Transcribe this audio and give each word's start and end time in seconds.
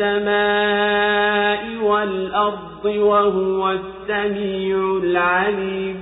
السماء 0.00 1.84
والأرض 1.84 2.84
وهو 2.84 3.70
السميع 3.70 5.00
العليم. 5.02 5.96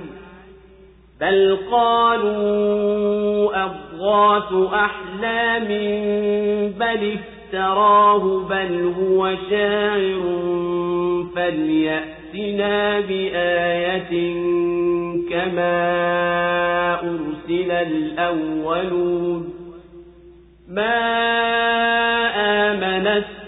بل 1.21 1.57
قالوا 1.71 3.65
أضغاث 3.65 4.73
أحلام 4.73 5.67
بل 6.79 7.17
افتراه 7.17 8.47
بل 8.49 8.93
هو 8.99 9.35
شاعر 9.49 10.23
فليأتنا 11.35 12.99
بآية 12.99 14.33
كما 15.29 15.79
أرسل 16.99 17.71
الأولون. 17.71 19.53
ما 20.69 20.99
آمنت 22.71 23.42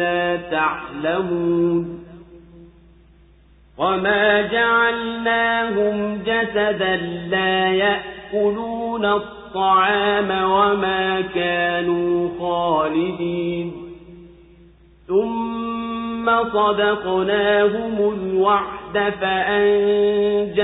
لا 0.00 0.36
تعلمون 0.36 2.04
وما 3.78 4.42
جعلناهم 4.42 6.18
جسدا 6.26 6.96
لا 7.30 7.68
يأكلون 7.72 9.04
الطعام 9.04 10.30
وما 10.50 11.20
كانوا 11.20 12.28
خالدين 12.40 13.72
ثم 15.08 16.26
صدقناهم 16.44 18.12
الوعد 18.12 19.12
فأنجيناهم 19.20 20.60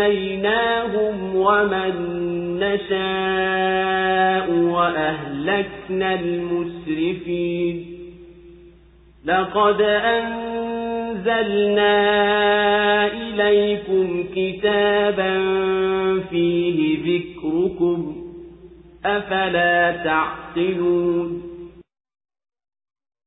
ومن 1.36 1.94
نشاء 2.58 4.50
وأهلكنا 4.50 6.14
المسرفين 6.14 7.95
لقد 9.25 9.81
أنزلنا 11.21 11.97
إليكم 13.07 14.23
كتابا 14.35 15.33
فيه 16.29 16.77
ذكركم 17.07 18.15
أفلا 19.05 20.03
تعقلون 20.03 21.41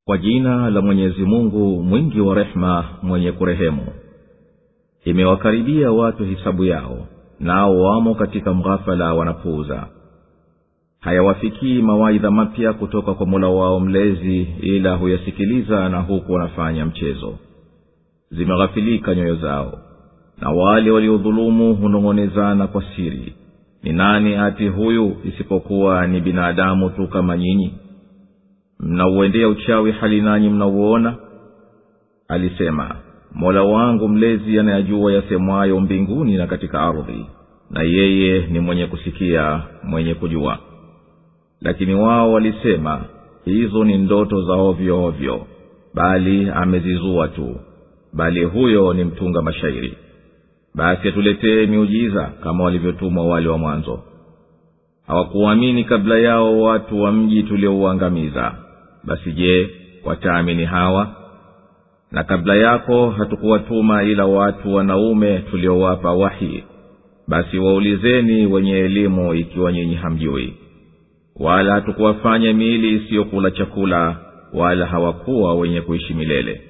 kwa 0.06 0.18
jina 0.18 0.70
la 0.70 0.80
mwenyezi 0.82 1.22
mungu 1.22 1.82
mwingi 1.82 2.20
wa 2.20 2.34
rehema 2.34 2.84
mwenye 3.02 3.32
kurehemu 3.32 3.86
imewakaribia 5.04 5.92
watu 5.92 6.24
hisabu 6.24 6.64
yao 6.64 7.06
nao 7.40 7.80
wamo 7.80 8.14
katika 8.14 8.54
mghafala 8.54 9.14
wanapuuza 9.14 9.86
hayawafikii 10.99 11.81
mawaidha 11.81 12.31
mapya 12.31 12.73
kutoka 12.73 13.13
kwa 13.13 13.25
mola 13.25 13.47
wao 13.47 13.79
mlezi 13.79 14.41
ila 14.61 14.95
huyasikiliza 14.95 15.89
na 15.89 15.99
huku 16.01 16.31
wanafanya 16.33 16.85
mchezo. 16.85 17.35
Zimeghafilika 18.31 19.15
nyoyo 19.15 19.35
zao 19.35 19.79
na 20.41 20.49
wale 20.49 20.91
waliodhulumu 20.91 21.75
hunong'onezana 21.75 22.67
kwa 22.67 22.83
siri. 22.95 23.33
Ni 23.83 23.93
nani 23.93 24.35
ati 24.35 24.67
huyu 24.67 25.15
isipokuwa 25.23 26.07
ni 26.07 26.21
binadamu 26.21 26.89
tu 26.89 27.07
kama 27.07 27.37
nyinyi? 27.37 27.73
Mnauendea 28.79 29.47
uchawi 29.49 29.91
hali 29.91 30.21
nanyi 30.21 30.49
mnauona? 30.49 31.15
Alisema 32.27 32.95
mola 33.35 33.63
wangu 33.63 34.07
mlezi 34.09 34.59
anayajua 34.59 35.13
yasemwayo 35.13 35.79
mbinguni 35.79 36.37
na 36.37 36.47
katika 36.47 36.81
ardhi 36.81 37.25
na 37.69 37.83
yeye 37.83 38.47
ni 38.47 38.59
mwenye 38.59 38.85
kusikia 38.85 39.61
mwenye 39.83 40.13
kujua 40.13 40.57
lakini 41.61 41.93
wao 41.93 42.31
walisema 42.33 43.01
hizo 43.45 43.83
ni 43.83 43.97
ndoto 43.97 44.41
za 44.43 44.53
ovyo 44.53 45.03
ovyo 45.03 45.45
bali 45.93 46.49
amezizua 46.49 47.27
tu 47.27 47.55
bali 48.13 48.43
huyo 48.43 48.93
ni 48.93 49.03
mtunga 49.03 49.41
mashairi. 49.41 49.93
Basi 50.75 51.07
atuletee 51.07 51.65
miujiza 51.65 52.31
kama 52.43 52.63
walivyotumwa 52.63 53.25
wale 53.27 53.49
wa 53.49 53.57
mwanzo. 53.57 54.03
Hawakuamini 55.07 55.83
kabla 55.83 56.19
yao 56.19 56.61
watu 56.61 57.01
wa 57.01 57.11
mji 57.11 57.43
tuliouangamiza. 57.43 58.55
Basi 59.03 59.31
je 59.31 59.69
wataamini 60.05 60.65
hawa? 60.65 61.15
Na 62.11 62.23
kabla 62.23 62.55
yako 62.55 63.09
hatukuwatuma 63.09 64.03
ila 64.03 64.25
watu 64.25 64.73
wanaume 64.75 65.39
tuliowapa 65.39 66.13
wahi. 66.13 66.63
Basi 67.27 67.57
waulizeni 67.59 68.45
wenye 68.45 68.71
elimu 68.79 69.33
ikiwa 69.33 69.71
nyinyi 69.71 69.95
hamjui 69.95 70.53
wala 71.39 71.73
hatukuwafanya 71.73 72.53
miili 72.53 72.95
isiyokula 72.95 73.51
chakula 73.51 74.15
wala 74.53 74.85
hawakuwa 74.85 75.55
wenye 75.55 75.81
kuishi 75.81 76.13
milele. 76.13 76.61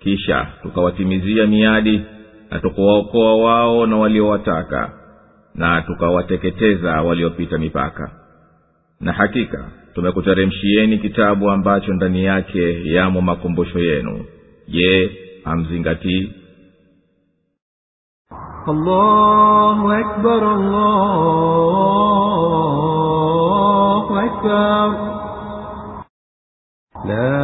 Kisha 0.00 0.46
tukawatimizia 0.62 1.46
miadi 1.46 2.02
na 2.50 2.58
tukawaokoa 2.60 3.36
wao 3.36 3.86
na 3.86 3.96
waliowataka 3.96 4.92
na 5.54 5.82
tukawateketeza 5.82 7.02
waliopita 7.02 7.58
mipaka. 7.58 8.10
Na 9.00 9.12
hakika 9.12 9.64
tumekuteremshieni 9.94 10.98
kitabu 10.98 11.50
ambacho 11.50 11.92
ndani 11.92 12.24
yake 12.24 12.92
yamo 12.92 13.20
makumbusho 13.20 13.78
yenu. 13.78 14.24
Je 14.68 15.10
hamzingatii? 15.44 16.32
Allahu 18.66 19.92
akbar 19.92 20.44
allah. 20.44 21.76
أكبر 24.45 24.87
لا 27.05 27.41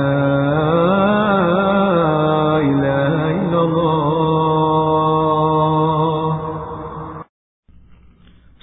إله 2.62 3.14
إلا 3.42 3.62
الله 3.62 3.98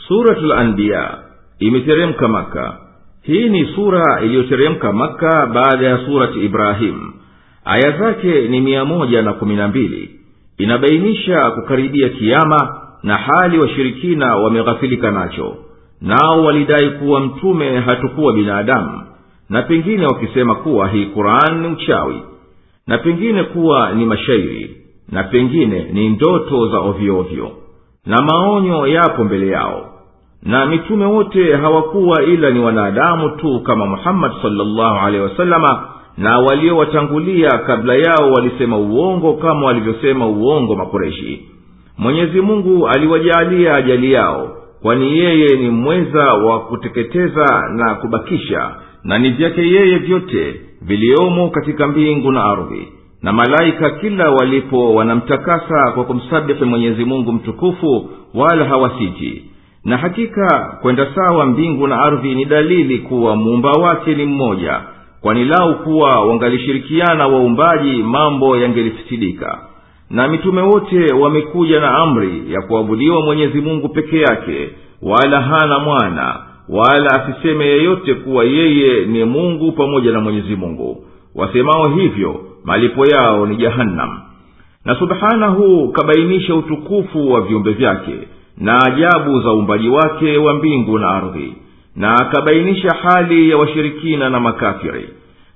suratul 0.08 0.52
anbiya 0.52 1.04
imeteremka 1.58 2.28
maka 2.28 2.66
hii 3.22 3.48
ni 3.48 3.66
sura 3.74 4.20
iliyoteremka 4.22 4.92
maka 4.92 5.46
baada 5.46 5.86
ya 5.86 5.98
surati 6.06 6.38
ibrahim 6.44 7.12
aya 7.64 7.90
zake 7.98 8.48
ni 8.48 8.60
mia 8.60 8.84
moja 8.84 9.22
na 9.22 9.32
kumi 9.32 9.56
na 9.56 9.68
mbili 9.68 10.20
inabainisha 10.58 11.50
kukaribia 11.50 12.08
kiama 12.08 12.80
na 13.02 13.16
hali 13.16 13.58
washirikina 13.58 14.36
wameghafilika 14.36 15.10
nacho 15.10 15.56
nao 16.01 16.43
walidai 16.43 16.89
kuwa 16.89 17.19
mtume 17.19 17.79
hatukuwa 17.79 18.33
binadamu 18.33 19.01
na 19.49 19.61
pengine 19.61 20.05
wakisema 20.05 20.55
kuwa 20.55 20.87
hii 20.87 21.05
quran 21.05 21.61
ni 21.61 21.67
uchawi 21.67 22.21
na 22.87 22.97
pengine 22.97 23.43
kuwa 23.43 23.91
ni 23.91 24.05
mashairi 24.05 24.75
na 25.11 25.23
pengine 25.23 25.83
ni 25.93 26.09
ndoto 26.09 26.67
za 26.67 26.79
ovyoovyo 26.79 27.51
na 28.05 28.17
maonyo 28.21 28.87
yapo 28.87 29.23
mbele 29.23 29.47
yao. 29.47 29.85
Na 30.43 30.65
mitume 30.65 31.05
wote 31.05 31.55
hawakuwa 31.55 32.23
ila 32.23 32.49
ni 32.49 32.59
wanadamu 32.59 33.29
tu 33.29 33.59
kama 33.63 33.85
muhammadi 33.85 34.35
salllahu 34.41 35.05
alehi 35.05 35.23
wasalama 35.23 35.83
na 36.17 36.39
waliowatangulia 36.39 37.49
kabla 37.49 37.93
yao 37.95 38.31
walisema 38.31 38.77
uongo 38.77 39.33
kama 39.33 39.65
walivyosema 39.65 40.27
uongo 40.27 40.75
makureshi 40.75 41.45
mwenyezi 41.97 42.41
mungu 42.41 42.87
aliwajaalia 42.87 43.75
ajali 43.75 44.11
yao 44.11 44.55
kwani 44.81 45.17
yeye 45.19 45.47
ni 45.57 45.69
mweza 45.69 46.33
wa 46.33 46.59
kuteketeza 46.59 47.69
na 47.75 47.95
kubakisha 47.95 48.75
na 49.03 49.17
ni 49.19 49.29
vyake 49.29 49.61
yeye 49.61 49.97
vyote 49.97 50.61
viliomo 50.81 51.49
katika 51.49 51.87
mbingu 51.87 52.31
na 52.31 52.43
ardhi. 52.43 52.87
Na 53.21 53.33
malaika 53.33 53.89
kila 53.89 54.31
walipo 54.31 54.93
wanamtakasa 54.95 55.91
kwa 55.91 56.03
kumsabihi 56.03 56.65
mwenyezi 56.65 57.05
mungu 57.05 57.31
mtukufu 57.33 58.09
wala 58.33 58.65
hawasiji. 58.65 59.43
Na 59.85 59.97
hakika 59.97 60.77
kwenda 60.81 61.07
sawa 61.15 61.45
mbingu 61.45 61.87
na 61.87 61.99
ardhi 62.01 62.35
ni 62.35 62.45
dalili 62.45 62.97
kuwa 62.97 63.35
muumba 63.35 63.71
wake 63.71 64.15
ni 64.15 64.25
mmoja 64.25 64.79
kwani 65.21 65.45
lau 65.45 65.75
kuwa 65.83 66.25
wangalishirikiana 66.25 67.27
waumbaji 67.27 68.03
mambo 68.03 68.57
yangelifisidika 68.57 69.59
na 70.09 70.27
mitume 70.27 70.61
wote 70.61 71.13
wamekuja 71.13 71.79
na 71.79 71.97
amri 71.97 72.43
ya 72.53 72.61
kuabudiwa 72.61 73.21
mwenyezi 73.21 73.61
mungu 73.61 73.89
peke 73.89 74.19
yake 74.19 74.69
wala 75.01 75.41
hana 75.41 75.79
mwana 75.79 76.39
wala 76.69 77.09
asiseme 77.11 77.65
yeyote 77.65 78.13
kuwa 78.13 78.43
yeye 78.45 79.05
ni 79.05 79.23
mungu 79.23 79.71
pamoja 79.71 80.11
na 80.11 80.19
mwenyezi 80.19 80.55
mungu. 80.55 81.03
Wasemao 81.35 81.87
hivyo 81.89 82.41
malipo 82.65 83.05
yao 83.05 83.45
ni 83.45 83.55
jahannam. 83.55 84.19
Na 84.85 84.95
subhanahu 84.95 85.91
kabainisha 85.91 86.55
utukufu 86.55 87.31
wa 87.31 87.41
viumbe 87.41 87.71
vyake 87.71 88.13
na 88.57 88.79
ajabu 88.87 89.41
za 89.41 89.53
uumbaji 89.53 89.89
wake 89.89 90.37
wa 90.37 90.53
mbingu 90.53 90.99
na 90.99 91.09
ardhi. 91.09 91.53
Na 91.95 92.15
akabainisha 92.15 92.89
hali 93.03 93.49
ya 93.49 93.57
washirikina 93.57 94.29
na 94.29 94.39
makafiri. 94.39 95.09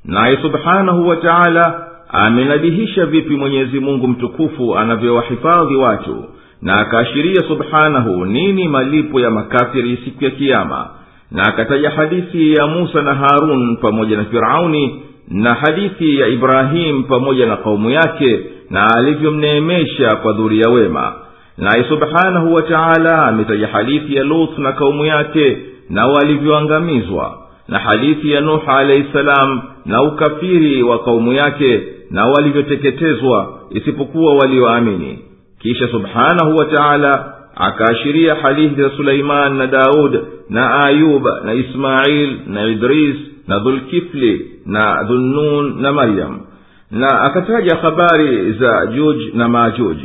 Naye 0.05 0.37
subhanahu 0.41 1.07
wa 1.07 1.15
taala 1.15 1.87
amenabihisha 2.13 3.05
vipi 3.05 3.35
mwenyezi 3.35 3.79
mungu 3.79 4.07
mtukufu 4.07 4.77
anavyowahifadhi 4.77 5.75
watu 5.75 6.25
na 6.61 6.79
akaashiria 6.79 7.41
subhanahu 7.47 8.25
nini 8.25 8.67
malipo 8.67 9.19
ya 9.19 9.29
makafiri 9.31 9.97
siku 10.05 10.23
ya 10.23 10.31
kiama 10.31 10.89
na 11.31 11.43
akataja 11.43 11.89
hadithi 11.89 12.53
ya 12.53 12.67
musa 12.67 13.01
na 13.01 13.15
harun 13.15 13.77
pamoja 13.77 14.17
na 14.17 14.25
firauni 14.25 15.01
na 15.27 15.53
hadithi 15.53 16.19
ya 16.19 16.27
ibrahimu 16.27 17.03
pamoja 17.03 17.45
na 17.45 17.57
kaumu 17.57 17.89
yake 17.91 18.39
na 18.69 18.87
alivyomneemesha 18.97 20.15
kwa 20.15 20.33
dhuria 20.33 20.69
wema. 20.69 21.13
Naye 21.57 21.83
subhanahu 21.89 22.53
wa 22.53 22.61
taala 22.61 23.25
ametaja 23.27 23.67
hadithi 23.67 24.15
ya 24.15 24.23
lut 24.23 24.57
na 24.57 24.71
kaumu 24.71 25.05
yake 25.05 25.57
na 25.89 26.05
walivyoangamizwa. 26.07 27.37
Na 27.67 27.79
hadithi 27.79 28.31
ya 28.31 28.41
nuh 28.41 28.69
alahi 28.69 29.05
salam 29.13 29.61
na 29.85 30.01
ukafiri 30.03 30.83
wa 30.83 30.99
kaumu 31.03 31.33
yake 31.33 31.83
na 32.13 32.25
walivyoteketezwa 32.25 33.59
isipokuwa 33.69 34.35
walioamini. 34.35 35.19
Kisha 35.59 35.87
subhanahu 35.87 36.57
wa 36.57 36.65
taala 36.65 37.33
akaashiria 37.55 38.35
hadithi 38.35 38.81
za 38.81 38.89
suleiman 38.89 39.55
na 39.57 39.67
daud 39.67 40.19
na 40.49 40.85
ayub 40.85 41.25
na 41.45 41.53
ismail 41.53 42.37
na 42.47 42.65
idris 42.67 43.15
na 43.47 43.59
dhulkifli 43.59 44.45
na 44.65 45.03
dhunnun 45.03 45.81
na 45.81 45.91
maryam. 45.91 46.39
Na 46.91 47.21
akataja 47.21 47.75
habari 47.75 48.51
za 48.53 48.85
juj 48.85 49.17
na 49.33 49.49
majuj. 49.49 49.97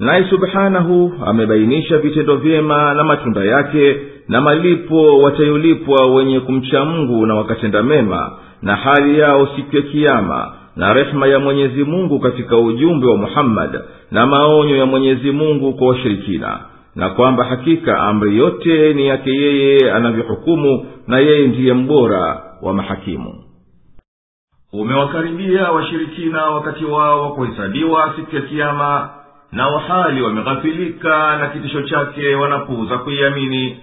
Naye 0.00 0.24
subhanahu 0.30 1.12
amebainisha 1.26 1.98
vitendo 1.98 2.36
vyema 2.36 2.94
na 2.94 3.04
matunda 3.04 3.44
yake 3.44 3.96
na 4.28 4.40
malipo 4.40 5.18
watayolipwa 5.22 6.14
wenye 6.14 6.40
kumcha 6.40 6.84
mungu 6.84 7.26
na 7.26 7.34
wakatenda 7.34 7.82
mema 7.82 8.32
na 8.62 8.76
hali 8.76 9.18
yao 9.18 9.48
siku 9.56 9.76
ya 9.76 9.82
kiama 9.82 10.52
na 10.76 10.92
rehema 10.92 11.26
ya 11.26 11.38
mwenyezi 11.38 11.84
mungu 11.84 12.20
katika 12.20 12.56
ujumbe 12.58 13.06
wa 13.06 13.16
muhammad 13.16 13.80
na 14.10 14.26
maonyo 14.26 14.76
ya 14.76 14.86
mwenyezi 14.86 15.30
mungu 15.30 15.72
kwa 15.74 15.88
washirikina 15.88 16.60
na 16.94 17.08
kwamba 17.10 17.44
hakika 17.44 17.98
amri 17.98 18.38
yote 18.38 18.94
ni 18.94 19.06
yake 19.06 19.30
yeye 19.30 19.92
anavyohukumu 19.92 20.86
na 21.06 21.18
yeye 21.18 21.46
ndiye 21.48 21.72
mbora 21.74 22.42
wa 22.62 22.74
mahakimu. 22.74 23.34
Umewakaribia 24.72 25.70
washirikina 25.72 26.44
wakati 26.46 26.84
wao 26.84 27.22
wa 27.22 27.32
kuhesabiwa 27.34 28.12
siku 28.16 28.36
ya 28.36 28.42
kiama 28.42 29.10
na 29.52 29.68
wahali 29.68 30.22
wameghafilika 30.22 31.36
na 31.36 31.46
kitisho 31.48 31.82
chake 31.82 32.34
wanapuuza 32.34 32.98
kuiamini 32.98 33.76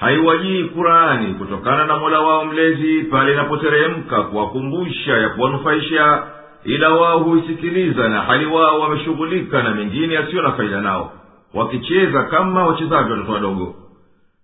haiwajii 0.00 0.64
kurani 0.64 1.34
kutokana 1.34 1.84
na 1.86 1.96
mola 1.96 2.20
wao 2.20 2.44
mlezi 2.44 3.02
pale 3.02 3.32
inapoteremka 3.32 4.22
kuwakumbusha 4.22 5.16
ya 5.18 5.28
kuwanufaisha 5.28 6.22
ila 6.64 6.88
wao 6.94 7.18
huisikiliza 7.18 8.08
na 8.08 8.20
hali 8.22 8.46
wao 8.46 8.80
wameshughulika 8.80 9.62
na 9.62 9.74
mengine 9.74 10.14
yasiyo 10.14 10.42
na 10.42 10.52
faida 10.52 10.80
nao 10.80 11.12
wakicheza 11.54 12.22
kama 12.22 12.66
wachezavyo 12.66 13.12
watoto 13.14 13.32
wadogo. 13.32 13.74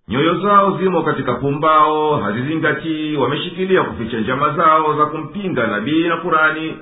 Nyoyo 0.09 0.35
zao 0.35 0.79
zimo 0.79 1.03
katika 1.03 1.35
pumbao 1.35 2.17
hazizingatii 2.17 3.17
wameshikilia 3.17 3.83
kuficha 3.83 4.21
njama 4.21 4.51
zao 4.57 4.97
za 4.99 5.07
kumpinga 5.07 5.67
nabii 5.67 6.09
na 6.09 6.17
kurani 6.17 6.75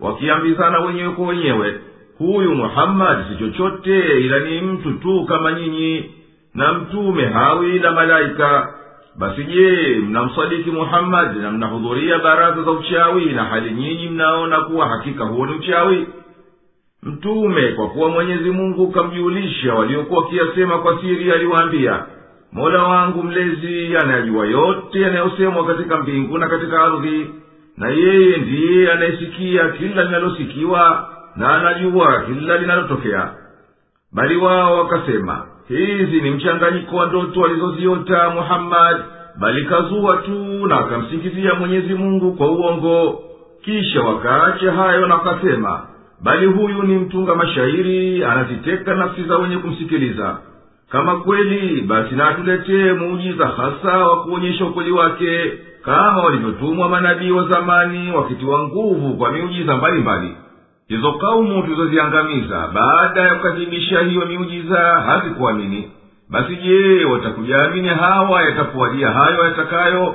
wakiambizana 0.00 0.78
wenyewe 0.80 1.10
kwa 1.10 1.26
wenyewe 1.26 1.80
huyu 2.18 2.54
muhammadi 2.54 3.22
si 3.28 3.38
chochote 3.38 4.20
ila 4.20 4.38
ni 4.38 4.60
mtu 4.60 4.92
tu 4.92 5.24
kama 5.28 5.52
nyinyi 5.52 6.10
na 6.56 6.72
mtume 6.72 7.24
hawi 7.26 7.76
ila 7.76 7.92
malaika. 7.92 8.72
Basi 9.18 9.44
je 9.44 9.96
mnamsadiki 10.02 10.70
muhammadi 10.70 11.38
na 11.38 11.50
mnahudhuria 11.50 12.18
baraza 12.18 12.62
za 12.62 12.70
uchawi 12.70 13.24
na 13.24 13.44
hali 13.44 13.70
nyinyi 13.70 14.08
mnaona 14.08 14.60
kuwa 14.60 14.88
hakika 14.88 15.24
huo 15.24 15.46
ni 15.46 15.52
uchawi? 15.52 16.06
Mtume 17.02 17.68
kwa 17.68 17.88
kuwa 17.88 18.08
mwenyezi 18.10 18.50
mungu 18.50 18.90
kamjulisha 18.90 19.74
waliokuwa 19.74 20.22
wakiyasema 20.22 20.78
kwa 20.78 21.00
siri 21.00 21.32
aliwaambia 21.32 22.04
mola 22.52 22.82
wangu 22.82 23.22
mlezi 23.22 23.96
anayajua 23.96 24.46
yote 24.46 25.00
yanayosemwa 25.00 25.66
katika 25.66 25.96
mbingu 25.96 26.38
na 26.38 26.48
katika 26.48 26.82
ardhi 26.84 27.30
na 27.76 27.88
yeye 27.88 28.36
ndiye 28.36 28.92
anayesikia 28.92 29.68
kila 29.68 30.04
linalosikiwa 30.04 31.08
na 31.36 31.54
anajua 31.54 32.20
kila 32.22 32.56
linalotokea. 32.58 33.30
Bali 34.12 34.36
wao 34.36 34.78
wakasema 34.78 35.46
hizi 35.68 36.20
ni 36.20 36.30
mchanganyiko 36.30 36.96
wa 36.96 37.06
ndoto 37.06 37.44
alizoziota 37.44 38.30
muhammadi 38.30 39.00
bali 39.40 39.64
kazua 39.64 40.16
tu 40.16 40.66
na 40.66 40.78
akamsingizia 40.78 41.54
mwenyezi 41.54 41.94
mungu 41.94 42.32
kwa 42.32 42.50
uongo. 42.50 43.22
Kisha 43.64 44.00
wakaacha 44.02 44.72
hayo 44.72 45.06
na 45.06 45.14
wakasema 45.14 45.80
bali 46.22 46.46
huyu 46.46 46.82
ni 46.82 46.98
mtunga 46.98 47.34
mashairi 47.34 48.24
anaziteka 48.24 48.94
nafsi 48.94 49.22
za 49.24 49.38
wenye 49.38 49.56
kumsikiliza. 49.56 50.38
Kama 50.90 51.16
kweli 51.16 51.80
basi 51.82 52.14
na 52.14 52.28
atuletee 52.28 52.92
muujiza 52.92 53.46
hasa 53.46 53.98
wa 53.98 54.22
kuonyesha 54.22 54.64
ukweli 54.64 54.90
wake 54.90 55.52
kama 55.84 56.22
walivyotumwa 56.22 56.88
manabii 56.88 57.30
wa 57.30 57.48
zamani 57.48 58.12
wakitiwa 58.12 58.58
nguvu 58.62 59.16
kwa 59.16 59.32
miujiza 59.32 59.76
mbalimbali 59.76 60.36
hizo 60.88 61.12
kaumu 61.12 61.62
tulizoziangamiza 61.62 62.68
baada 62.74 63.20
ya 63.20 63.34
kukadhibisha 63.34 64.00
hiyo 64.00 64.26
miujiza 64.26 64.78
hazikuamini 64.80 65.90
basi 66.30 66.56
je 66.56 67.04
watakujaamini 67.04 67.88
hawa 67.88 68.42
yatakuwadia 68.42 69.10
hayo 69.10 69.44
yatakayo? 69.44 70.14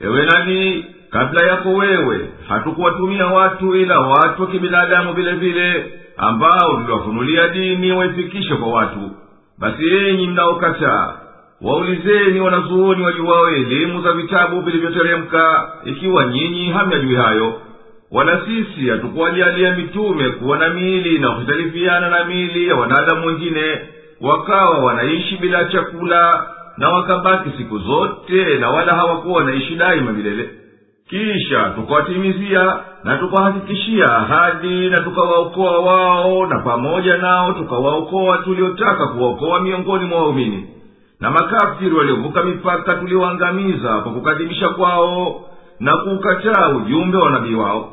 Ewe 0.00 0.26
nani? 0.26 0.84
Kabla 1.10 1.46
yako 1.46 1.68
wewe 1.72 2.28
hatukuwatumia 2.48 3.26
watu 3.26 3.76
ila 3.76 4.00
watu 4.00 4.42
wa 4.42 4.48
kibinadamu 4.48 5.12
vile 5.12 5.32
vile 5.32 5.92
ambao 6.16 6.72
tuliwafunulia 6.76 7.48
dini 7.48 7.92
waifikishe 7.92 8.54
kwa 8.54 8.68
watu. 8.68 9.10
Basi 9.58 9.88
enyi 9.90 10.26
mnaokataa 10.26 11.14
waulizeni 11.60 12.40
wanazuoni 12.40 13.02
wajuwao 13.02 13.48
elimu 13.50 14.02
za 14.02 14.12
vitabu 14.12 14.60
vilivyoteremka 14.60 15.72
ikiwa 15.84 16.26
nyinyi 16.26 16.70
hamyajui 16.70 17.14
hayo 17.16 17.60
wala 18.12 18.40
sisi 18.46 18.88
hatukuwajalia 18.90 19.72
mitume 19.76 20.28
kuwa 20.28 20.58
na 20.58 20.68
miili 20.68 21.18
na 21.18 21.30
kuhitalifiana 21.30 22.08
na 22.10 22.24
miili 22.24 22.68
ya 22.68 22.74
wanadamu 22.76 23.26
wengine 23.26 23.78
wakawa 24.20 24.78
wanaishi 24.78 25.36
bila 25.36 25.64
chakula 25.64 26.46
na 26.76 26.88
wakabaki 26.88 27.50
siku 27.58 27.78
zote 27.78 28.58
na 28.58 28.70
wala 28.70 28.92
hawakuwa 28.94 29.36
wanaishi 29.36 29.74
daima 29.74 30.12
milele. 30.12 30.50
Kisha 31.08 31.70
tukawatimizia 31.74 32.76
na 33.04 33.16
tukawahakikishia 33.16 34.04
ahadi 34.16 34.88
na 34.90 34.96
tukawaokoa 35.00 35.78
wao 35.78 36.46
na 36.46 36.58
pamoja 36.58 37.16
nao 37.16 37.52
tukawaokoa 37.52 38.38
tuliotaka 38.38 39.06
kuwaokoa 39.06 39.60
miongoni 39.60 40.04
mwa 40.04 40.18
waumini. 40.22 40.66
Na 41.20 41.30
makafiri 41.30 41.94
waliovuka 41.94 42.42
mipaka 42.42 42.94
tuliwaangamiza 42.94 43.88
kwa 43.98 44.12
kukadhibisha 44.12 44.68
kwao 44.68 45.44
na 45.80 45.96
kuukataa 45.96 46.68
ujumbe 46.68 47.18
wa 47.18 47.30
nabii 47.30 47.54
wao 47.54 47.92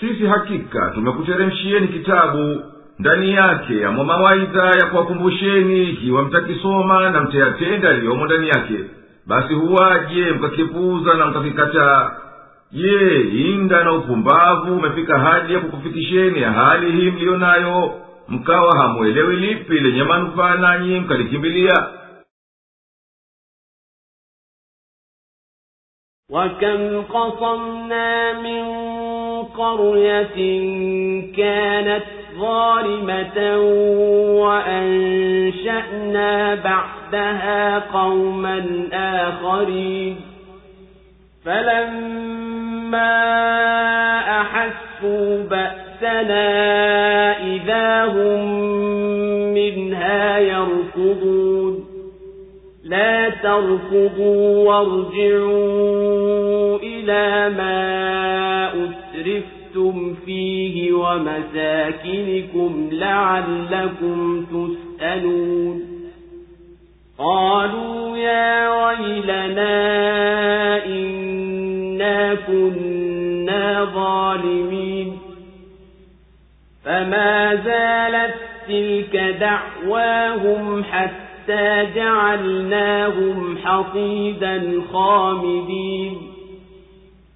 sisi 0.00 0.26
hakika 0.26 0.90
tumekuteremshieni 0.94 1.88
kitabu 1.88 2.62
ndani 2.98 3.32
yake 3.32 3.76
yamo 3.80 4.04
mawaidha 4.04 4.64
ya 4.64 4.86
kuwakumbusheni 4.86 5.90
ikiwa 5.90 6.22
mtakisoma 6.22 7.10
na 7.10 7.20
mtayatenda 7.20 7.88
yaliyomo 7.88 8.24
ndani 8.26 8.48
yake 8.48 8.84
basi 9.26 9.54
huwaje 9.54 10.30
mkakipuuza 10.32 11.14
na 11.14 11.26
mkakikataa 11.26 12.10
je 12.72 13.20
inda 13.20 13.84
na 13.84 13.92
upumbavu 13.92 14.76
umefika 14.76 15.18
hadi 15.18 15.54
ya 15.54 15.60
kukufikisheni 15.60 16.40
hali 16.40 16.92
hii 16.92 17.10
mliyo 17.10 17.36
nayo 17.38 18.00
mkawa 18.28 18.78
hamwelewi 18.78 19.36
lipi 19.36 19.80
lenye 19.80 20.02
manufaa 20.02 20.54
nanyi 20.54 21.00
mkalikimbilia 21.00 21.88
وكم 26.30 27.02
قصمنا 27.02 28.32
من 28.32 28.64
قرية 29.57 30.37
كانت 31.37 32.03
ظالمة 32.39 33.57
وأنشأنا 34.41 36.55
بعدها 36.55 37.79
قوما 37.79 38.87
آخرين. 38.93 40.15
فلما 41.45 43.15
أحسوا 44.41 45.43
بأسنا 45.43 46.45
إذا 47.43 48.05
هم 48.05 48.45
منها 49.53 50.37
يركضون. 50.37 51.85
لا 52.83 53.29
تركضوا 53.29 54.67
وارجعوا 54.67 56.77
إلى 56.77 57.49
ما 57.57 57.85
أسرفتم 59.15 60.15
فيه 60.25 60.93
ومساكنكم 60.93 62.89
لعلكم 62.91 64.45
تسألون 64.45 65.81
قالوا 67.17 68.17
يا 68.17 68.69
ويلنا 68.69 69.75
إنا 70.85 72.35
كنا 72.35 73.85
ظالمين 73.85 75.17
فما 76.85 77.55
زالت 77.55 78.35
تلك 78.67 79.37
دعواهم 79.39 80.83
حتى 80.83 81.87
جعلناهم 81.95 83.57
حصيدا 83.57 84.81
خامدين 84.93 86.34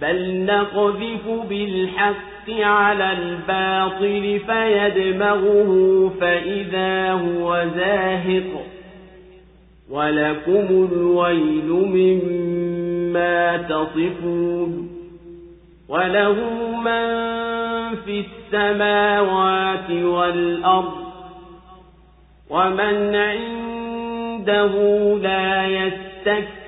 بل 0.00 0.44
نقذف 0.44 1.28
بالحق 1.48 2.50
على 2.50 3.12
الباطل 3.12 4.40
فيدمغه 4.46 6.12
فإذا 6.20 7.12
هو 7.12 7.64
زاهق 7.76 8.66
ولكم 9.90 10.88
الويل 10.92 11.70
مما 11.70 13.56
تصفون 13.56 14.90
وله 15.88 16.34
من 16.76 17.08
في 18.04 18.24
السماوات 18.24 19.90
والأرض 19.90 21.08
ومن 22.50 23.14
عنده 23.14 24.72
لا 25.22 25.66
يستكبر 25.66 26.57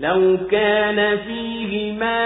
لو 0.00 0.38
كان 0.50 1.18
فيهما 1.18 2.20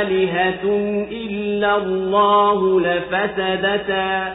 آلهة 0.00 0.64
إلا 1.10 1.76
الله 1.76 2.80
لفسدتا 2.80 4.34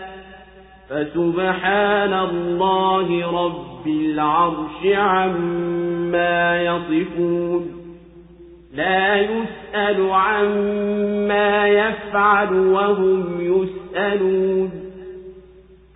فسبحان 0.90 2.14
الله 2.14 3.32
رب 3.46 3.88
العرش 3.88 4.86
عما 4.86 6.64
يصفون. 6.64 7.72
لا 8.76 9.16
يسأل 9.16 10.12
عما 10.12 11.68
يفعل 11.68 12.54
وهم 12.54 13.26
يسألون. 13.40 14.72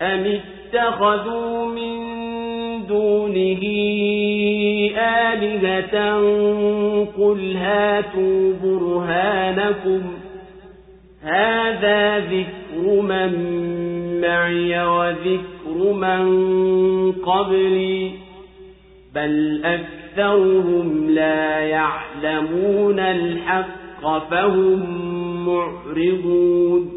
أم 0.01 0.39
اتخذوا 0.73 1.65
من 1.65 2.26
دونه 2.87 3.61
آلهة 4.97 6.17
قل 7.17 7.57
هاتوا 7.57 8.53
برهانكم 8.63 10.01
هذا 11.21 12.19
ذكر 12.19 13.01
من 13.01 13.31
معي 14.21 14.83
وذكر 14.87 15.93
من 15.93 16.25
قبلي 17.11 18.11
بل 19.15 19.61
أكثرهم 19.65 21.09
لا 21.09 21.59
يعلمون 21.59 22.99
الحق 22.99 24.29
فهم 24.29 24.79
معرضون 25.45 26.96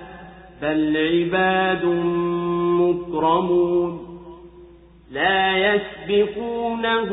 بل 0.61 0.97
عباد 0.97 1.85
مكرمون 2.79 3.99
لا 5.11 5.57
يسبقونه 5.57 7.09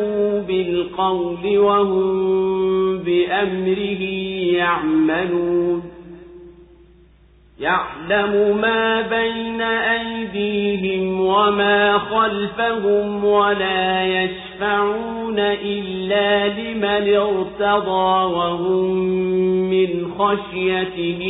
بالقول 0.48 1.58
وهم 1.58 2.98
بأمره 2.98 4.02
يعملون 4.52 5.82
يعلم 7.60 8.60
ما 8.60 9.00
بين 9.00 9.60
أيديهم 9.60 11.20
وما 11.20 11.98
خلفهم 11.98 13.24
ولا 13.24 14.04
يشفعون 14.04 15.38
إلا 15.38 16.48
لمن 16.48 17.16
ارتضى 17.16 18.34
وهم 18.34 18.94
من 19.70 20.12
خشيته 20.18 21.22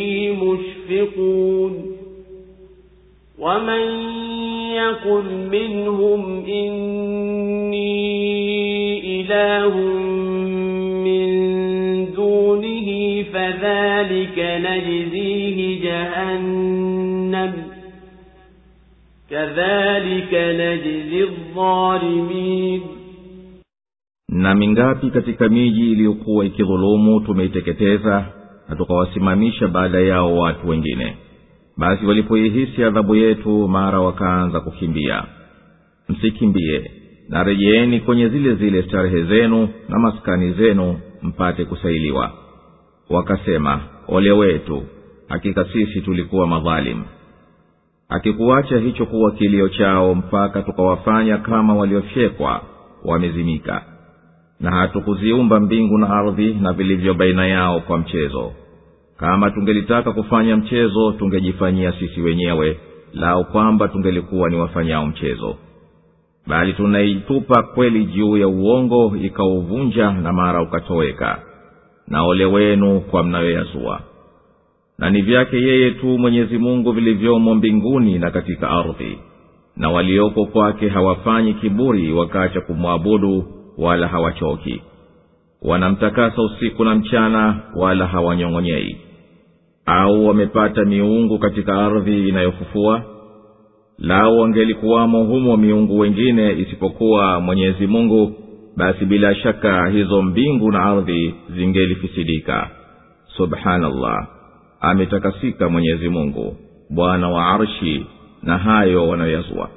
مشفقون 0.43 1.98
ومن 3.39 3.83
يقل 4.75 5.25
منهم 5.51 6.45
إني 6.45 8.01
إله 9.21 9.75
من 11.07 11.25
دونه 12.15 12.89
فذلك 13.33 14.39
نجزيه 14.39 15.81
جهنم 15.85 17.53
كذلك 19.31 20.33
نجزي 20.35 21.23
الظالمين 21.23 22.81
na 24.33 24.55
mingapi 24.55 25.11
katika 25.11 25.49
miji 25.49 25.93
iliyokuwa 25.93 26.45
ikidhulumu 26.45 27.21
tumeiteketeza 27.21 28.27
na 28.69 28.77
tukawasimamisha 28.77 29.69
baada 29.69 30.01
yao 30.01 30.37
watu 30.37 30.69
wengine 30.69 31.17
basi 31.79 32.07
walipoihisi 32.07 32.85
adhabu 32.85 33.15
yetu 33.15 33.69
mara 33.69 34.01
wakaanza 34.01 34.61
kukimbia. 34.61 35.25
Msikimbie 36.09 36.91
na 37.29 37.43
rejeeni 37.45 38.01
kwenye 38.01 38.29
zile 38.29 38.55
zile 38.55 38.83
starehe 38.83 39.25
zenu 39.25 39.69
na 39.89 39.99
maskani 39.99 40.53
zenu 40.53 41.01
mpate 41.23 41.65
kusailiwa. 41.65 42.33
Wakasema 43.11 43.81
ole 44.09 44.31
wetu 44.33 44.83
hakika 45.29 45.65
sisi 45.65 46.01
tulikuwa 46.01 46.47
madhalimu 46.47 47.05
akikuacha 48.09 48.79
hicho 48.79 49.07
kuwa 49.07 49.31
kilio 49.33 49.69
chao 49.69 50.15
mpaka 50.15 50.63
tukawafanya 50.63 51.39
kama 51.39 51.75
waliofyekwa 51.75 52.61
wamezimika. 53.05 53.85
Na 54.61 54.71
hatukuziumba 54.71 55.61
mbingu 55.61 55.99
na 55.99 56.11
ardhi 56.11 56.55
na 56.55 56.73
vilivyo 56.73 57.15
baina 57.15 57.47
yao 57.47 57.81
kwa 57.81 57.99
mchezo 57.99 58.53
kama 59.19 59.51
tungelitaka 59.51 60.13
kufanya 60.13 60.57
mchezo 60.57 61.13
tungejifanyia 61.13 61.93
sisi 61.93 62.21
wenyewe 62.21 62.79
lao 63.15 63.45
kwamba 63.45 63.89
tungelikuwa 63.89 64.51
ni 64.51 64.57
wafanyao 64.57 65.07
mchezo. 65.07 65.57
Bali 66.47 66.73
tunaitupa 66.73 67.63
kweli 67.63 68.05
juu 68.05 68.37
ya 68.37 68.49
uongo 68.49 69.17
ikauvunja 69.23 70.13
na 70.13 70.33
mara 70.33 70.63
ukatoweka. 70.63 71.43
Na 72.09 72.23
ole 72.23 72.45
wenu 72.45 73.01
kwa 73.01 73.23
mnayoyazua. 73.23 74.01
Na 74.99 75.11
ni 75.11 75.23
vyake 75.23 75.57
yeye 75.63 75.91
tu 75.91 76.07
mwenyezi 76.19 76.59
mungu 76.59 76.93
vilivyomo 76.93 77.55
mbinguni 77.55 78.19
na 78.19 78.31
katika 78.31 78.71
ardhi. 78.71 79.19
Na 79.77 79.91
walioko 79.91 80.47
kwake 80.47 80.89
hawafanyi 80.89 81.55
kiburi 81.55 82.13
wakaacha 82.13 82.61
kumwabudu 82.61 83.45
wala 83.79 84.09
hawachoki. 84.09 84.83
Wanamtakasa 85.63 86.43
usiku 86.43 86.85
na 86.85 86.95
mchana 86.95 87.61
wala 87.77 88.07
hawanyong'onyei 88.07 88.97
au 89.89 90.27
wamepata 90.27 90.85
miungu 90.85 91.39
katika 91.39 91.75
ardhi 91.87 92.29
inayofufua? 92.29 93.03
Lao 93.99 94.37
wangelikuwamo 94.39 95.25
humo 95.25 95.57
miungu 95.57 95.99
wengine 95.99 96.53
isipokuwa 96.53 97.41
mwenyezi 97.41 97.87
mungu 97.87 98.33
basi 98.77 99.05
bila 99.05 99.35
shaka 99.35 99.87
hizo 99.89 100.23
mbingu 100.23 100.73
na 100.73 100.83
ardhi 100.85 101.35
zingelifisidika. 101.57 102.71
Subhanallah 103.37 104.27
ametakasika 104.81 105.69
mwenyezi 105.69 106.09
mungu 106.09 106.57
bwana 106.91 107.29
wa 107.29 107.47
arshi 107.47 108.07
na 108.43 108.59
hayo 108.59 109.09
wanayoyazua. 109.09 109.69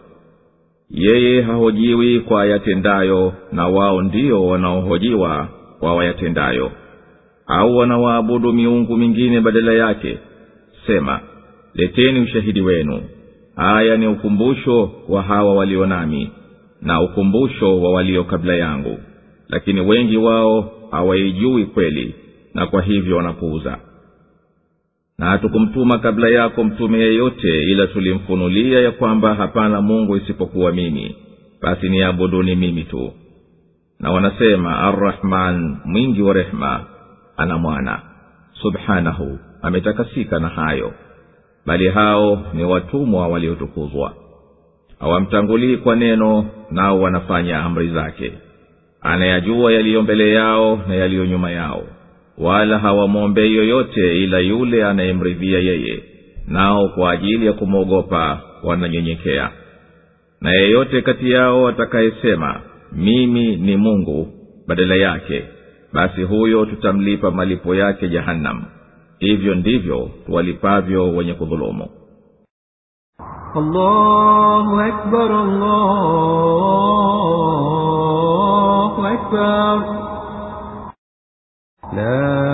Yeye 0.89 1.41
hahojiwi 1.41 2.19
kwa 2.19 2.45
yatendayo 2.45 3.33
na 3.51 3.67
wao 3.67 4.01
ndio 4.01 4.47
wanaohojiwa 4.47 5.47
kwa 5.79 5.95
wayatendayo 5.95 6.71
au 7.59 7.77
wanawaabudu 7.77 8.53
miungu 8.53 8.97
mingine 8.97 9.41
badala 9.41 9.73
yake 9.73 10.17
sema 10.87 11.19
leteni 11.73 12.19
ushahidi 12.19 12.61
wenu. 12.61 13.01
Haya 13.55 13.97
ni 13.97 14.07
ukumbusho 14.07 14.91
wa 15.09 15.21
hawa 15.21 15.53
walio 15.55 15.85
nami 15.85 16.29
na 16.81 17.01
ukumbusho 17.01 17.81
wa 17.81 17.91
walio 17.93 18.23
kabla 18.23 18.55
yangu. 18.55 18.97
Lakini 19.49 19.81
wengi 19.81 20.17
wao 20.17 20.71
hawaijui 20.91 21.65
kweli 21.65 22.15
na 22.53 22.67
kwa 22.67 22.81
hivyo 22.81 23.17
wanapuuza. 23.17 23.77
Na 25.17 25.25
hatukumtuma 25.25 25.97
kabla 25.97 26.29
yako 26.29 26.63
mtume 26.63 26.99
yeyote 26.99 27.63
ila 27.63 27.87
tulimfunulia 27.87 28.79
ya 28.81 28.91
kwamba 28.91 29.35
hapana 29.35 29.81
mungu 29.81 30.17
isipokuwa 30.17 30.71
mimi. 30.71 31.15
Basi 31.61 31.89
niabuduni 31.89 32.55
mimi 32.55 32.83
tu. 32.83 33.11
Na 33.99 34.11
wanasema 34.11 34.79
arrahman 34.79 35.77
mwingi 35.85 36.21
wa 36.21 36.33
rehema 36.33 36.85
ana 37.37 37.57
mwana. 37.57 38.01
Subhanahu 38.61 39.39
ametakasika 39.61 40.39
na 40.39 40.47
hayo. 40.47 40.93
Bali 41.65 41.87
hao 41.89 42.43
ni 42.53 42.63
watumwa 42.63 43.27
waliotukuzwa. 43.27 44.13
Hawamtangulii 44.99 45.77
kwa 45.77 45.95
neno 45.95 46.45
nao 46.71 47.01
wanafanya 47.01 47.59
amri 47.63 47.87
zake. 47.89 48.31
Anayajua 49.01 49.71
yaliyo 49.73 50.01
mbele 50.01 50.33
yao 50.33 50.79
na 50.87 50.95
yaliyo 50.95 51.25
nyuma 51.25 51.51
yao. 51.51 51.83
Wala 52.37 52.79
hawamwombei 52.79 53.55
yoyote 53.55 54.23
ila 54.23 54.39
yule 54.39 54.85
anayemridhia 54.85 55.59
yeye. 55.59 56.03
Nao 56.47 56.87
kwa 56.89 57.11
ajili 57.11 57.45
ya 57.45 57.53
kumwogopa 57.53 58.41
wananyenyekea. 58.63 59.49
Na 60.41 60.51
yeyote 60.51 61.01
kati 61.01 61.31
yao 61.31 61.67
atakayesema 61.67 62.61
mimi 62.91 63.55
ni 63.55 63.77
mungu 63.77 64.27
badala 64.67 64.95
yake 64.95 65.43
basi 65.93 66.23
huyo 66.23 66.65
tutamlipa 66.65 67.31
malipo 67.31 67.75
yake 67.75 68.09
jahannam 68.09 68.63
hivyo 69.19 69.55
ndivyo 69.55 70.09
walipavyo 70.29 71.15
wenye 71.15 71.33
kudhulumu. 71.33 71.89
La 81.95 82.50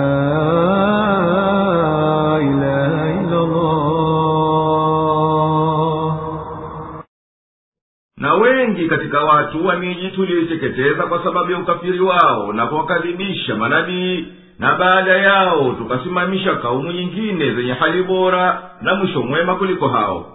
katika 8.88 9.20
watu 9.20 9.66
wa 9.66 9.76
miji 9.76 10.08
tuliyoiteketeza 10.10 11.02
kwa 11.02 11.24
sababu 11.24 11.50
ya 11.52 11.58
ukafiri 11.58 12.00
wao 12.00 12.52
na 12.52 12.66
kuwakadhibisha 12.66 13.54
manabii 13.56 14.26
na 14.58 14.74
baada 14.74 15.16
yao 15.16 15.72
tukasimamisha 15.78 16.54
kaumu 16.54 16.92
nyingine 16.92 17.54
zenye 17.54 17.72
hali 17.72 18.02
bora 18.02 18.62
na 18.82 18.94
mwisho 18.94 19.22
mwema 19.22 19.54
kuliko 19.54 19.88
hao. 19.88 20.34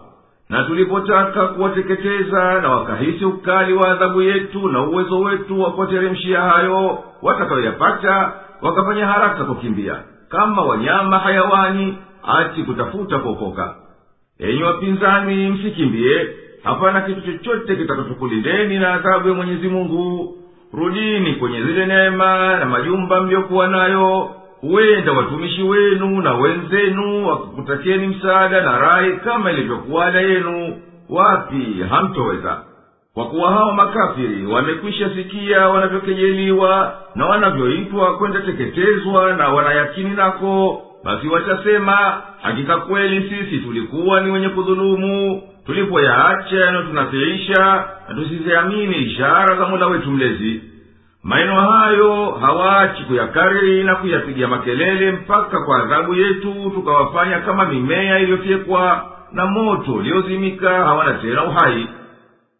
Na 0.50 0.64
tulipotaka 0.64 1.48
kuwateketeza 1.48 2.62
na 2.62 2.70
wakahisi 2.70 3.26
ukali 3.26 3.74
wa 3.74 3.92
adhabu 3.92 4.22
yetu 4.22 4.70
na 4.70 4.82
uwezo 4.82 5.20
wetu 5.20 5.62
wa 5.62 5.72
kuwateremshia 5.72 6.42
hayo 6.42 7.04
watakayoyapata 7.22 8.32
wakafanya 8.62 9.08
haraka 9.08 9.44
kukimbia 9.44 9.96
kama 10.30 10.62
wanyama 10.62 11.20
hayawani 11.20 11.98
ati 12.28 12.64
kutafuta 12.64 13.20
kuokoka. 13.20 13.76
Enyi 14.40 14.64
wapinzani 14.64 15.50
msikimbie 15.50 16.28
hapana 16.64 17.02
kitu 17.02 17.22
chochote 17.22 17.76
kitakachokulindeni 17.76 18.80
na 18.80 18.94
adhabu 18.94 19.28
ya 19.30 19.34
mwenyezi 19.34 19.68
mungu. 19.68 20.36
Rudini 20.74 21.34
kwenye 21.34 21.62
zile 21.64 21.86
neema 21.86 22.58
na 22.58 22.66
majumba 22.66 23.22
mliyokuwa 23.22 23.68
nayo. 23.68 24.30
Huenda 24.62 25.12
watumishi 25.12 25.64
wenu 25.64 26.22
na 26.22 26.34
wenzenu 26.34 27.28
wakikutakeni 27.28 28.08
msaada 28.08 28.62
na 28.62 28.78
rai 28.80 29.18
kama 29.18 29.52
ilivyokuwa 29.52 30.12
yenu. 30.12 30.82
Wapi 31.10 31.84
hamtoweza? 31.90 32.58
Kwa 33.14 33.26
kuwa 33.26 33.52
hawa 33.52 33.74
makafiri 33.74 34.46
wamekwisha 34.46 35.10
sikia 35.16 35.70
wanavyokejeliwa 35.70 36.94
na 37.16 37.26
wanavyoitwa 37.26 38.18
kwenda 38.18 38.40
teketezwa 38.42 39.34
na 39.34 39.50
wanayakini 39.50 40.10
nako 40.10 40.82
basi 41.04 41.28
watasema 41.28 42.22
hakika 42.42 42.78
kweli 42.78 43.30
sisi 43.30 43.58
tulikuwa 43.60 44.22
ni 44.22 44.32
wenye 44.32 44.50
kudhulumu 44.50 45.42
tulipoyaacha 45.66 46.56
yanayotunafiisha 46.56 47.86
na 48.10 48.16
tusiziamini 48.16 48.96
ishara 48.98 49.56
za 49.56 49.68
mola 49.68 49.88
wetu 49.88 50.12
mlezi. 50.12 50.62
Maneno 51.24 51.62
hayo 51.72 52.32
hawaachi 52.32 53.04
kuyakariri 53.04 53.84
na 53.84 53.96
kuyapiga 53.96 54.48
makelele 54.48 55.12
mpaka 55.12 55.60
kwa 55.60 55.84
adhabu 55.84 56.14
yetu 56.16 56.72
tukawafanya 56.76 57.40
kama 57.40 57.66
mimea 57.66 58.20
iliyofyekwa 58.20 59.06
na 59.32 59.46
moto 59.46 59.94
uliozimika 59.94 60.70
hawana 60.70 61.14
tena 61.14 61.44
uhai. 61.44 61.88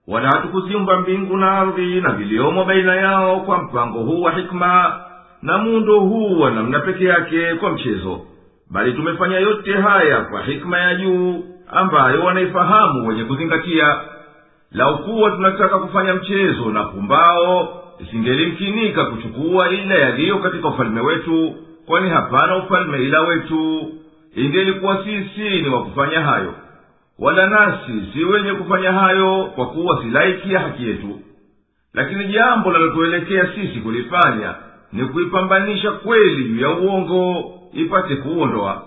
Wala 0.08 0.28
hatukuziumba 0.28 1.00
mbingu 1.00 1.38
na 1.38 1.52
ardhi 1.52 2.02
na 2.02 2.12
viliomo 2.12 2.64
baina 2.66 2.96
yao 2.96 3.40
kwa 3.40 3.58
mpango 3.64 4.00
huu 4.00 4.22
wa 4.22 4.32
hikma 4.32 5.00
na 5.42 5.58
muundo 5.58 6.00
huu 6.00 6.40
wa 6.40 6.52
namna 6.52 6.80
peke 6.80 7.06
yake 7.06 7.56
kwa 7.56 7.70
mchezo. 7.72 8.22
Bali 8.72 8.94
tumefanya 8.94 9.40
yote 9.40 9.74
haya 9.74 10.22
kwa 10.22 10.42
hikma 10.42 10.78
ya 10.80 10.96
juu 10.96 11.44
ambayo 11.76 12.24
wanaifahamu 12.24 13.08
wenye 13.08 13.24
kuzingatia. 13.24 13.98
Laukuwa 14.72 15.32
tunataka 15.32 15.80
kufanya 15.80 16.14
mchezo 16.14 16.72
na 16.72 16.84
pumbao 16.84 17.84
isingelimkinika 18.00 19.06
kuchukua 19.06 19.70
ila 19.70 19.96
yaliyo 19.96 20.38
katika 20.40 20.68
ufalme 20.68 21.02
wetu 21.02 21.56
kwani 21.86 22.10
hapana 22.10 22.56
ufalme 22.56 22.98
ila 23.04 23.22
wetu. 23.22 23.92
Ingelikuwa 24.36 25.04
sisi 25.04 25.62
ni 25.62 25.70
wa 25.70 25.84
kufanya 25.84 26.22
hayo 26.22 26.54
wala 27.20 27.48
nasi 27.48 28.04
si 28.14 28.24
wenye 28.24 28.52
kufanya 28.54 28.92
hayo 28.92 29.46
kwa 29.56 29.68
kuwa 29.68 30.04
si 30.04 30.54
ya 30.54 30.60
haki 30.60 30.88
yetu. 30.88 31.20
Lakini 31.94 32.26
jambo 32.26 32.72
linalotuelekea 32.72 33.48
sisi 33.56 33.80
kulifanya 33.80 34.56
ni 34.94 35.06
kuipambanisha 35.06 35.92
kweli 35.92 36.44
juu 36.44 36.62
ya 36.62 36.70
uongo 36.70 37.52
ipate 37.74 38.16
kuondoa 38.16 38.84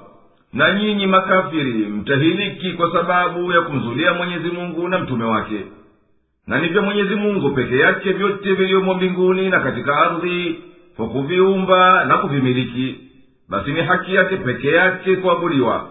na 0.57 0.73
nyinyi 0.75 1.07
makafiri 1.07 1.73
mtahiliki 1.73 2.71
kwa 2.73 2.93
sababu 2.93 3.53
ya 3.53 3.61
kumzulia 3.61 4.15
mwenyezi 4.15 4.49
mungu 4.49 4.89
na 4.89 4.99
mtume 4.99 5.25
wake. 5.25 5.61
Na 6.47 6.59
ni 6.61 6.69
vya 6.69 6.83
mwenyezi 6.83 7.15
mungu 7.15 7.51
peke 7.51 7.77
yake 7.79 8.13
vyote 8.13 8.53
vilivyomo 8.55 8.95
mbinguni 8.95 9.49
na 9.51 9.61
katika 9.61 9.97
ardhi 9.97 10.59
kwa 10.97 11.09
kuviumba 11.09 12.05
na 12.05 12.17
kuvimiliki. 12.19 12.95
Basi 13.49 13.73
ni 13.73 13.81
haki 13.81 14.15
yake 14.15 14.37
peke 14.37 14.69
yake 14.69 15.17
kuabudiwa. 15.17 15.89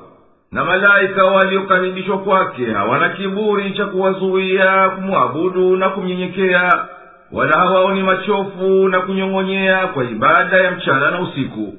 Na 0.52 0.66
malaika 0.66 1.26
waliokaribishwa 1.26 2.18
kwake 2.18 2.66
hawana 2.66 3.10
kiburi 3.10 3.72
cha 3.72 3.86
kuwazuia 3.86 4.90
kumwabudu 4.90 5.76
na 5.78 5.90
kumnyenyekea. 5.90 6.86
Wala 7.32 7.58
hawaoni 7.58 8.04
machofu 8.04 8.88
na 8.90 9.00
kunyong'onyea 9.02 9.88
kwa 9.88 10.04
ibada 10.04 10.58
ya 10.58 10.72
mchana 10.72 11.12
na 11.12 11.20
usiku 11.20 11.74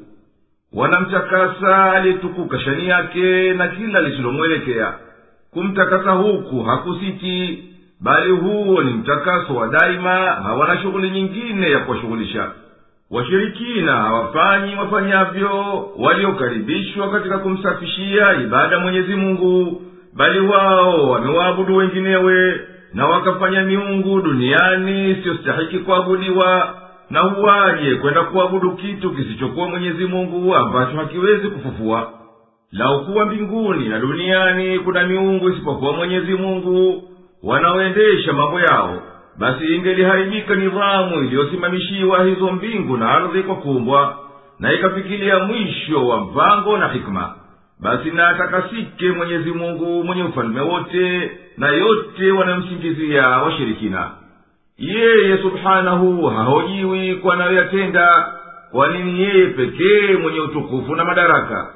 wanamtakasa 0.72 1.92
aliyetukuka 1.92 2.61
shani 2.61 2.88
yake 2.88 3.52
na 3.52 3.68
kila 3.68 4.00
lisilomwelekea. 4.00 4.92
Kumtakasa 5.50 6.11
huku 6.11 6.62
hakusiti 6.62 7.64
bali 8.00 8.31
huo 8.33 8.83
ni 8.83 8.90
mtakaso 8.90 9.55
wa 9.55 9.68
daima 9.68 10.14
hawana 10.18 10.83
shughuli 10.83 11.11
nyingine 11.11 11.70
ya 11.70 11.79
kuwashughulisha. 11.79 12.50
Washirikina 13.11 13.92
hawafanyi 13.92 14.76
wafanyavyo 14.76 15.85
waliokaribishwa 15.98 17.11
katika 17.11 17.38
kumsafishia 17.38 18.33
ibada 18.42 18.79
mwenyezi 18.81 19.14
mungu 19.14 19.83
bali 20.16 20.40
wao 20.40 21.11
wamewaabudu 21.11 21.76
wenginewe 21.76 22.61
na 22.94 23.07
wakafanya 23.07 23.62
miungu 23.62 24.20
duniani 24.20 25.11
isiyostahiki 25.11 25.79
kuabudiwa 25.79 26.74
na 27.11 27.37
uwaye 27.38 27.95
kwenda 27.95 28.23
kuabudu 28.23 28.73
kitu 28.73 29.11
kisichokuwa 29.11 29.69
mwenyezi 29.69 30.05
mungu 30.07 30.55
ambacho 30.55 30.97
hakiwezi 30.97 31.49
kufufua. 31.49 32.12
Laukuwa 32.73 33.27
mbinguni 33.27 33.88
na 33.88 33.99
duniani 33.99 34.79
kuna 34.79 35.07
miungu 35.07 35.51
isipokuwa 35.51 35.92
mwenyezi 35.92 36.35
mungu 36.35 37.03
wanaoendesha 37.42 38.33
mambo 38.33 38.61
yao 38.61 39.03
basi 39.38 39.75
ingeliharibika 39.75 40.55
nidhamu 40.55 41.23
iliyosimamishiwa 41.25 42.25
hizo 42.25 42.53
mbingu 42.53 42.97
na 42.97 43.09
ardhi 43.11 43.42
kwa 43.42 43.55
kumbwa 43.57 44.19
na 44.59 44.73
ikafikilia 44.73 45.38
mwisho 45.38 46.07
wa 46.09 46.21
mpango 46.21 46.79
na 46.79 46.88
hikma. 46.88 47.35
Basi 47.81 48.11
na 48.11 48.29
atakasike 48.29 49.09
mwenyezi 49.12 49.51
mungu 49.53 50.05
mwenye 50.05 50.23
ufalume 50.23 50.61
wote 50.61 51.31
na 51.59 51.69
yote 51.69 52.31
wanayomsingizia 52.33 53.29
washirikina 53.29 54.11
yeye 54.78 55.38
subhanahu 55.42 56.26
hahojiwi 56.26 57.14
kwa 57.14 57.34
anayoyatenda 57.34 58.32
kwani 58.72 59.04
ni 59.04 59.20
yeye 59.20 59.46
pekee 59.46 60.16
mwenye 60.22 60.40
utukufu 60.40 60.94
na 60.96 61.04
madaraka 61.04 61.70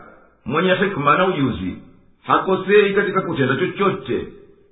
mwenye 0.46 0.74
hikma 0.74 1.16
na 1.16 1.26
ujuzi? 1.26 1.76
Hakosei 2.26 2.94
katika 2.94 3.20
kutenda 3.20 3.56
chochote. 3.56 4.26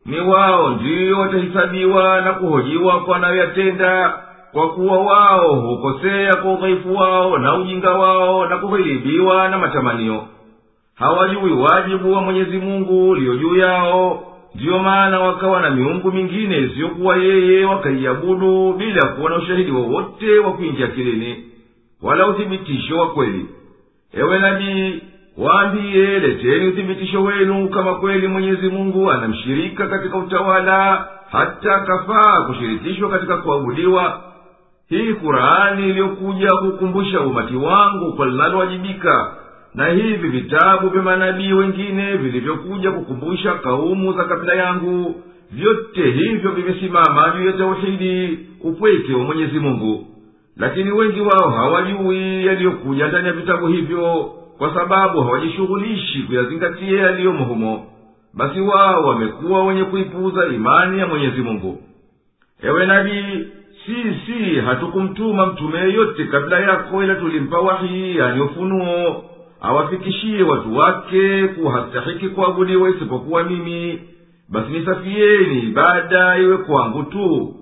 Ni 0.07 0.21
wao 0.21 0.71
ndiyo 0.71 1.19
watahisabiwa 1.19 2.21
na 2.21 2.33
kuhojiwa 2.33 3.01
kwa 3.01 3.13
wanayoyatenda 3.13 4.15
kwa 4.53 4.69
kuwa 4.71 4.99
wao 4.99 5.55
hukosea 5.55 6.37
kwa 6.37 6.53
udhaifu 6.53 6.95
wao 6.97 7.39
na 7.39 7.55
ujinga 7.55 7.91
wao 7.91 8.47
na 8.47 8.59
kughilibiwa 8.59 9.49
na 9.49 9.59
matamanio. 9.59 10.27
Hawajui 10.95 11.53
wajibu 11.53 12.13
wa 12.13 12.23
mwenyezi 12.23 12.59
mungu 12.59 13.11
uliyo 13.11 13.37
juu 13.37 13.57
yao 13.57 14.25
ndiyo 14.55 14.79
maana 14.79 15.21
wakawa 15.21 15.61
na 15.63 15.71
miungu 15.71 16.13
mingine 16.13 16.59
isiyokuwa 16.59 17.17
yeye 17.17 17.65
wakaiabudu 17.65 18.73
bila 18.73 19.09
kuwa 19.09 19.31
na 19.31 19.37
ushahidi 19.37 19.71
wowote 19.71 20.39
wa 20.39 20.53
kuingia 20.53 20.87
kilini 20.87 21.45
wala 22.03 22.27
uthibitisho 22.27 22.99
wa 22.99 23.11
kweli. 23.11 23.47
Ewe 24.13 24.39
nabii 24.39 25.01
waambiye 25.39 26.19
leteni 26.21 26.67
uthibitisho 26.69 27.23
wenu 27.23 27.69
kama 27.69 27.95
kweli 27.95 28.29
mwenyezi 28.29 28.69
mungu 28.69 29.11
anamshirika 29.11 29.87
katika 29.89 30.19
utawala 30.19 31.09
hata 31.31 31.75
akafaa 31.75 32.41
kushirikishwa 32.47 33.11
katika 33.11 33.37
kuabudiwa. 33.37 34.21
Hii 34.89 35.13
kurani 35.15 35.89
iliyokuja 35.89 36.49
kukumbusha 36.49 37.21
umati 37.21 37.57
wangu 37.57 38.13
kwa 38.13 38.27
linalowajibika 38.27 39.33
na 39.75 39.87
hivi 39.89 40.29
vitabu 40.29 40.89
vya 40.89 41.03
manabii 41.03 41.53
wengine 41.53 42.17
vilivyokuja 42.17 42.91
kukumbusha 42.91 43.55
kaumu 43.55 44.13
za 44.13 44.25
kabila 44.25 44.55
yangu 44.55 45.15
vyote 45.51 46.11
hivyo 46.11 46.51
vimesimama 46.51 47.35
juu 47.37 47.47
ya 47.47 47.53
tauhidi 47.53 48.39
upweke 48.65 49.13
wa 49.15 49.25
mwenyezi 49.25 49.59
mungu. 49.59 50.07
Lakini 50.57 50.91
wengi 50.93 51.21
wao 51.21 51.51
hawajui 51.51 52.47
yaliyokuja 52.47 53.09
ndani 53.09 53.27
ya 53.27 53.33
vitabu 53.33 53.67
hivyo 53.67 54.33
kwa 54.59 54.75
sababu 54.75 55.21
hawajishughulishi 55.23 56.23
kuyazingatia 56.23 57.01
yaliyomo 57.03 57.45
humo. 57.45 57.87
Basi 58.35 58.61
wao 58.61 59.05
wamekuwa 59.05 59.67
wenye 59.67 59.85
kuipuuza 59.85 60.47
imani 60.47 60.99
ya 60.99 61.07
mwenyezi 61.07 61.41
mungu. 61.43 61.83
Ewe 62.63 62.87
nabii 62.87 63.45
sisi 63.87 64.61
hatukumtuma 64.61 65.47
mtume 65.47 65.79
yeyote 65.79 66.25
kabla 66.25 66.61
yako 66.61 67.05
ila 67.05 67.15
tulimpa 67.15 67.59
wahi 67.59 68.17
yani 68.17 68.41
ufunuo 68.41 69.25
awafikishie 69.61 70.43
watu 70.43 70.77
wake 70.77 71.49
kuwa 71.49 71.73
hastahiki 71.73 72.29
kuabudiwa 72.29 72.91
isipokuwa 72.91 73.43
mimi. 73.45 74.03
Basi 74.49 74.71
nisafieni 74.71 75.59
ibada 75.59 76.39
iwe 76.39 76.57
kwangu 76.59 77.03
tu. 77.03 77.55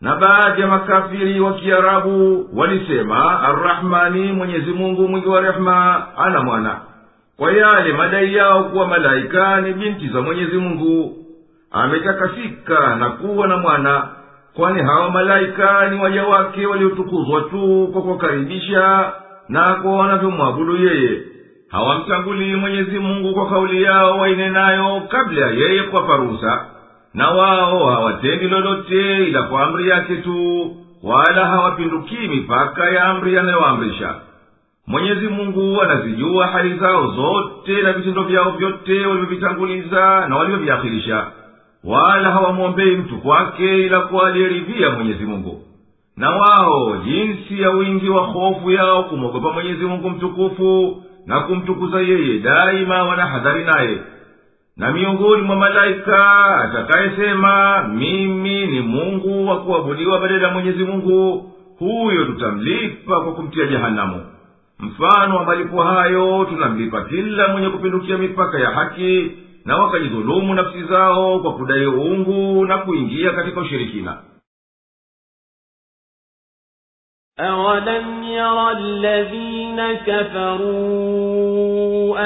Na 0.00 0.16
baadhi 0.16 0.60
ya 0.60 0.66
makafiri 0.66 1.40
wa 1.40 1.52
kiarabu 1.52 2.46
walisema 2.54 3.40
arrahmani 3.42 4.32
mwenyezi 4.32 4.70
mungu 4.70 5.08
mwingi 5.08 5.28
wa 5.28 5.40
rehema 5.40 6.06
ana 6.16 6.42
mwana. 6.42 6.80
Kwa 7.36 7.52
yale 7.52 7.92
madai 7.92 8.34
yao 8.34 8.64
kuwa 8.64 8.88
malaika 8.88 9.60
ni 9.60 9.72
binti 9.72 10.08
za 10.08 10.20
mwenyezi 10.20 10.56
mungu 10.56 11.16
ametakasika 11.70 12.96
na 12.96 13.10
kuwa 13.10 13.46
na 13.48 13.56
mwana 13.56 14.08
kwani 14.54 14.82
hawa 14.82 15.10
malaika 15.10 15.88
ni 15.90 16.00
waja 16.00 16.24
wake 16.24 16.66
waliotukuzwa 16.66 17.40
tu 17.42 17.88
kwa 17.92 18.02
kuwakaribisha 18.02 19.12
na 19.48 19.74
kwa 19.74 19.96
wanavyomwabudu 19.96 20.76
yeye. 20.76 21.22
Hawamtangulii 21.68 22.54
mwenyezi 22.54 22.98
mungu 22.98 23.34
kwa 23.34 23.48
kauli 23.50 23.82
yao 23.82 24.18
wainenayo 24.18 25.00
kabla 25.08 25.46
ya 25.46 25.52
yeye 25.52 25.82
kuwapa 25.82 26.16
ruhusa 26.16 26.64
na 27.14 27.30
wao 27.30 27.86
hawatendi 27.90 28.48
lolote 28.48 29.26
ila 29.28 29.42
kwa 29.42 29.62
amri 29.62 29.88
yake 29.88 30.16
tu 30.16 30.70
wala 31.02 31.46
hawapindukii 31.46 32.28
mipaka 32.28 32.90
ya 32.90 33.04
amri 33.04 33.38
anayoamrisha 33.38 34.14
mwenyezi 34.86 35.28
mungu 35.28 35.82
anazijua 35.82 36.46
hali 36.46 36.78
zao 36.78 37.06
zote 37.10 37.82
na 37.82 37.92
vitendo 37.92 38.22
vyao 38.22 38.50
vyote 38.50 39.06
walivyovitanguliza 39.06 40.26
na 40.28 40.36
walivyoviakhirisha. 40.36 41.26
Wala 41.84 42.30
hawamwombei 42.30 42.96
mtu 42.96 43.18
kwake 43.18 43.86
ila 43.86 44.00
kwa 44.00 44.28
aliyeridhia 44.28 44.90
mwenyezi 44.90 45.24
mungu 45.24 45.62
na 46.16 46.30
wao 46.30 46.96
jinsi 47.04 47.60
ya 47.62 47.70
wingi 47.70 48.08
wa 48.08 48.22
hofu 48.22 48.70
yao 48.70 49.02
kumwogopa 49.04 49.52
mwenyezi 49.52 49.84
mungu 49.84 50.10
mtukufu 50.10 51.02
na 51.26 51.40
kumtukuza 51.40 52.00
yeye 52.00 52.38
daima 52.38 53.02
wanahadhari 53.04 53.64
naye. 53.64 53.98
Na 54.76 54.92
miongoni 54.92 55.42
mwa 55.42 55.56
malaika 55.56 56.46
atakayesema 56.60 57.82
mimi 57.88 58.66
ni 58.66 58.80
mungu 58.80 59.46
wa 59.48 59.60
kuabudiwa 59.60 60.20
badala 60.20 60.46
ya 60.48 60.52
mwenyezi 60.54 60.84
mungu 60.84 61.50
huyo 61.78 62.24
tutamlipa 62.24 63.20
kwa 63.20 63.32
kumtia 63.32 63.66
jehanamu 63.66 64.22
mfano 64.80 65.36
wa 65.36 65.44
malipo 65.44 65.82
hayo 65.82 66.44
tunamlipa 66.50 67.04
kila 67.04 67.48
mwenye 67.48 67.68
kupindukia 67.68 68.18
mipaka 68.18 68.58
ya 68.58 68.70
haki 68.70 69.30
na 69.64 69.76
wakajidhulumu 69.76 70.54
nafsi 70.54 70.82
zao 70.84 71.38
kwa 71.38 71.52
kudai 71.54 71.86
uungu 71.86 72.64
na 72.66 72.78
kuingia 72.78 73.30
katika 73.32 73.60
ushirikina 73.60 74.16
أولم 77.40 78.22
ير 78.22 78.70
الذين 78.70 79.82
كفروا 80.06 81.34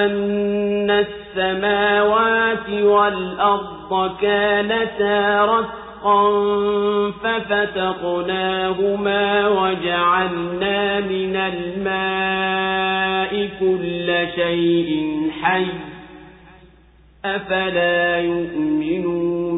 أن 0.04 0.90
السماوات 0.90 2.70
والأرض 2.70 4.16
كانتا 4.20 5.44
رتقا 5.44 6.30
ففتقناهما 7.24 8.68
وجعلنا 9.48 11.00
من 11.00 11.36
الماء 11.36 12.88
كل 13.60 14.26
شيء 14.34 15.20
حي 15.42 15.66
أفلا 17.24 18.18
يؤمنون 18.18 19.57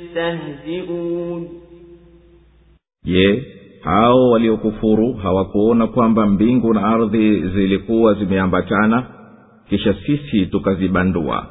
je 3.05 3.43
hao 3.83 4.29
waliokufuru 4.29 5.13
hawakuona 5.13 5.87
kwamba 5.87 6.25
mbingu 6.27 6.73
na 6.73 6.83
ardhi 6.83 7.41
zilikuwa 7.47 8.13
zimeambatana? 8.13 9.03
Kisha 9.69 9.93
sisi 10.05 10.45
tukazibandua 10.45 11.47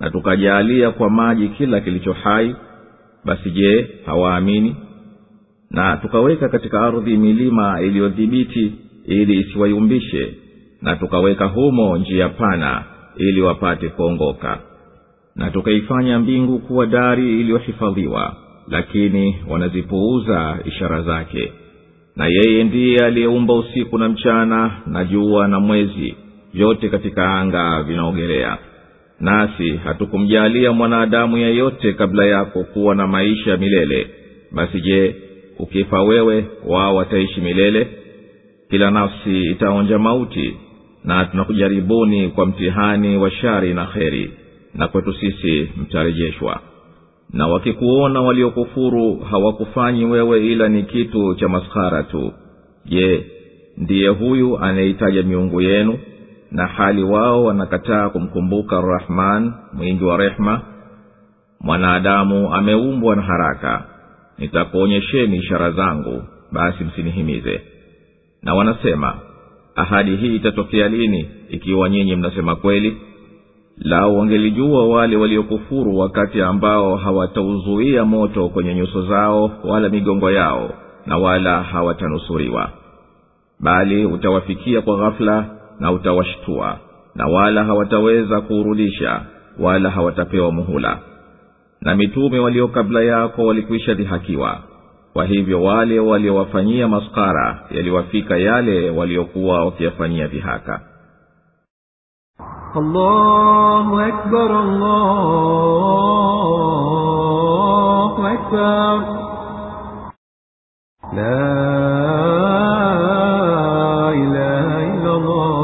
na 0.00 0.10
tukajaalia 0.10 0.90
kwa 0.90 1.10
maji 1.10 1.48
kila 1.48 1.80
kilicho 1.80 2.12
hai 2.12 2.56
basi 3.24 3.50
je 3.50 3.88
hawaamini? 4.06 4.76
Na 5.70 5.96
tukaweka 5.96 6.48
katika 6.48 6.80
ardhi 6.80 7.16
milima 7.16 7.80
iliyodhibiti 7.80 8.72
ili 9.04 9.40
isiwayumbishe 9.40 10.34
na 10.82 10.96
tukaweka 10.96 11.46
humo 11.46 11.96
njia 11.98 12.28
pana 12.28 12.84
ili 13.16 13.40
wapate 13.40 13.88
kuongoka 13.88 14.58
na 15.36 15.50
tukaifanya 15.50 16.18
mbingu 16.18 16.58
kuwa 16.58 16.86
dari 16.86 17.40
iliyohifadhiwa 17.40 18.36
lakini 18.68 19.36
wanazipuuza 19.48 20.58
ishara 20.64 21.02
zake. 21.02 21.52
Na 22.16 22.26
yeye 22.26 22.64
ndiye 22.64 22.98
aliyeumba 23.04 23.54
usiku 23.54 23.98
na 23.98 24.08
mchana 24.08 24.72
na 24.86 25.04
jua 25.04 25.48
na 25.48 25.60
mwezi 25.60 26.14
vyote 26.54 26.88
katika 26.88 27.34
anga 27.34 27.82
vinaogelea. 27.82 28.58
Nasi 29.20 29.76
hatukumjaalia 29.76 30.72
mwanadamu 30.72 31.36
yeyote 31.38 31.92
kabla 31.92 32.26
yako 32.26 32.64
kuwa 32.64 32.94
na 32.94 33.06
maisha 33.06 33.50
ya 33.50 33.56
milele. 33.56 34.06
Basi 34.52 34.80
je 34.80 35.16
ukifa 35.58 36.02
wewe 36.02 36.44
wao 36.66 36.94
wataishi 36.96 37.40
milele? 37.40 37.88
Kila 38.70 38.90
nafsi 38.90 39.42
itaonja 39.44 39.98
mauti 39.98 40.56
na 41.04 41.24
tunakujaribuni 41.24 42.28
kwa 42.28 42.46
mtihani 42.46 43.16
wa 43.16 43.30
shari 43.30 43.74
na 43.74 43.86
kheri 43.86 44.30
na 44.74 44.88
kwetu 44.88 45.12
sisi 45.14 45.70
mtarejeshwa 45.76 46.60
na 47.32 47.46
wakikuona 47.46 48.20
waliokufuru 48.20 49.16
hawakufanyi 49.30 50.04
wewe 50.04 50.46
ila 50.46 50.68
ni 50.68 50.82
kitu 50.82 51.34
cha 51.34 51.48
maskhara 51.48 52.02
tu. 52.02 52.32
Je 52.86 53.26
ndiye 53.76 54.08
huyu 54.08 54.58
anayeitaja 54.58 55.22
miungu 55.22 55.60
yenu? 55.60 55.98
Na 56.50 56.66
hali 56.66 57.02
wao 57.02 57.44
wanakataa 57.44 58.08
kumkumbuka 58.08 58.80
rahman 58.80 59.52
mwingi 59.72 60.04
wa 60.04 60.16
rehma? 60.16 60.60
Mwanadamu 61.60 62.54
ameumbwa 62.54 63.16
na 63.16 63.22
haraka. 63.22 63.84
Nitakuonyesheni 64.38 65.36
ishara 65.36 65.70
zangu 65.70 66.22
basi 66.52 66.84
msinihimize. 66.84 67.60
Na 68.42 68.54
wanasema 68.54 69.14
ahadi 69.74 70.16
hii 70.16 70.36
itatokea 70.36 70.88
lini 70.88 71.28
ikiwa 71.48 71.88
nyinyi 71.88 72.16
mnasema 72.16 72.56
kweli 72.56 72.96
lau 73.78 74.18
wangelijua 74.18 74.88
wale 74.88 75.16
waliokufuru 75.16 75.98
wakati 75.98 76.42
ambao 76.42 76.96
hawatauzuia 76.96 78.04
moto 78.04 78.48
kwenye 78.48 78.74
nyuso 78.74 79.02
zao 79.06 79.50
wala 79.64 79.88
migongo 79.88 80.30
yao 80.30 80.70
na 81.06 81.18
wala 81.18 81.62
hawatanusuriwa. 81.62 82.70
Bali 83.60 84.04
utawafikia 84.04 84.80
kwa 84.80 84.96
ghafula 84.96 85.46
na 85.80 85.92
utawashtua 85.92 86.78
na 87.14 87.26
wala 87.26 87.64
hawataweza 87.64 88.40
kuurudisha 88.40 89.20
wala 89.60 89.90
hawatapewa 89.90 90.52
muhula. 90.52 90.98
Na 91.80 91.94
mitume 91.96 92.38
walio 92.38 92.68
kabla 92.68 93.02
yako 93.02 93.42
walikwisha 93.46 93.94
dhihakiwa. 93.94 94.58
Kwa 95.12 95.24
hivyo 95.24 95.62
wale 95.62 96.00
waliowafanyia 96.00 96.88
maskara 96.88 97.60
yaliwafika 97.70 98.36
yale 98.36 98.90
waliokuwa 98.90 99.64
wakiyafanyia 99.64 100.26
dhihaka 100.26 100.80
الله 102.77 104.07
أكبر 104.07 104.49
الله 106.99 108.13
أكبر 108.33 108.95
لا 111.13 111.49
إله 114.13 114.67
إلا 114.93 115.11
الله 115.15 115.59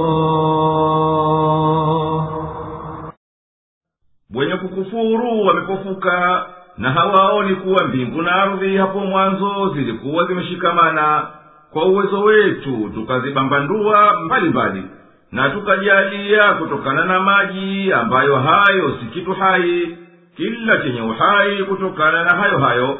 wenye 4.35 4.55
kukufuru 4.57 5.45
wamepofuka 5.47 6.45
na 6.77 6.91
hawaoni 6.91 7.55
kuwa 7.55 7.83
mbingu 7.83 8.21
na 8.21 8.31
ardhi 8.35 8.77
hapo 8.77 8.99
mwanzo 8.99 9.69
zilikuwa 9.73 10.25
zimeshikamana 10.25 11.27
kwa 11.73 11.85
uwezo 11.85 12.21
wetu 12.23 12.89
tukazibambandua 12.93 14.19
mbalimbali 14.21 14.83
na 15.32 15.48
tukajalia 15.50 16.52
kutokana 16.54 17.04
na 17.04 17.20
maji 17.20 17.92
ambayo 17.92 18.36
hayo 18.36 18.98
si 19.00 19.06
kitu 19.06 19.32
hai 19.32 19.96
kila 20.36 20.76
chenye 20.78 21.00
uhai 21.00 21.62
kutokana 21.62 22.24
na 22.24 22.30
hayo 22.36 22.58
hayo. 22.58 22.98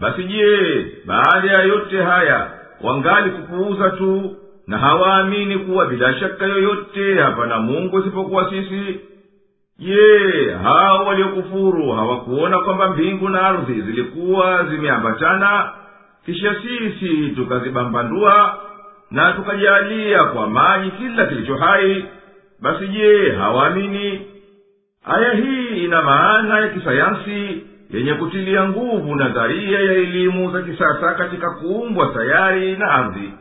Basi 0.00 0.24
je 0.24 0.86
baada 1.06 1.52
ya 1.52 1.62
yote 1.62 2.02
haya 2.02 2.50
wangali 2.80 3.30
kupuuza 3.30 3.90
tu 3.90 4.36
na 4.66 4.78
hawaamini 4.78 5.58
kuwa 5.58 5.86
bila 5.86 6.14
shaka 6.14 6.46
yoyote 6.46 7.14
hapana 7.20 7.58
mungu 7.58 7.98
isipokuwa 7.98 8.50
sisi? 8.50 9.00
Je 9.78 10.54
hao 10.62 11.04
waliokufuru 11.04 11.90
hawakuona 11.92 12.58
kwamba 12.58 12.88
mbingu 12.90 13.28
na 13.28 13.42
ardhi 13.42 13.80
zilikuwa 13.80 14.64
zimeambatana? 14.64 15.70
Kisha 16.26 16.54
sisi 16.62 17.28
tukazibambandua 17.28 18.58
na 19.12 19.32
tukajalia 19.32 20.24
kwa 20.24 20.46
maji 20.50 20.90
kila 20.90 21.26
kilicho 21.26 21.56
hai 21.56 22.04
basi 22.62 22.88
je 22.88 23.32
hawaamini? 23.32 24.26
Aya 25.04 25.32
hii 25.34 25.84
ina 25.84 26.02
maana 26.02 26.58
ya 26.60 26.68
kisayansi 26.68 27.64
yenye 27.90 28.14
kutilia 28.14 28.68
nguvu 28.68 29.14
nadharia 29.14 29.78
ya 29.78 29.92
elimu 29.92 30.52
za 30.52 30.62
kisasa 30.62 31.14
katika 31.14 31.50
kuumbwa 31.50 32.14
sayari 32.14 32.76
na 32.76 32.90
ardhi. 32.90 33.32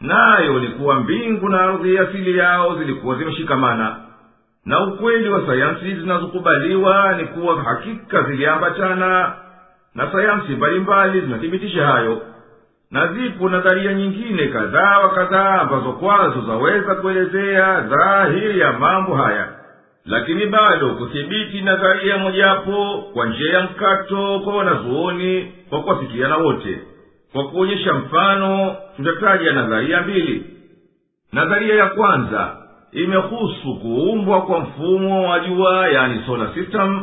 Nayo 0.00 0.58
ni 0.58 0.68
kuwa 0.68 1.00
mbingu 1.00 1.48
na 1.48 1.60
ardhi 1.60 1.98
asili 1.98 2.38
yao 2.38 2.78
zilikuwa 2.78 3.16
zimeshikamana. 3.18 3.96
Na 4.64 4.80
ukweli 4.84 5.28
wa 5.28 5.46
sayansi 5.46 5.94
zinazokubaliwa 5.94 7.12
ni 7.12 7.24
kuwa 7.24 7.62
hakika 7.62 8.22
ziliambatana 8.22 9.32
na 9.94 10.12
sayansi 10.12 10.52
mbalimbali 10.52 11.20
zinathibitisha 11.20 11.86
hayo 11.86 12.22
na 12.90 13.06
zipo 13.12 13.48
nadharia 13.48 13.94
nyingine 13.94 14.46
kadhaa 14.46 14.98
wa 14.98 15.10
kadhaa 15.14 15.60
ambazo 15.60 15.92
kwazo 15.92 16.40
zaweza 16.46 16.94
kuelezea 16.94 17.80
dhahiri 17.80 18.60
ya 18.60 18.72
mambo 18.72 19.14
haya. 19.14 19.48
Lakini 20.06 20.46
bado 20.46 20.94
kuthibiti 20.94 21.60
nadharia 21.60 22.18
mojawapo 22.18 23.04
kwa 23.12 23.26
njia 23.26 23.52
ya 23.54 23.62
mkato 23.62 24.40
kwa 24.44 24.56
wanazuoni 24.56 25.52
kwa 25.68 25.82
kuwafikiana 25.82 26.36
wote. 26.36 26.78
Kwa 27.32 27.48
kuonyesha 27.48 27.94
mfano 27.94 28.76
tutataja 28.96 29.52
nadharia 29.52 30.00
mbili. 30.02 30.44
Nadharia 31.32 31.74
ya 31.74 31.86
kwanza 31.86 32.56
imehusu 32.92 33.76
kuumbwa 33.82 34.42
kwa 34.42 34.60
mfumo 34.60 35.28
wa 35.30 35.40
jua 35.40 35.88
yani 35.88 36.22
solar 36.26 36.48
system 36.54 37.00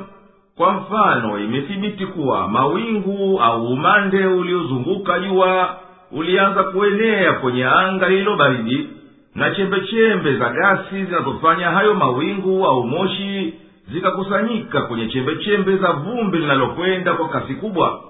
kwa 0.58 0.72
mfano 0.74 1.40
imethibiti 1.40 2.06
kuwa 2.06 2.48
mawingu 2.48 3.40
au 3.42 3.66
umande 3.68 4.26
uliozunguka 4.26 5.20
jua 5.20 5.78
ulianza 6.12 6.64
kuenea 6.64 7.34
kwenye 7.34 7.66
anga 7.66 8.10
lililo 8.10 8.36
baridi 8.36 8.90
na 9.36 9.52
chembechembe 9.56 10.38
za 10.38 10.50
gasi 10.50 11.06
zinazofanya 11.06 11.70
hayo 11.72 11.94
mawingu 11.94 12.66
au 12.66 12.84
moshi 12.88 13.54
zikakusanyika 13.92 14.82
kwenye 14.82 15.08
chembechembe 15.08 15.76
za 15.78 15.92
vumbi 15.92 16.38
linalokwenda 16.38 17.14
kwa 17.14 17.30
kasi 17.30 17.54
kubwa. 17.56 18.02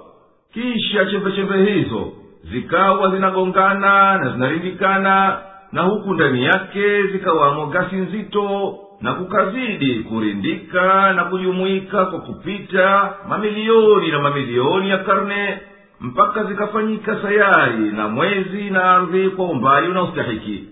Kisha 0.53 1.05
chembechembe 1.05 1.65
hizo 1.73 2.11
zikawa 2.51 3.11
zinagongana 3.11 4.17
na 4.17 4.29
zinarindikana 4.31 5.37
na 5.71 5.81
huku 5.81 6.13
ndani 6.13 6.43
yake 6.45 7.03
zikawamo 7.03 7.65
gasi 7.67 7.95
nzito 7.95 8.75
na 9.01 9.13
kukazidi 9.13 9.95
kurindika 9.95 11.13
na 11.13 11.23
kujumuika 11.25 12.05
kwa 12.05 12.19
kupita 12.21 13.13
mamilioni 13.29 14.11
na 14.11 14.19
mamilioni 14.19 14.89
ya 14.89 14.97
karne 14.97 15.59
mpaka 16.01 16.43
zikafanyika 16.43 17.21
sayari 17.21 17.91
na 17.91 18.07
mwezi 18.07 18.69
na 18.69 18.83
ardhi 18.83 19.29
kwa 19.29 19.45
umbali 19.45 19.87
unaostahiki. 19.87 20.63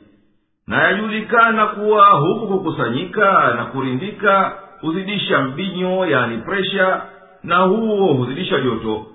Na 0.67 0.83
yajulikana 0.83 1.65
kuwa 1.65 2.09
huku 2.09 2.47
kukusanyika 2.47 3.53
na 3.57 3.65
kurindika 3.65 4.53
huzidisha 4.81 5.41
mbinyo 5.41 6.05
yani 6.05 6.37
presha 6.37 7.01
na 7.43 7.57
huo 7.57 8.13
huzidisha 8.13 8.59
joto. 8.61 9.05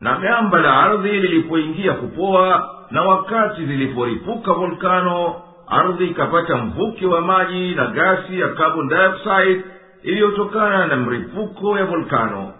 Na 0.00 0.18
gamba 0.18 0.60
la 0.60 0.82
ardhi 0.82 1.08
lilipoingia 1.20 1.92
kupoa 1.92 2.68
na 2.90 3.02
wakati 3.02 3.64
ziliporipuka 3.66 4.52
volkano 4.52 5.34
ardhi 5.72 6.04
ikapata 6.06 6.56
mvuke 6.56 7.06
wa 7.06 7.20
maji 7.20 7.74
na 7.74 7.86
gasi 7.86 8.40
ya 8.40 8.48
carbon 8.48 8.88
dioxide 8.88 9.64
iliyotokana 10.02 10.86
na 10.86 10.96
mripuko 10.96 11.78
ya 11.78 11.84
volkano 11.84 12.52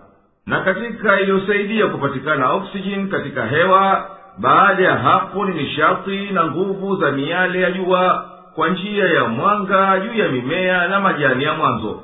na 0.46 0.61
katika 0.61 1.20
iliyosaidia 1.20 1.87
kupatikana 1.87 2.51
oksijeni 2.53 3.09
katika 3.11 3.46
hewa 3.46 4.11
baada 4.38 4.83
ya 4.85 4.96
hapo 4.96 5.44
ni 5.44 5.62
nishati 5.62 6.31
na 6.31 6.46
nguvu 6.46 6.96
za 6.96 7.12
miale 7.12 7.61
ya 7.61 7.70
jua 7.70 8.25
kwa 8.55 8.68
njia 8.68 9.05
ya 9.05 9.25
mwanga 9.25 10.01
juu 10.01 10.18
ya 10.18 10.29
mimea 10.29 10.88
na 10.88 11.01
majani 11.01 11.44
ya 11.44 11.55
mwanzo. 11.55 12.03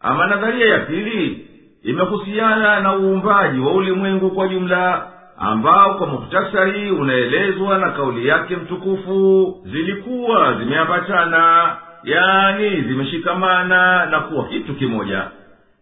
Ama 0.00 0.26
nadharia 0.26 0.66
ya 0.66 0.78
pili 0.78 1.48
imehusiana 1.82 2.80
na 2.80 2.96
uumbaji 2.96 3.60
wa 3.60 3.72
ulimwengu 3.72 4.30
kwa 4.30 4.48
jumla 4.48 5.06
ambao 5.44 5.94
kwa 5.94 6.06
muhtasari 6.06 6.90
unaelezwa 6.90 7.78
na 7.78 7.90
kauli 7.90 8.28
yake 8.28 8.56
mtukufu 8.56 9.56
zilikuwa 9.64 10.54
zimeambatana 10.54 11.76
yani 12.04 12.70
zimeshikamana 12.82 14.06
na 14.06 14.20
kuwa 14.20 14.44
kitu 14.48 14.74
kimoja. 14.74 15.22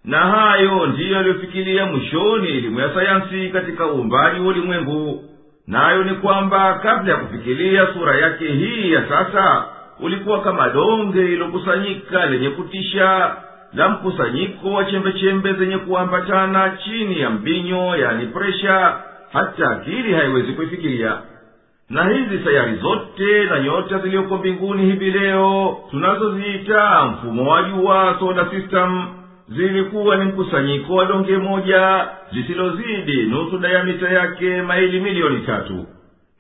Na 0.05 0.19
hayo 0.19 0.87
ndiyo 0.87 1.17
yaliyofikiria 1.17 1.87
mwishoni 1.87 2.49
elimu 2.49 2.81
ya 2.81 2.95
sayansi 2.95 3.49
katika 3.49 3.87
uumbaji 3.87 4.41
wa 4.41 4.47
ulimwengu. 4.47 5.25
Nayo 5.67 6.05
ni 6.05 6.15
kwamba 6.15 6.75
kabla 6.75 7.13
ya 7.13 7.19
kufikilia 7.19 7.87
sura 7.87 8.17
yake 8.17 8.45
hii 8.49 8.93
ya 8.93 9.09
sasa 9.09 9.65
ulikuwa 10.01 10.41
kama 10.43 10.69
donge 10.69 11.23
lilokusanyika 11.23 12.27
lenye 12.27 12.51
kutisha 12.51 13.37
la 13.75 13.89
mkusanyiko 13.89 14.73
wa 14.73 14.85
chembechembe 14.85 15.53
zenye 15.53 15.79
kuambatana 15.79 16.71
chini 16.85 17.21
ya 17.21 17.31
mbinyo 17.31 17.97
yani 17.97 18.27
presha 18.27 18.97
hata 19.33 19.71
akili 19.71 20.13
haiwezi 20.15 20.53
kuifikiria. 20.53 21.19
Na 21.91 22.05
hizi 22.09 22.45
sayari 22.45 22.77
zote 22.77 23.45
na 23.45 23.61
nyota 23.61 23.99
ziliyoko 23.99 24.37
mbinguni 24.37 24.85
hivi 24.85 25.11
leo 25.11 25.79
tunazoziita 25.91 27.05
mfumo 27.05 27.51
wa 27.51 27.63
jua 27.63 28.17
solar 28.19 28.51
system 28.51 29.03
zilikuwa 29.49 30.17
ni 30.17 30.25
mkusanyiko 30.25 30.95
wa 30.95 31.05
donge 31.05 31.37
moja 31.37 32.09
lisilozidi 32.33 33.23
nusu 33.23 33.59
dayamita 33.59 34.09
yake 34.09 34.63
maili 34.63 35.01
milioni 35.01 35.41
tatu. 35.47 35.87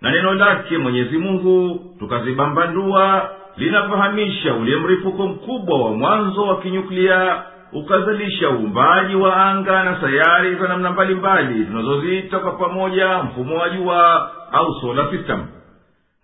Na 0.00 0.10
neno 0.10 0.34
lake 0.34 0.78
mwenyezi 0.78 1.18
mungu 1.18 1.80
tukazibambandua 1.98 3.30
linafahamisha 3.56 4.54
ule 4.54 4.76
mripuko 4.76 5.26
mkubwa 5.26 5.78
wa 5.82 5.90
mwanzo 5.96 6.42
wa 6.42 6.60
kinyuklia 6.60 7.42
ukazalisha 7.72 8.50
uumbaji 8.50 9.14
wa 9.16 9.36
anga 9.36 9.84
na 9.84 10.00
sayari 10.00 10.54
za 10.54 10.68
namna 10.68 10.90
mbalimbali 10.90 11.64
tunazoziita 11.64 12.38
kwa 12.38 12.52
pamoja 12.52 13.18
mfumo 13.22 13.56
wa 13.58 13.70
jua 13.70 14.30
au 14.52 14.74
solar 14.80 15.10
system. 15.10 15.46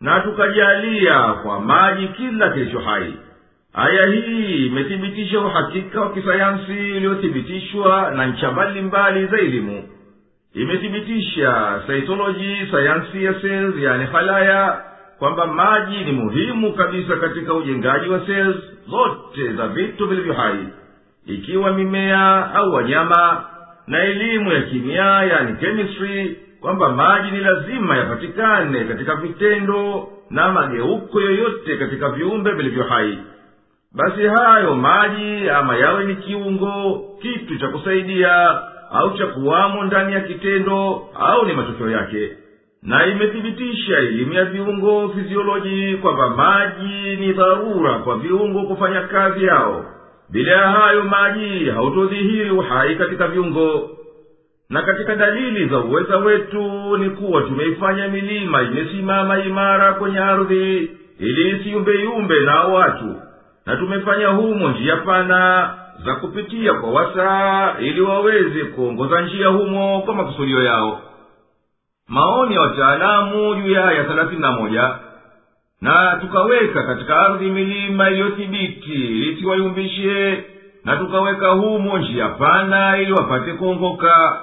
Na 0.00 0.20
tukajalia 0.20 1.32
kwa 1.32 1.60
maji 1.60 2.08
kila 2.08 2.50
kilicho 2.50 2.78
hai. 2.78 3.14
Aya 3.74 4.06
hii 4.06 4.66
imethibitisha 4.66 5.40
uhakika 5.40 6.00
wa 6.00 6.12
kisayansi 6.12 6.72
uliothibitishwa 6.96 8.10
na 8.10 8.26
ncha 8.26 8.50
mbalimbali 8.50 9.26
za 9.26 9.38
elimu. 9.38 9.88
Imethibitisha 10.54 11.82
saitoloji 11.86 12.66
sayansi 12.70 13.24
ya 13.24 13.34
sels 13.40 13.74
yani 13.78 14.06
halaya 14.06 14.80
kwamba 15.18 15.46
maji 15.46 15.96
ni 16.04 16.12
muhimu 16.12 16.72
kabisa 16.72 17.16
katika 17.16 17.54
ujengaji 17.54 18.08
wa 18.08 18.26
sels 18.26 18.56
zote 18.90 19.52
za 19.52 19.68
vitu 19.68 20.06
vilivyo 20.06 20.32
hai 20.34 20.66
ikiwa 21.28 21.72
mimea 21.72 22.54
au 22.54 22.74
wanyama 22.74 23.44
na 23.86 24.02
elimu 24.04 24.52
ya 24.52 24.62
kimia 24.62 25.04
yani 25.04 25.56
chemistry 25.60 26.36
kwamba 26.60 26.88
maji 26.88 27.30
ni 27.30 27.38
lazima 27.40 27.96
yapatikane 27.96 28.84
katika 28.84 29.14
vitendo 29.14 30.08
na 30.30 30.52
mageuko 30.52 31.20
yoyote 31.20 31.76
katika 31.76 32.08
viumbe 32.08 32.50
vilivyo 32.52 32.84
hai. 32.84 33.18
Basi 33.92 34.22
hayo 34.26 34.74
maji 34.74 35.50
ama 35.50 35.76
yawe 35.76 36.04
ni 36.04 36.14
kiungo 36.16 37.02
kitu 37.22 37.58
cha 37.58 37.68
kusaidia 37.68 38.60
au 38.92 39.18
cha 39.18 39.26
kuwamo 39.26 39.84
ndani 39.84 40.12
ya 40.12 40.20
kitendo 40.20 41.08
au 41.20 41.46
ni 41.46 41.52
matokeo 41.52 41.90
yake. 41.90 42.30
Na 42.82 43.06
imethibitisha 43.06 43.96
elimu 43.98 44.32
ya 44.32 44.44
viungo 44.44 45.08
fizioloji 45.08 45.96
kwamba 45.96 46.28
maji 46.30 47.16
ni 47.16 47.32
dharura 47.32 47.94
kwa 47.98 48.18
viungo 48.18 48.62
kufanya 48.62 49.00
kazi 49.00 49.44
yao 49.44 49.84
bila 50.30 50.52
ya 50.52 50.68
hayo 50.68 51.04
maji 51.04 51.70
hautodhihiri 51.70 52.50
uhai 52.50 52.96
katika 52.96 53.28
viungo. 53.28 53.90
Na 54.70 54.82
katika 54.82 55.16
dalili 55.16 55.66
za 55.68 55.78
uweza 55.78 56.16
wetu 56.16 56.96
ni 56.96 57.10
kuwa 57.10 57.42
tumeifanya 57.42 58.08
milima 58.08 58.62
imesimama 58.62 59.38
imara 59.38 59.92
kwenye 59.92 60.18
ardhi 60.18 60.90
ili 61.18 61.50
isiyumbeyumbe 61.50 62.40
na 62.40 62.60
watu. 62.60 63.14
Na 63.66 63.76
tumefanya 63.76 64.28
humo 64.28 64.68
njia 64.68 64.96
pana 64.96 65.70
za 66.04 66.14
kupitia 66.14 66.74
kwa 66.74 66.90
wasaa 66.90 67.74
ili 67.78 68.00
waweze 68.00 68.64
kuongoza 68.64 69.20
njia 69.20 69.48
humo 69.48 70.02
kwa 70.02 70.14
makusudio 70.14 70.62
yao. 70.62 71.00
Maoni 72.08 72.54
ya 72.54 72.60
wataalamu 72.60 73.54
juu 73.54 73.72
ya 73.72 73.88
aya 73.88 74.04
thelathini 74.04 74.40
na 74.40 74.52
moja 74.52 74.94
na 75.80 76.16
tukaweka 76.20 76.82
katika 76.82 77.16
ardhi 77.26 77.50
milima 77.50 78.10
iliyothibiti 78.10 78.92
ili 78.92 79.36
siwayumbishe 79.40 80.44
na 80.84 80.96
tukaweka 80.96 81.48
humo 81.48 81.98
njia 81.98 82.28
pana 82.28 82.98
ili 82.98 83.12
wapate 83.12 83.52
kuongoka. 83.52 84.40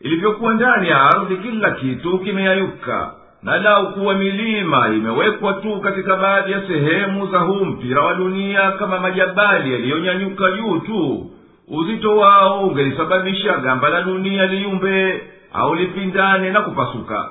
Ilivyokuwa 0.00 0.54
ndani 0.54 0.88
ya 0.88 1.00
ardhi 1.00 1.36
kila 1.36 1.70
kitu 1.70 2.18
kimeyayuka. 2.18 3.12
Na 3.42 3.56
lau 3.58 3.92
kuwa 3.92 4.14
milima 4.14 4.88
imewekwa 4.88 5.52
tu 5.52 5.80
katika 5.80 6.16
baadhi 6.16 6.52
ya 6.52 6.62
sehemu 6.66 7.26
za 7.26 7.38
huu 7.38 7.64
mpira 7.64 8.02
wa 8.02 8.14
dunia 8.14 8.72
kama 8.72 9.00
majabali 9.00 9.72
yaliyonyanyuka 9.72 10.50
juu 10.50 10.78
tu 10.78 11.30
uzito 11.68 12.16
wao 12.16 12.60
ungelisababisha 12.66 13.56
gamba 13.56 13.88
la 13.88 14.02
dunia 14.02 14.46
liyumbe 14.46 15.22
au 15.52 15.74
lipindane 15.74 16.50
na 16.50 16.60
kupasuka 16.60 17.28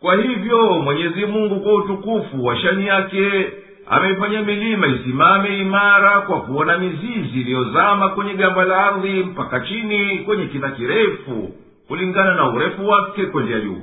kwa 0.00 0.16
hivyo 0.16 0.78
mwenyezi 0.80 1.26
mungu 1.26 1.60
kwa 1.60 1.74
utukufu 1.74 2.44
wa 2.44 2.56
shani 2.56 2.86
yake 2.86 3.52
ameifanya 3.90 4.42
milima 4.42 4.86
isimame 4.86 5.58
imara 5.58 6.20
kwa 6.20 6.40
kuona 6.40 6.78
mizizi 6.78 7.40
iliyozama 7.40 8.08
kwenye 8.08 8.34
gamba 8.34 8.64
la 8.64 8.86
ardhi 8.86 9.08
mpaka 9.22 9.60
chini 9.60 10.18
kwenye 10.18 10.46
kina 10.46 10.70
kirefu 10.70 11.54
kulingana 11.88 12.34
na 12.34 12.50
urefu 12.50 12.88
wake 12.88 13.26
kwendea 13.26 13.60
juu. 13.60 13.82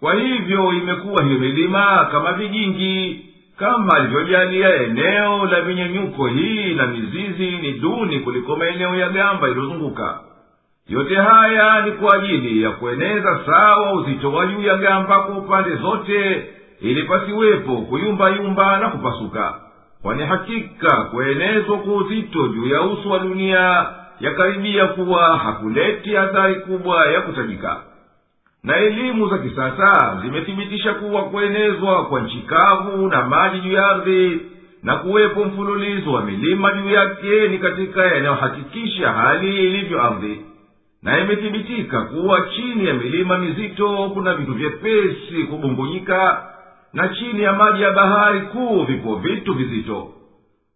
Kwa 0.00 0.14
hivyo 0.14 0.72
imekuwa 0.72 1.24
hiyo 1.24 1.38
milima 1.38 2.08
kama 2.12 2.32
vijingi 2.32 3.26
kama 3.58 3.96
alivyojalia 3.96 4.74
eneo 4.82 5.46
la 5.46 5.60
vinyenyuko 5.60 6.26
hii 6.26 6.74
na 6.74 6.86
mizizi 6.86 7.50
ni 7.56 7.72
duni 7.72 8.18
kuliko 8.20 8.56
maeneo 8.56 8.94
ya 8.94 9.08
gamba 9.08 9.48
iliyozunguka 9.48 10.20
yote 10.88 11.14
haya 11.14 11.80
ni 11.86 11.92
kwa 11.92 12.14
ajili 12.16 12.62
ya 12.62 12.70
kueneza 12.70 13.40
sawa 13.46 13.92
uzito 13.92 14.32
wa 14.32 14.46
juu 14.46 14.62
ya 14.62 14.76
gamba 14.76 15.20
kwa 15.20 15.38
upande 15.38 15.76
zote 15.76 16.46
ili 16.80 17.02
pasiwepo 17.02 17.76
kuyumbayumba 17.76 18.78
na 18.78 18.88
kupasuka. 18.88 19.54
Kwani 20.02 20.22
hakika 20.26 20.96
kuenezwa 20.96 21.78
kwa 21.78 21.94
uzito 21.94 22.48
juu 22.48 22.66
ya 22.68 22.82
uso 22.82 23.08
wa 23.10 23.18
dunia 23.18 23.86
yakaribia 24.20 24.86
kuwa 24.86 25.38
hakuleti 25.38 26.16
athari 26.16 26.54
kubwa 26.54 27.06
ya 27.06 27.20
kutajika. 27.20 27.76
Na 28.64 28.76
elimu 28.76 29.28
za 29.28 29.38
kisasa 29.38 30.18
zimethibitisha 30.22 30.94
kuwa 30.94 31.22
kuenezwa 31.22 32.04
kwa 32.04 32.20
nchi 32.20 32.38
kavu 32.38 33.08
na 33.08 33.22
maji 33.28 33.60
juu 33.60 33.72
ya 33.72 33.86
ardhi 33.90 34.40
na 34.82 34.96
kuwepo 34.96 35.44
mfululizo 35.44 36.12
wa 36.12 36.22
milima 36.24 36.72
juu 36.72 36.90
yake 36.90 37.48
ni 37.48 37.58
katika 37.58 38.04
yanayohakikisha 38.04 39.12
hali 39.12 39.66
ilivyo 39.66 40.02
ardhi 40.02 40.40
na 41.02 41.18
imethibitika 41.20 42.00
kuwa 42.00 42.40
chini 42.40 42.86
ya 42.86 42.94
milima 42.94 43.38
mizito 43.38 44.10
kuna 44.14 44.34
vitu 44.34 44.54
vyepesi 44.54 45.44
kubumbunyika 45.50 46.46
na 46.92 47.08
chini 47.08 47.42
ya 47.42 47.52
maji 47.52 47.82
ya 47.82 47.90
bahari 47.90 48.40
kuu 48.40 48.82
vipo 48.84 49.14
vitu 49.16 49.54
vizito. 49.54 50.08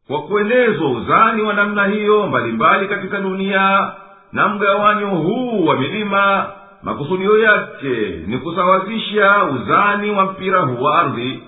Kwa 0.06 0.22
kuenezwa 0.22 0.90
uzani 0.90 1.42
wa 1.42 1.54
namna 1.54 1.86
hiyo 1.86 2.26
mbalimbali 2.26 2.88
katika 2.88 3.20
dunia 3.20 3.92
na 4.32 4.48
mgawanyo 4.48 5.06
huu 5.08 5.64
wa 5.66 5.76
milima 5.80 6.46
makusudio 6.82 7.38
yake 7.38 8.22
ni 8.26 8.38
kusawazisha 8.38 9.44
uzani 9.44 10.10
wa 10.10 10.24
mpira 10.24 10.60
huu 10.60 10.82
wa 10.84 10.98
ardhi 10.98 11.42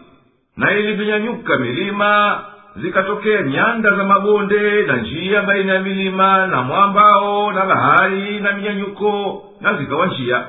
na 0.57 0.73
ilivinyanyuka 0.79 1.57
milima 1.59 2.41
zikatokea 2.83 3.43
nyanda 3.43 3.97
za 3.97 4.05
mabonde 4.05 4.83
na 4.83 4.97
njia 4.97 5.43
baina 5.43 5.73
ya 5.75 5.81
milima 5.81 6.47
na 6.47 6.63
mwambao 6.63 7.53
na 7.53 7.65
bahari 7.67 8.41
na 8.41 8.53
minyanyuko 8.53 9.43
na 9.61 9.75
zikawa 9.75 10.07
njia. 10.07 10.47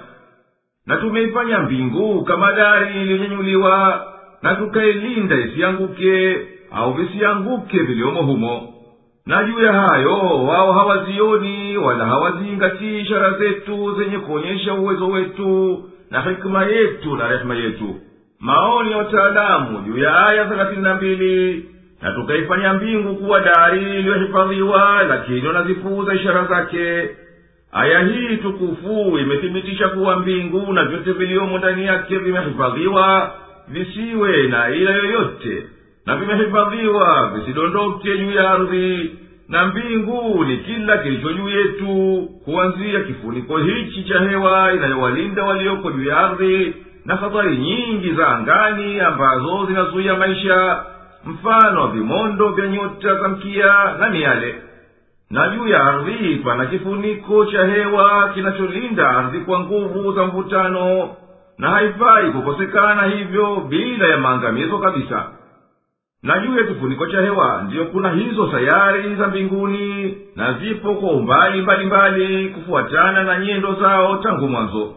Na 0.86 0.98
tumeifanya 0.98 1.60
mbingu 1.60 2.24
kama 2.24 2.52
dari 2.54 3.02
iliyonyanyuliwa 3.02 4.06
na 4.42 4.56
tukailinda 4.56 5.36
isianguke 5.36 6.38
au 6.72 6.94
visianguke 6.94 7.78
viliomo 7.82 8.22
humo. 8.22 8.74
Na 9.26 9.44
juu 9.44 9.60
ya 9.60 9.74
hayo 9.74 10.46
wao 10.46 10.72
hawazioni 10.74 11.78
wala 11.78 12.06
hawazingatii 12.06 13.00
ishara 13.00 13.32
zetu 13.32 13.96
zenye 13.98 14.18
kuonyesha 14.20 14.74
uwezo 14.74 15.08
wetu 15.08 15.84
na 16.12 16.22
hikima 16.22 16.64
yetu 16.66 17.16
na 17.16 17.28
rehema 17.28 17.56
yetu. 17.56 17.96
Maoni 18.40 18.92
ya 18.92 18.98
wataalamu 18.98 19.82
juu 19.82 19.98
ya 19.98 20.26
aya 20.28 20.46
thelathini 20.46 20.82
na 20.82 20.96
mbili 20.96 21.66
na 22.02 22.12
tukaifanya 22.12 22.74
mbingu 22.74 23.16
kuwa 23.16 23.40
dari 23.40 24.00
iliyohifadhiwa 24.00 25.04
lakini 25.10 25.48
wanazipuuza 25.48 26.14
ishara 26.14 26.46
zake. 26.46 27.10
Aya 27.72 28.00
hii 28.00 28.38
tukufu 28.38 29.18
imethibitisha 29.20 29.88
kuwa 29.90 30.20
mbingu 30.20 30.74
na 30.74 30.86
vyote 30.86 31.12
viliomo 31.12 31.58
ndani 31.58 31.86
yake 31.86 32.18
vimehifadhiwa 32.18 33.32
visiwe 33.68 34.48
na 34.48 34.70
ila 34.70 34.92
yoyote 34.92 35.64
na 36.06 36.16
vimehifadhiwa 36.16 37.32
visidondoke 37.36 38.18
juu 38.18 38.32
ya 38.32 38.52
ardhi. 38.52 39.12
Na 39.50 39.66
mbingu 39.66 40.46
ni 40.46 40.58
kila 40.58 40.98
kilicho 40.98 41.34
juu 41.34 41.50
yetu 41.50 42.24
kuanzia 42.46 43.00
kifuniko 43.00 43.58
hichi 43.58 44.04
cha 44.04 44.20
hewa 44.20 44.74
inayowalinda 44.74 45.44
walioko 45.44 45.92
juu 45.92 46.04
ya 46.04 46.18
ardhi 46.18 46.74
na 47.06 47.16
hatari 47.16 47.58
nyingi 47.58 48.12
za 48.14 48.28
angani 48.28 49.00
ambazo 49.00 49.66
zinazuia 49.66 50.16
maisha 50.16 50.84
mfano 51.26 51.88
vimondo 51.88 52.50
vya 52.50 52.68
nyota 52.68 53.16
za 53.16 53.28
mkia 53.28 53.94
na 54.00 54.10
miale. 54.10 54.56
Na 55.30 55.50
juu 55.50 55.68
ya 55.68 55.84
ardhi 55.84 56.36
pana 56.36 56.66
kifuniko 56.66 57.46
cha 57.46 57.66
hewa 57.66 58.30
kinacholinda 58.34 59.10
ardhi 59.10 59.40
kwa 59.40 59.60
nguvu 59.60 60.12
za 60.14 60.24
mvutano 60.26 61.10
na 61.58 61.70
haifai 61.70 62.32
kukosekana 62.32 63.04
hivyo 63.04 63.56
bila 63.70 64.08
ya 64.08 64.18
maangamizo 64.18 64.78
kabisa. 64.78 65.26
Na 66.24 66.40
juu 66.40 66.58
ya 66.58 66.64
kifuniko 66.64 67.08
cha 67.08 67.22
hewa 67.22 67.62
ndiyo 67.68 67.86
kuna 67.86 68.10
hizo 68.12 68.52
sayari 68.52 69.16
za 69.16 69.28
mbinguni 69.28 70.18
na 70.36 70.54
zipo 70.54 70.94
kwa 70.96 71.10
umbali 71.12 71.62
mbalimbali 71.62 72.50
kufuatana 72.50 73.24
na 73.24 73.40
nyendo 73.40 73.74
zao 73.74 74.18
tangu 74.18 74.48
mwanzo. 74.48 74.94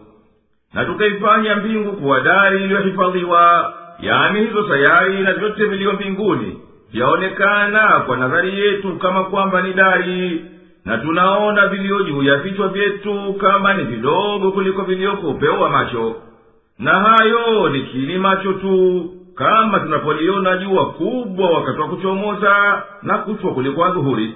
Na 0.75 0.85
tukaifanya 0.85 1.57
mbingu 1.57 1.93
kuwa 1.93 2.21
dari 2.21 2.65
iliyohifadhiwa 2.65 3.73
yaani 4.03 4.41
hizo 4.47 4.69
sayari 4.69 5.19
na 5.23 5.33
vyote 5.33 5.65
viliyo 5.65 5.93
mbinguni 5.93 6.59
vyaonekana 6.93 8.01
kwa 8.07 8.17
nadhari 8.17 8.61
yetu 8.61 8.97
kama 8.99 9.25
kwamba 9.25 9.63
ni 9.63 9.73
dari 9.73 10.45
na 10.85 10.99
tunaona 10.99 11.67
vilio 11.69 12.03
juu 12.03 12.23
ya 12.23 12.37
vichwa 12.37 12.69
vyetu 12.69 13.35
kama 13.41 13.75
ni 13.75 13.85
vidogo 13.85 14.53
kuliko 14.53 14.83
vilioko 14.83 15.29
upeo 15.29 15.61
wa 15.61 15.71
macho. 15.71 16.17
Na 16.79 16.93
hayo 16.93 17.69
ni 17.69 17.81
kili 17.81 18.19
macho 18.19 18.53
tu 18.53 19.11
kama 19.35 19.81
tunapoliona 19.81 20.57
jua 20.57 20.87
kubwa 20.93 21.51
wakati 21.51 21.81
wa 21.81 21.89
kuchomoza 21.89 22.83
na 23.03 23.19
kuchwa 23.19 23.53
kuliko 23.55 23.85
adhuhuri. 23.85 24.35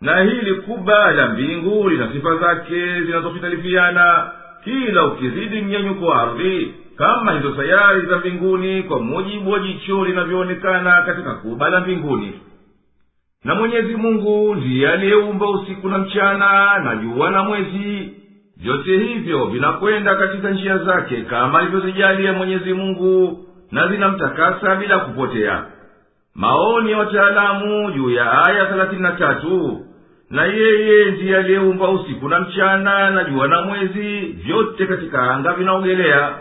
Na 0.00 0.20
hili 0.22 0.54
kuba 0.54 1.12
la 1.12 1.28
mbingu 1.28 1.88
lina 1.88 2.12
sifa 2.12 2.36
zake 2.36 3.02
zinazofitalifiana 3.02 4.30
kila 4.64 5.06
ukizidi 5.06 5.60
mnyenyuko 5.62 6.06
wa 6.06 6.22
ardhi 6.22 6.74
kama 6.98 7.32
hizo 7.32 7.56
sayari 7.56 8.06
za 8.06 8.18
mbinguni 8.18 8.82
kwa 8.82 8.98
mujibu 9.00 9.50
wa 9.50 9.58
jicho 9.58 10.04
linavyoonekana 10.04 11.02
katika 11.02 11.34
kuba 11.34 11.70
la 11.70 11.80
mbinguni. 11.80 12.32
Na 13.44 13.54
mwenyezi 13.54 13.96
mungu 13.96 14.54
ndiye 14.54 14.88
aliyeumba 14.92 15.50
usiku 15.50 15.88
na 15.88 15.98
mchana 15.98 16.78
na 16.78 16.96
jua 16.96 17.30
na 17.30 17.42
mwezi. 17.44 18.10
Vyote 18.56 18.98
hivyo 18.98 19.44
vinakwenda 19.46 20.14
katika 20.14 20.50
njia 20.50 20.78
zake 20.78 21.22
kama 21.22 21.58
alivyozijalia 21.58 22.32
mwenyezi 22.32 22.72
mungu 22.72 23.38
na 23.72 23.88
zinamtakasa 23.88 24.76
bila 24.76 24.98
kupotea. 24.98 25.64
Maoni 26.34 26.90
ya 26.90 26.98
wataalamu 26.98 27.90
juu 27.92 28.10
ya 28.10 28.44
aya 28.46 28.66
thelathini 28.66 29.02
na 29.02 29.12
tatu. 29.12 29.80
Na 30.30 30.44
yeye 30.44 31.10
ndiye 31.10 31.36
aliyeumba 31.36 31.88
usiku 31.90 32.28
na 32.28 32.40
mchana 32.40 33.10
na 33.10 33.24
jua 33.24 33.48
na 33.48 33.62
mwezi 33.62 34.18
vyote 34.20 34.86
katika 34.86 35.30
anga 35.34 35.52
vinaogelea 35.52 36.34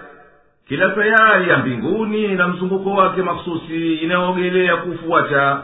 kila 0.68 0.96
sayari 0.96 1.50
ya 1.50 1.58
mbinguni 1.58 2.28
na 2.28 2.48
mzunguko 2.48 2.92
wake 2.92 3.22
makhususi 3.22 3.94
inayoogelea 3.94 4.78
kufuata 4.78 5.64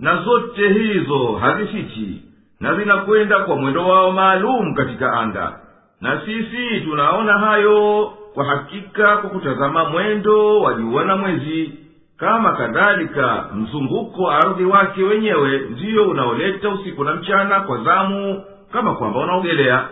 na 0.00 0.16
zote 0.22 0.68
hizo 0.72 1.32
hazifichi 1.32 2.22
na 2.60 2.74
zinakwenda 2.74 3.38
kwa 3.40 3.56
mwendo 3.56 3.88
wao 3.88 4.12
maalum 4.12 4.74
katika 4.74 5.12
anga. 5.12 5.60
Na 6.00 6.20
sisi 6.24 6.80
tunaona 6.80 7.38
hayo 7.38 8.12
kwa 8.34 8.44
hakika 8.44 9.16
kwa 9.16 9.30
kutazama 9.30 9.84
mwendo 9.88 10.60
wa 10.60 10.74
jua 10.74 11.04
na 11.04 11.16
mwezi. 11.16 11.72
Kama 12.16 12.52
kadhalika 12.52 13.46
mzunguko 13.54 14.30
ardhi 14.30 14.64
wake 14.64 15.02
wenyewe 15.02 15.58
ndiyo 15.58 16.08
unaoleta 16.08 16.68
usiku 16.68 17.04
na 17.04 17.14
mchana 17.14 17.60
kwa 17.60 17.78
zamu 17.84 18.44
kama 18.72 18.94
kwamba 18.94 19.20
unaogelea. 19.20 19.88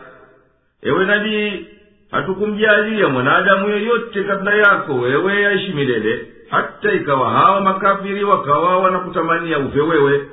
Ewe 0.82 1.05
nabii 1.07 1.66
hatukumjalia 2.11 3.09
mwanadamu 3.09 3.68
yeyote 3.70 4.22
kabla 4.24 4.54
yako 4.54 4.94
wewe 4.94 5.46
aishi 5.46 5.72
milele. 5.72 6.26
Hata 6.50 6.92
ikawa 6.92 7.30
hawa 7.30 7.61
makafiri 7.61 8.24
wakawa 8.24 8.78
wanakutamania 8.78 9.59
ufe 9.59 9.80
wewe. 9.80 10.26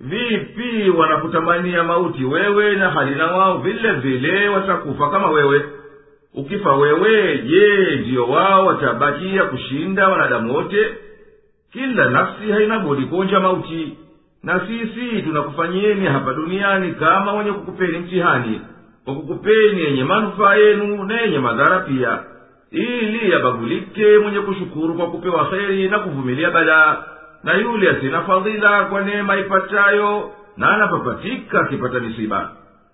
Vipi 0.00 0.90
wanakutamania 0.90 1.84
mauti 1.84 2.24
wewe 2.24 2.76
na 2.76 2.90
halina 2.90 3.26
wao 3.26 3.58
vile 3.58 3.92
vile 3.92 4.48
watakufa 4.48 5.10
kama 5.10 5.30
wewe? 5.30 5.64
Ukifa 6.34 6.76
wewe 6.76 7.38
je 7.38 7.96
ndiyo 8.00 8.24
wao 8.28 8.66
watabakia 8.66 9.44
kushinda 9.44 10.08
wanadamu 10.08 10.54
wote? 10.54 10.94
Kila 11.72 12.10
nafsi 12.10 12.52
haina 12.52 12.78
budi 12.78 13.06
kuonja 13.06 13.40
mauti. 13.40 13.98
Na 14.42 14.60
sisi 14.66 15.22
tunakufanyieni 15.22 16.06
hapa 16.06 16.32
duniani 16.32 16.92
kama 16.92 17.32
wenye 17.32 17.52
kukupeni 17.52 17.98
mtihani 17.98 18.60
kwa 19.04 19.14
kukupeni 19.14 19.80
yenye 19.82 20.04
manufaa 20.04 20.54
yenu 20.54 21.04
na 21.04 21.20
yenye 21.20 21.38
madhara 21.38 21.78
pia 21.80 22.18
ili 22.70 23.30
yabagulike 23.32 24.18
mwenye 24.18 24.40
kushukuru 24.40 24.94
kwa 24.94 25.06
kupewa 25.10 25.44
kheri 25.50 25.88
na 25.88 25.98
kuvumilia 25.98 26.50
balaa 26.50 27.04
na 27.44 27.54
yule 27.54 27.90
asina 27.90 28.20
fadhila 28.22 28.84
kwa 28.84 29.00
neema 29.02 29.36
ipatayo 29.36 30.30
na 30.56 30.70
anapapatika 30.74 31.60
akipata 31.60 32.00
misiba 32.00 32.52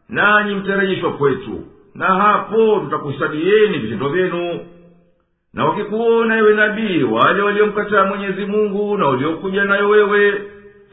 nanyi 0.09 0.55
mtarejeshwa 0.55 1.13
kwetu 1.13 1.65
na 1.95 2.07
hapo 2.07 2.81
tutakuhesabieni 2.85 3.79
vitendo 3.79 4.09
vyenu. 4.09 4.61
Na 5.55 5.65
wakikuona 5.65 6.39
ewe 6.39 6.55
nabii 6.55 7.03
wale 7.03 7.43
waliomkataa 7.43 8.05
mwenyezi 8.05 8.47
mungu 8.47 8.99
na 8.99 9.07
waliokuja 9.07 9.65
nayo 9.65 9.89
wewe 9.89 10.43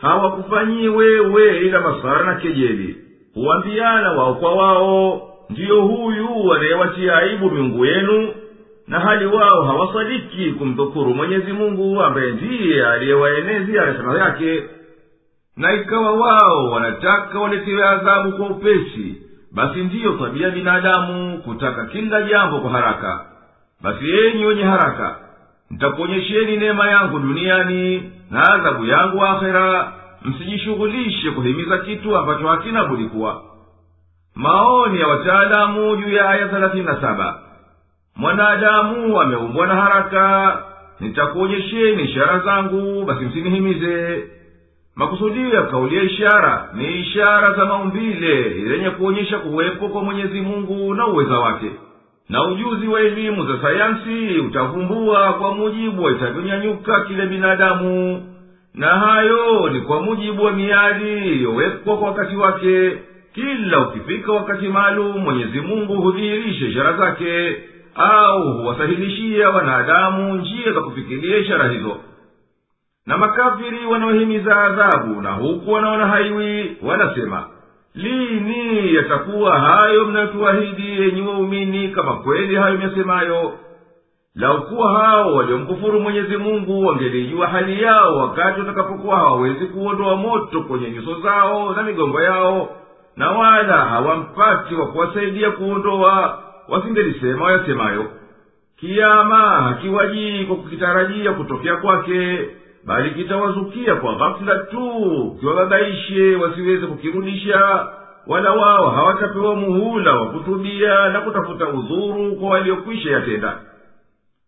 hawakufanyii 0.02 0.88
wewe 0.90 1.58
ila 1.58 1.82
masara 1.82 2.26
na 2.26 2.36
kejeli 2.36 2.96
huambiana 3.36 4.12
wao 4.12 4.36
kwa 4.36 4.56
wao 4.56 5.22
ndiyo 5.50 5.82
huyu 5.82 6.48
wanayewatia 6.48 7.18
aibu 7.18 7.52
miungu 7.52 7.86
yenu 7.86 8.34
na 8.88 9.00
hali 9.00 9.26
wao 9.26 9.64
hawasadiki 9.64 10.52
kumdhukuru 10.52 11.14
mwenyezi 11.14 11.54
mungu 11.54 12.02
ambaye 12.04 12.32
ndiye 12.32 12.88
aliyewaenezia 12.88 13.86
rehema 13.86 14.18
yake. 14.20 14.64
Na 15.58 15.74
ikawa 15.74 16.12
wao 16.12 16.72
wanataka 16.72 17.40
waletewe 17.40 17.88
adhabu 17.88 18.32
kwa 18.32 18.48
upesi 18.48 19.16
basi 19.52 19.80
ndiyo 19.80 20.12
tabia 20.14 20.50
binadamu 20.50 21.38
kutaka 21.38 21.86
kila 21.86 22.22
jambo 22.22 22.60
kwa 22.60 22.72
haraka. 22.72 23.26
Basi 23.82 24.12
enyi 24.12 24.46
wenye 24.46 24.64
haraka 24.64 25.16
nitakuonyesheni 25.70 26.58
neema 26.58 26.88
yangu 26.90 27.20
duniani 27.20 28.12
na 28.32 28.54
adhabu 28.54 28.86
yangu 28.86 29.26
akhera 29.26 29.94
msijishughulishe 30.26 31.32
kuhimiza 31.32 31.78
kitu 31.78 32.18
ambacho 32.18 32.48
hakina 32.48 32.86
budi 32.86 33.06
kuwa. 33.06 33.42
Maoni 34.36 35.00
ya 35.00 35.08
wataalamu 35.08 35.98
juu 35.98 36.10
ya 36.14 36.30
aya 36.30 36.48
thelathini 36.48 36.84
na 36.86 37.02
saba. 37.02 37.40
Mwanadamu 38.16 39.22
ameumbwa 39.22 39.68
na 39.68 39.76
haraka. 39.76 40.58
Nitakuonyesheni 41.00 42.04
ishara 42.04 42.40
zangu 42.40 43.06
basi 43.06 43.26
msinihimize. 43.26 44.24
Makusudio 44.96 45.50
ya 45.50 45.62
kauli 45.62 45.96
ya 45.98 46.04
ishara 46.04 46.70
ni 46.74 47.00
ishara 47.00 47.54
za 47.54 47.66
maumbile 47.66 48.54
zenye 48.70 48.90
kuonyesha 48.90 49.40
kuwepo 49.40 49.90
kwa 49.90 50.04
mwenyezi 50.04 50.42
mungu 50.42 50.94
na 50.96 51.08
uweza 51.08 51.40
wake. 51.40 51.72
Na 52.30 52.44
ujuzi 52.44 52.88
wa 52.88 53.00
elimu 53.00 53.46
za 53.46 53.62
sayansi 53.62 54.40
utavumbua 54.40 55.34
kwa 55.34 55.54
mujibu 55.56 56.04
wa 56.04 56.12
itavyonyanyuka 56.12 57.00
kile 57.02 57.26
binadamu 57.26 58.24
na 58.76 58.88
hayo 58.88 59.70
ni 59.70 59.82
kwa 59.82 60.02
mujibu 60.02 60.44
wa 60.44 60.52
miadi 60.52 61.12
iliyowekwa 61.18 61.98
kwa 61.98 62.08
wakati 62.10 62.36
wake. 62.36 62.98
Kila 63.34 63.80
ukifika 63.88 64.32
wakati 64.32 64.68
maalum 64.68 65.18
mwenyezi 65.18 65.62
mungu 65.62 65.96
hudhihirisha 66.02 66.66
ishara 66.66 66.94
zake 66.94 67.56
au 67.96 68.54
huwasahilishia 68.54 69.50
wanadamu 69.50 70.36
njia 70.36 70.72
za 70.74 70.82
kufikiria 70.82 71.38
ishara 71.38 71.68
hizo. 71.70 71.98
Na 73.06 73.18
makafiri 73.18 73.86
wanaohimiza 73.86 74.62
adhabu 74.64 75.22
na 75.22 75.32
huku 75.32 75.72
wanaona 75.72 76.08
haiwi 76.08 76.78
wanasema 76.84 77.44
lini 77.96 78.96
yatakuwa 78.96 79.60
hayo 79.60 80.06
mnayotuahidi 80.06 81.02
yenyi 81.02 81.22
waumini 81.22 81.88
kama 81.88 82.14
kweli 82.16 82.56
hayo 82.56 82.78
myasemayo 82.78 83.54
laukuwa 84.36 85.00
hao 85.00 85.36
waliomkufuru 85.36 86.00
mwenyezi 86.00 86.38
mungu 86.38 86.86
wangelijua 86.86 87.48
hali 87.48 87.82
yao 87.84 88.18
wakati 88.18 88.60
watakapokuwa 88.60 89.16
hawawezi 89.18 89.66
kuondoa 89.66 90.16
moto 90.16 90.62
kwenye 90.62 90.92
nyuso 90.92 91.22
zao 91.22 91.74
na 91.74 91.84
migongo 91.84 92.22
yao 92.22 92.70
na 93.16 93.32
wala 93.32 93.78
hawampati 93.78 94.76
wa 94.76 94.88
kuwasaidia 94.88 95.52
kuondoa 95.52 96.40
wasingelisema 96.70 97.46
wayasemayo 97.46 98.06
kiama 98.80 99.38
hakiwajii 99.40 100.46
kwa 100.46 100.56
kukitarajia 100.56 101.32
kutokea 101.34 101.76
kwake 101.76 102.50
bali 102.86 103.10
kitawazukia 103.12 103.96
kwa 103.96 104.16
ghafula 104.16 104.56
tu 104.60 105.38
kiwababaishe 105.40 106.36
wasiweze 106.36 106.86
kukirudisha 106.88 107.88
wala 108.28 108.52
wao 108.52 108.90
hawatapewa 108.90 109.56
muhula 109.56 110.14
wa 110.16 110.26
kutubia 110.26 111.10
na 111.10 111.22
kutafuta 111.22 111.68
udhuru 111.68 112.36
kwa 112.36 112.50
waliokwisha 112.50 113.12
yatenda 113.12 113.58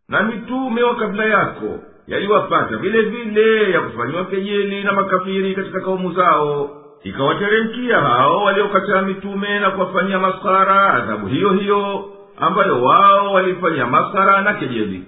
na 0.09 0.22
mitume 0.22 0.82
wa 0.82 0.94
kabla 0.96 1.24
yako 1.24 1.78
yaliwapata 2.07 2.76
vile 2.76 3.03
vile 3.03 3.70
ya 3.70 3.80
kufanyiwa 3.80 4.24
kejeli 4.24 4.82
na 4.84 4.92
makafiri 4.92 5.55
katika 5.55 5.80
kaumu 5.80 6.12
zao 6.12 6.78
ikawateremkia 7.03 8.00
hao 8.00 8.44
waliokataa 8.44 9.03
mitume 9.03 9.59
na 9.61 9.70
kuwafanyia 9.70 10.18
masara 10.18 10.94
adhabu 10.94 11.26
hiyo 11.26 11.50
hiyo 11.53 12.12
ambayo 12.36 12.82
wao 12.82 13.32
walifanyia 13.32 13.86
masara 13.86 14.42
na 14.42 14.55
kejeli 14.55 15.05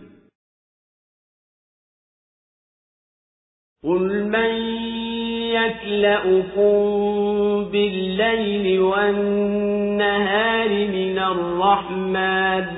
قل 3.84 4.24
من 4.24 4.50
يكلأكم 5.54 6.74
بالليل 7.72 8.80
والنهار 8.80 10.68
من 10.68 11.18
الرحمن 11.18 12.77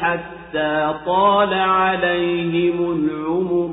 حتى 0.02 0.94
طال 1.06 1.54
عليهم 1.54 2.92
العمر 2.92 3.70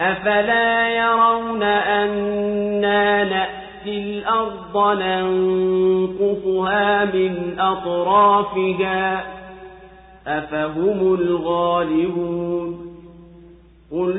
أفلا 0.00 0.88
يرون 0.88 1.62
أنا 1.62 3.24
نأتي 3.24 3.58
الأرض 3.86 4.98
ننقصها 5.02 7.04
من 7.04 7.56
أطرافها 7.58 9.24
أفهم 10.26 11.14
الغالبون 11.14 12.88
قل 13.92 14.18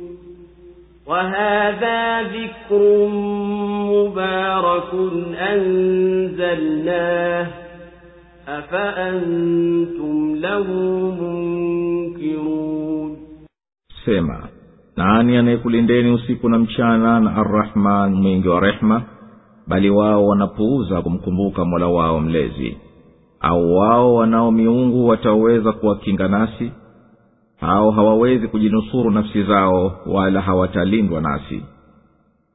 وهذا 1.10 2.22
ذكر 2.22 2.82
مبارك 3.94 4.90
أنزلناه 5.52 7.46
أفأنتم 8.48 10.34
له 10.36 10.66
منكرون 11.20 13.16
sema 14.06 14.48
nani 14.96 15.36
anayekulindeni 15.36 16.10
usiku 16.10 16.48
na 16.48 16.58
mchana 16.58 17.20
na 17.20 17.36
arrahman 17.36 18.14
mwingi 18.14 18.48
wa 18.48 18.60
rehma 18.60 19.02
bali 19.66 19.90
wao 19.90 20.26
wanapuuza 20.26 21.02
kumkumbuka 21.02 21.64
mola 21.64 21.86
wao 21.86 22.20
mlezi 22.20 22.76
au 23.40 23.76
wao 23.76 24.14
wanao 24.14 24.50
miungu 24.50 25.08
wataweza 25.08 25.72
kuwakinga 25.72 26.28
nasi 26.28 26.72
Hao 27.61 27.91
hawawezi 27.91 28.47
kujinusuru 28.47 29.11
nafsi 29.11 29.43
zao 29.43 29.99
wala 30.05 30.41
hawatalindwa 30.41 31.21
nasi. 31.21 31.65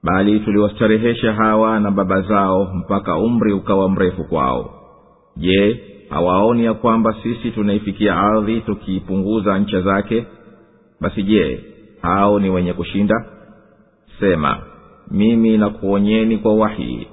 Bali 0.02 0.40
tuliwastarehesha 0.40 1.32
hawa 1.34 1.80
na 1.80 1.90
baba 1.90 2.20
zao 2.20 2.64
mpaka 2.74 3.16
umri 3.16 3.52
ukawa 3.52 3.88
mrefu 3.88 4.24
kwao. 4.24 4.70
Je 5.36 5.80
hawaoni 6.11 6.64
ya 6.64 6.74
kwamba 6.74 7.14
sisi 7.22 7.50
tunaifikia 7.50 8.16
ardhi 8.16 8.61
tukiipunguza 8.61 9.59
ncha 9.59 9.80
zake? 9.80 10.26
Basi 11.00 11.22
je 11.22 11.61
hao 12.02 12.38
ni 12.40 12.50
wenye 12.50 12.72
kushinda? 12.72 13.24
Sema 14.20 14.59
mimi 15.11 15.59
nakuonyeni 15.59 16.38
kwa 16.38 16.54
wahi 16.54 17.07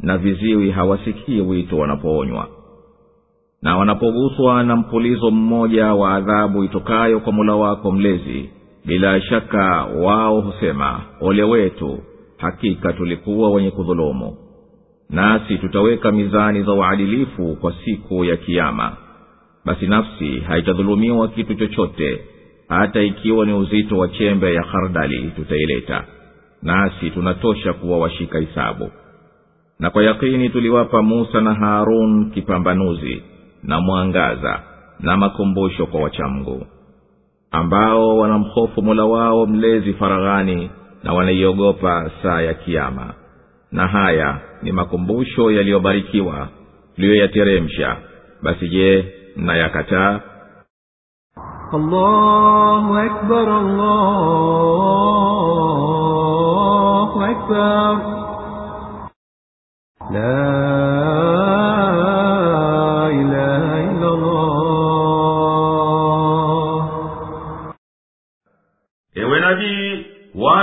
na 0.00 0.18
viziwi 0.18 0.70
hawasikii 0.70 1.40
wito 1.40 1.78
wanapoonywa 1.78 2.48
na 3.66 3.76
wanapoguswa 3.76 4.62
na 4.62 4.76
mpulizo 4.76 5.30
mmoja 5.30 5.94
wa 5.94 6.14
adhabu 6.14 6.64
itokayo 6.64 7.20
kwa 7.20 7.32
mula 7.32 7.54
wako 7.54 7.92
mlezi 7.92 8.50
bila 8.84 9.20
shaka 9.20 9.84
wao 9.84 10.40
husema 10.40 11.00
ole 11.20 11.42
wetu 11.42 11.98
hakika 12.36 12.92
tulikuwa 12.92 13.50
wenye 13.50 13.70
kudhulumu. 13.70 14.36
Nasi 15.10 15.58
tutaweka 15.58 16.12
mizani 16.12 16.62
za 16.62 16.72
uadilifu 16.72 17.56
kwa 17.60 17.74
siku 17.84 18.24
ya 18.24 18.36
kiama 18.36 18.96
basi 19.64 19.86
nafsi 19.86 20.38
haitadhulumiwa 20.40 21.28
kitu 21.28 21.54
chochote 21.54 22.20
hata 22.68 23.02
ikiwa 23.02 23.46
ni 23.46 23.52
uzito 23.52 23.98
wa 23.98 24.08
chembe 24.08 24.54
ya 24.54 24.62
khardali 24.62 25.30
tutaileta. 25.36 26.04
Nasi 26.62 27.10
tunatosha 27.10 27.72
kuwa 27.72 27.98
washika 27.98 28.38
hisabu. 28.38 28.90
Na 29.78 29.90
kwa 29.90 30.04
yakini 30.04 30.48
tuliwapa 30.50 31.02
musa 31.02 31.40
na 31.40 31.54
harun 31.54 32.30
kipambanuzi 32.30 33.22
na 33.62 33.80
mwangaza 33.80 34.60
na 35.00 35.16
makumbusho 35.16 35.86
kwa 35.86 36.00
wachamgu 36.00 36.66
ambao 37.50 38.18
wanamhofu 38.18 38.82
mola 38.82 39.04
wao 39.04 39.46
mlezi 39.46 39.92
faraghani 39.94 40.70
na 41.02 41.12
wanaiogopa 41.12 42.10
saa 42.22 42.40
ya 42.40 42.54
kiama 42.54 43.14
na 43.72 43.86
haya 43.86 44.38
ni 44.62 44.72
makumbusho 44.72 45.50
yaliyobarikiwa 45.50 46.48
tuliyoyateremsha 46.94 47.96
basi 48.42 48.68
je 48.68 49.12
mnayakataa? 49.36 50.20
Allahu 51.72 52.94
akbar, 52.96 53.48
allahu 56.16 57.20
akbar. 57.22 57.96
La 60.12 60.75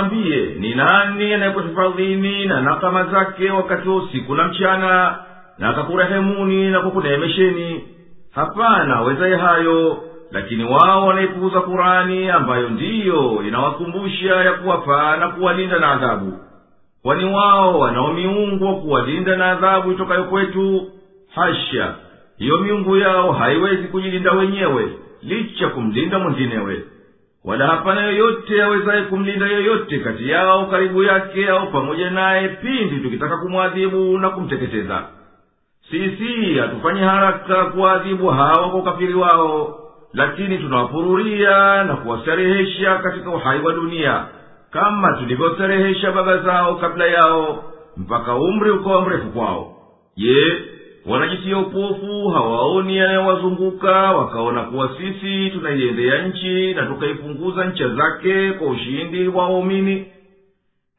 waambie 0.04 0.46
ni 0.58 0.74
nani 0.74 1.32
anayekuhifadhini 1.34 2.46
na 2.46 2.60
nakama 2.60 3.04
zake 3.04 3.50
wakati 3.50 3.88
wa 3.88 3.96
usiku 3.96 4.34
na 4.34 4.44
mchana 4.48 5.18
na 5.58 5.68
akakurehemuni 5.68 6.70
na 6.70 6.80
kukuneemesheni? 6.80 7.84
Hapana 8.34 9.00
wezaye 9.00 9.36
hayo 9.36 10.02
lakini 10.32 10.64
wao 10.64 11.06
wanaipuuza 11.06 11.60
kurani 11.60 12.30
ambayo 12.30 12.68
ndiyo 12.68 13.42
inawakumbusha 13.48 14.34
ya 14.34 14.52
kuwafaa 14.52 15.16
na 15.16 15.28
kuwalinda 15.28 15.78
na 15.78 15.92
adhabu. 15.92 16.38
Kwani 17.02 17.24
wao 17.34 17.78
wanao 17.78 18.12
miungu 18.12 18.64
wa 18.64 18.74
kuwalinda 18.74 19.36
na 19.36 19.50
adhabu 19.50 19.92
itokayo 19.92 20.24
kwetu? 20.24 20.86
Hasha! 21.34 21.94
Hiyo 22.38 22.58
miungu 22.58 22.96
yao 22.96 23.32
haiwezi 23.32 23.88
kujilinda 23.88 24.32
wenyewe 24.32 24.88
licha 25.22 25.68
kumlinda 25.68 26.18
mwinginewe 26.18 26.82
wala 27.44 27.66
hapana 27.66 28.02
yoyote 28.06 28.62
awezaye 28.62 29.02
kumlinda 29.02 29.46
yoyote 29.46 29.98
kati 29.98 30.28
yao 30.30 30.66
karibu 30.66 31.02
yake 31.02 31.48
au 31.48 31.72
pamoja 31.72 32.10
naye 32.10 32.48
pindi 32.48 32.96
tukitaka 33.00 33.36
kumwadhibu 33.36 34.18
na 34.18 34.30
kumteketeza. 34.30 35.02
Sisi 35.90 36.54
hatufanyi 36.58 37.00
haraka 37.00 37.64
kuwaadhibu 37.64 38.28
hawa 38.28 38.70
kwa 38.70 38.78
ukafiri 38.80 39.14
wao 39.14 39.80
lakini 40.12 40.58
tunawapururia 40.58 41.84
na 41.84 41.96
kuwastarehesha 41.96 42.98
katika 42.98 43.30
uhai 43.30 43.60
wa 43.60 43.72
dunia 43.72 44.24
kama 44.70 45.12
tulivyostarehesha 45.12 46.12
baba 46.12 46.38
zao 46.38 46.74
kabla 46.74 47.06
yao 47.06 47.64
mpaka 47.96 48.34
umri 48.34 48.70
ukawa 48.70 49.02
mrefu 49.02 49.26
kwao. 49.26 49.76
Je 50.16 50.62
wanajitia 51.06 51.58
upofu 51.58 52.28
hawaoni 52.28 52.96
yanayowazunguka 52.96 53.92
wakaona 53.92 54.62
kuwa 54.62 54.90
sisi 54.98 55.50
tunaiendea 55.50 56.22
nchi 56.28 56.74
na 56.74 56.86
tukaipunguza 56.86 57.64
ncha 57.64 57.88
zake 57.88 58.52
kwa 58.52 58.66
ushindi 58.68 59.28
wa 59.28 59.48
waumini. 59.48 60.06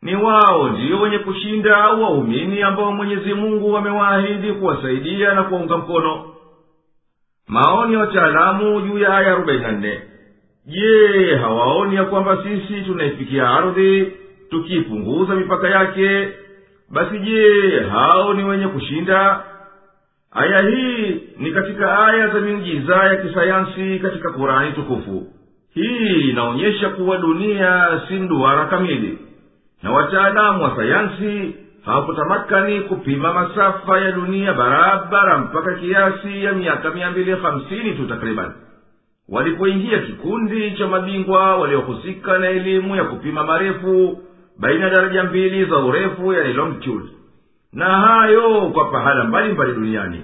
Ni 0.02 0.16
wao 0.16 0.70
ndiyo 0.70 1.02
wenye 1.02 1.18
kushinda 1.20 1.78
au 1.84 2.04
waumini 2.04 2.62
ambao 2.62 2.92
mwenyezi 2.92 3.34
mungu 3.34 3.78
amewaahidi 3.78 4.52
kuwasaidia 4.54 5.34
na 5.34 5.44
kuwaunga 5.44 5.78
mkono. 5.78 6.26
Maoni 7.48 7.94
ya 7.94 8.00
wataalamu 8.00 8.82
juu 8.82 8.98
ya 8.98 9.18
aya 9.18 9.32
arobaini 9.32 9.62
na 9.62 9.72
nne. 9.72 10.02
Je 10.66 11.36
hawaoni 11.36 11.96
ya 11.96 12.04
kwamba 12.04 12.38
sisi 12.44 12.82
tunaifikia 12.82 13.50
ardhi 13.50 14.12
tukiipunguza 14.50 15.36
mipaka 15.36 15.70
yake? 15.70 16.30
Basi 16.90 17.20
je 17.20 17.80
hao 17.92 18.34
ni 18.34 18.44
wenye 18.44 18.68
kushinda 18.68 19.44
aya 20.36 20.60
hii 20.70 21.22
ni 21.38 21.52
katika 21.52 22.06
aya 22.08 22.28
za 22.28 22.40
miujiza 22.42 22.96
ya 22.96 23.16
kisayansi 23.16 24.00
katika 24.00 24.32
kurani 24.32 24.72
tukufu. 24.72 25.28
Hii 25.74 26.30
inaonyesha 26.30 26.90
kuwa 26.90 27.18
dunia 27.18 28.02
si 28.08 28.14
mduara 28.14 28.66
kamili 28.66 29.20
na 29.84 29.92
wataalamu 29.92 30.64
wa 30.64 30.76
sayansi 30.76 31.56
hawakutamakani 31.86 32.82
kupima 32.82 33.34
masafa 33.34 34.00
ya 34.00 34.12
dunia 34.12 34.54
barabara 34.54 35.38
mpaka 35.38 35.74
kiasi 35.76 36.44
ya 36.44 36.54
miaka 36.54 36.90
mia 36.92 37.12
mbili 37.12 37.32
hamsini 37.32 37.92
tu 37.92 38.06
takriban. 38.08 38.54
Walipoingia 39.30 40.00
kikundi 40.00 40.72
cha 40.72 40.88
mabingwa 40.88 41.58
waliohusika 41.58 42.38
na 42.38 42.48
elimu 42.50 42.96
ya 42.96 43.04
kupima 43.04 43.44
marefu 43.44 44.20
baina 44.60 44.84
ya 44.86 44.90
daraja 44.96 45.24
mbili 45.24 45.66
za 45.66 45.78
urefu 45.78 46.34
yani 46.34 46.54
longitude 46.54 47.06
na 47.76 47.86
hayo 47.86 48.70
kwa 48.74 48.86
pahala 48.92 49.24
mbalimbali 49.24 49.74
duniani. 49.74 50.24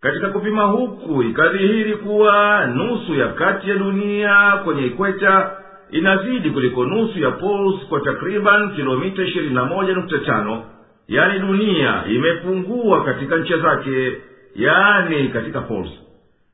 Katika 0.00 0.28
kupima 0.28 0.62
huku 0.62 1.22
ikadhihiri 1.22 1.96
kuwa 1.96 2.66
nusu 2.66 3.14
ya 3.14 3.28
kati 3.28 3.70
ya 3.70 3.76
dunia 3.76 4.52
kwenye 4.64 4.86
ikweta 4.86 5.50
inazidi 5.90 6.50
kuliko 6.50 6.84
nusu 6.84 7.18
ya 7.18 7.30
pols 7.30 7.74
kwa 7.88 8.00
takriban 8.00 8.74
kilomita 8.74 9.22
ishirini 9.22 9.54
na 9.54 9.64
moja 9.64 9.94
nukta 9.94 10.18
tano. 10.18 10.64
Yani 11.08 11.38
dunia 11.38 12.04
imepungua 12.08 13.04
katika 13.04 13.36
ncha 13.36 13.58
zake 13.58 14.12
yaani 14.56 15.28
katika 15.28 15.60
pols. 15.60 15.88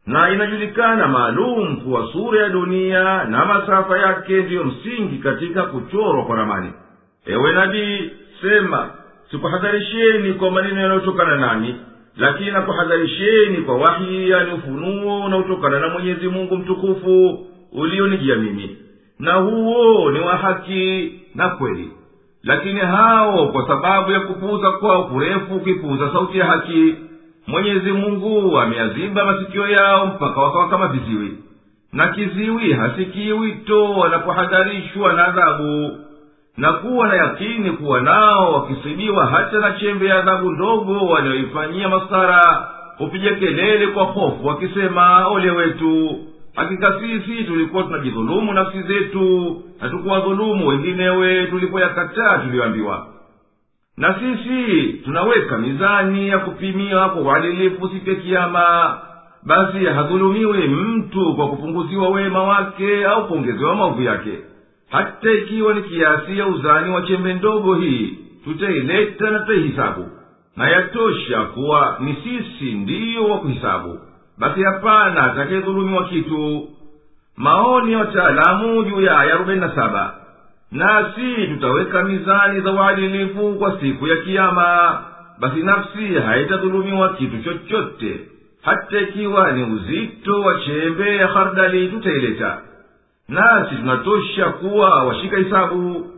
Na 0.07 0.31
inajulikana 0.31 1.09
maalum 1.09 1.77
kuwa 1.81 2.09
sura 2.13 2.43
ya 2.43 2.49
dunia 2.49 3.25
na 3.25 3.45
masafa 3.45 3.99
yake 3.99 4.43
ndiyo 4.43 4.65
msingi 4.65 5.19
katika 5.19 5.63
kuchorwa 5.63 6.25
kwa 6.25 6.37
ramani. 6.37 6.73
Ewe 7.27 7.53
nabii 7.53 8.11
sema 8.43 8.91
sikuhadharisheni 9.31 10.33
kwa 10.33 10.51
maneno 10.51 10.81
yanayotokana 10.81 11.37
nami 11.37 11.75
lakini 12.17 12.51
nakuhadharisheni 12.51 13.57
kwa 13.57 13.77
wahi 13.77 14.31
yani 14.31 14.53
ufunuo 14.53 15.25
unaotokana 15.25 15.81
na 15.81 15.89
mwenyezi 15.89 16.29
mungu 16.29 16.57
mtukufu 16.57 17.47
ulionijia 17.73 18.37
mimi. 18.37 18.77
Na 19.19 19.33
huo 19.33 20.11
ni 20.11 20.21
wa 20.21 20.37
haki 20.37 21.13
na 21.35 21.49
kweli. 21.49 21.91
Lakini 22.43 22.81
hao 22.81 23.49
kwa 23.49 23.67
sababu 23.69 24.13
ya 24.13 24.21
kupuuza 24.21 24.71
kwao 24.71 25.05
kurefu 25.05 25.61
kuipuuza 25.61 26.13
sauti 26.13 26.39
ya 26.39 26.45
haki 26.47 26.95
mwenyezi 27.47 27.93
mungu 27.93 28.59
ameyaziba 28.61 29.25
masikio 29.25 29.69
yao 29.69 30.07
mpaka 30.07 30.41
wakawa 30.41 30.69
kama 30.69 30.89
viziwi. 30.89 31.33
Na 31.93 32.09
kiziwi 32.09 32.73
hasikii 32.73 33.33
wito 33.33 33.91
wanapohadharishwa 33.93 35.13
na 35.13 35.25
adhabu 35.29 35.99
na 36.59 36.73
kuwa 36.73 37.09
na 37.09 37.15
yakini 37.15 37.71
kuwa 37.71 38.01
nao 38.01 38.53
wakisibiwa 38.53 39.27
hata 39.27 39.59
na 39.59 39.73
chembe 39.73 40.07
ya 40.07 40.19
adhabu 40.19 40.51
ndogo 40.51 41.07
walioifanyia 41.07 41.89
masara 41.89 42.69
hupiga 42.99 43.35
kelele 43.35 43.87
kwa 43.87 44.05
hofu 44.05 44.47
wakisema 44.47 45.27
ole 45.29 45.51
wetu 45.51 46.19
hakika 46.55 46.93
sisi 47.01 47.45
tulikuwa 47.45 47.83
tunajidhulumu 47.83 48.53
nafsi 48.53 48.83
zetu 48.83 49.57
na 49.81 49.89
tukuwadhulumu 49.89 50.69
wenginewe 50.69 51.47
tulipoyakataa 51.47 52.39
tuliyoambiwa. 52.39 53.07
Na 53.97 54.15
sisi 54.15 54.93
tunaweka 55.05 55.59
mizani 55.59 56.29
ya 56.29 56.39
kupimiwa 56.39 57.09
kwa 57.09 57.23
uadilifu 57.23 57.89
siku 57.89 58.11
ya 58.11 58.17
kiama 58.17 58.99
basi 59.43 59.85
hadhulumiwi 59.85 60.69
mtu 60.69 61.35
kwa 61.37 61.49
kupunguziwa 61.49 62.09
wema 62.09 62.43
wake 62.43 63.07
au 63.07 63.29
kuongezewa 63.29 63.75
maovu 63.75 64.03
yake 64.03 64.39
hata 64.91 65.31
ikiwa 65.33 65.75
ni 65.75 65.83
kiasi 65.83 66.39
ya 66.39 66.47
uzani 66.47 66.91
wa 66.95 67.03
chembe 67.03 67.35
ndogo 67.35 67.75
hii. 67.75 68.19
Tutaileta 68.45 69.31
na 69.31 69.39
tutaihisabu 69.39 70.09
na 70.57 70.69
yatosha 70.69 71.43
kuwa 71.43 71.97
ni 72.01 72.17
sisi 72.25 72.73
ndiyo 72.73 73.25
wa 73.25 73.39
kuhisabu. 73.39 73.99
Basi 74.39 74.63
hapana 74.63 75.23
atakayedhulumiwa 75.33 76.05
kitu. 76.05 76.69
Maoni 77.37 77.93
ya 77.93 77.99
wataalamu 77.99 78.83
juu 78.85 79.01
ya 79.01 79.19
aya 79.19 79.35
arobaini 79.35 79.61
na 79.61 79.75
saba. 79.75 80.15
Nasi 80.73 81.47
tutaweka 81.49 82.03
mizani 82.05 82.61
za 82.61 82.73
uadilifu 82.73 83.55
kwa 83.55 83.81
siku 83.81 84.07
ya 84.07 84.17
kiama 84.17 85.01
basi 85.41 85.61
nafsi 85.63 86.15
haitadhulumiwa 86.15 87.15
kitu 87.15 87.43
chochote. 87.43 88.21
Hata 88.63 89.01
ikiwa 89.01 89.53
ni 89.53 89.63
uzito 89.65 90.41
wa 90.41 90.55
chembe 90.61 91.17
ya 91.17 91.27
hardali 91.27 91.89
tutaileta 91.89 92.59
nasi 93.29 93.75
tunatosha 93.77 94.45
kuwa 94.51 95.05
washika 95.05 95.37
hisabu 95.37 96.11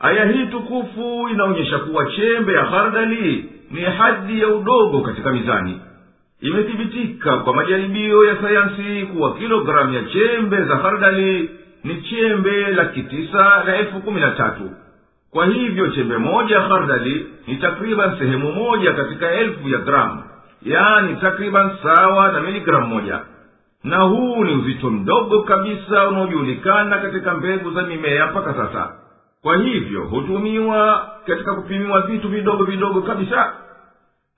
aya 0.00 0.24
hii 0.26 0.46
tukufu 0.46 1.28
inaonyesha 1.32 1.78
kuwa 1.78 2.06
chembe 2.06 2.52
ya 2.52 2.64
hardali 2.64 3.50
ni 3.70 3.80
hadi 3.82 4.40
ya 4.40 4.48
udogo 4.48 5.00
katika 5.00 5.32
mizani. 5.32 5.80
Imethibitika 6.40 7.36
kwa 7.38 7.54
majaribio 7.54 8.24
ya 8.24 8.36
sayansi 8.42 9.06
kuwa 9.06 9.34
kilogramu 9.34 9.94
ya 9.94 10.02
chembe 10.04 10.62
za 10.64 10.76
hardali 10.76 11.50
ni 11.84 12.02
chembe 12.02 12.66
laki 12.70 13.02
tisa 13.02 13.62
na 13.66 13.76
elfu 13.76 14.00
kumi 14.00 14.20
na 14.20 14.30
tatu. 14.30 14.70
Kwa 15.30 15.46
hivyo 15.46 15.88
chembe 15.88 16.16
moja 16.18 16.54
ya 16.56 16.60
hardali 16.62 17.26
ni 17.46 17.56
takriban 17.56 18.18
sehemu 18.18 18.52
moja 18.52 18.92
katika 18.92 19.30
elfu 19.30 19.68
ya 19.68 19.78
gramu. 19.78 20.22
Yaani 20.62 21.16
takriban 21.16 21.70
sawa 21.82 22.32
na 22.32 22.40
miligramu 22.40 22.86
moja 22.86 23.20
na 23.84 23.96
huu 24.02 24.44
ni 24.44 24.52
uzito 24.54 24.90
mdogo 24.90 25.42
kabisa 25.42 26.08
unaojulikana 26.08 26.98
katika 26.98 27.34
mbegu 27.34 27.70
za 27.70 27.82
mimea 27.82 28.26
mpaka 28.26 28.54
sasa. 28.54 28.92
Kwa 29.42 29.56
hivyo 29.56 30.00
hutumiwa 30.04 31.08
katika 31.26 31.54
kupimiwa 31.54 32.00
vitu 32.02 32.28
vidogo 32.28 32.64
vidogo 32.64 33.00
kabisa. 33.02 33.52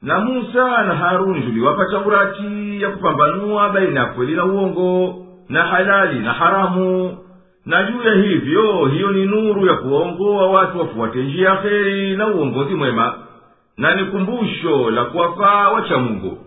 Na 0.03 0.21
musa 0.21 0.83
na 0.85 0.95
haruni 0.95 1.41
tuliwapa 1.43 1.85
taurati 1.85 2.83
ya 2.83 2.91
kupambanua 2.91 3.69
baina 3.69 4.01
ya 4.01 4.07
kweli 4.07 4.35
na 4.35 4.45
uongo 4.45 5.15
na 5.49 5.63
halali 5.63 6.21
na 6.21 6.33
haramu. 6.33 7.19
Na 7.67 7.83
juu 7.83 8.03
ya 8.03 8.15
hivyo 8.15 8.87
hiyo 8.87 9.11
ni 9.11 9.27
nuru 9.27 9.67
ya 9.67 9.75
kuwaongoa 9.75 10.51
watu 10.51 10.79
wafuate 10.79 11.23
njia 11.23 11.55
heri 11.55 12.17
na 12.17 12.27
uongozi 12.27 12.75
mwema. 12.75 13.15
Na 13.77 13.95
ni 13.95 14.05
kumbusho 14.05 14.91
la 14.91 15.05
kuwafaa 15.05 15.69
wacha 15.69 15.99
mungu 15.99 16.39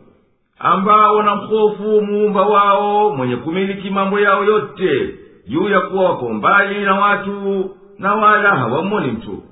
ambao 0.59 1.15
wanamhofu 1.15 2.01
muumba 2.01 2.41
wao 2.41 3.15
mwenye 3.15 3.35
kumiliki 3.35 3.89
mambo 3.89 4.19
yao 4.19 4.43
yote 4.43 5.15
juu 5.47 5.69
ya 5.69 5.79
kuwa 5.81 6.03
wako 6.09 6.29
mbali 6.29 6.79
na 6.85 6.95
watu 6.95 7.69
na 7.99 8.13
wala 8.15 8.49
hawamoni 8.55 9.11
mtu. 9.11 9.43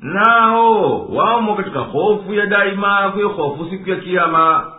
Nao 0.00 1.06
wamo 1.06 1.54
katika 1.54 1.78
hofu 1.80 2.34
ya 2.34 2.46
daima 2.46 3.10
kuihofu 3.14 3.66
siku 3.70 3.90
ya 3.90 3.96
kiyama. 3.96 4.72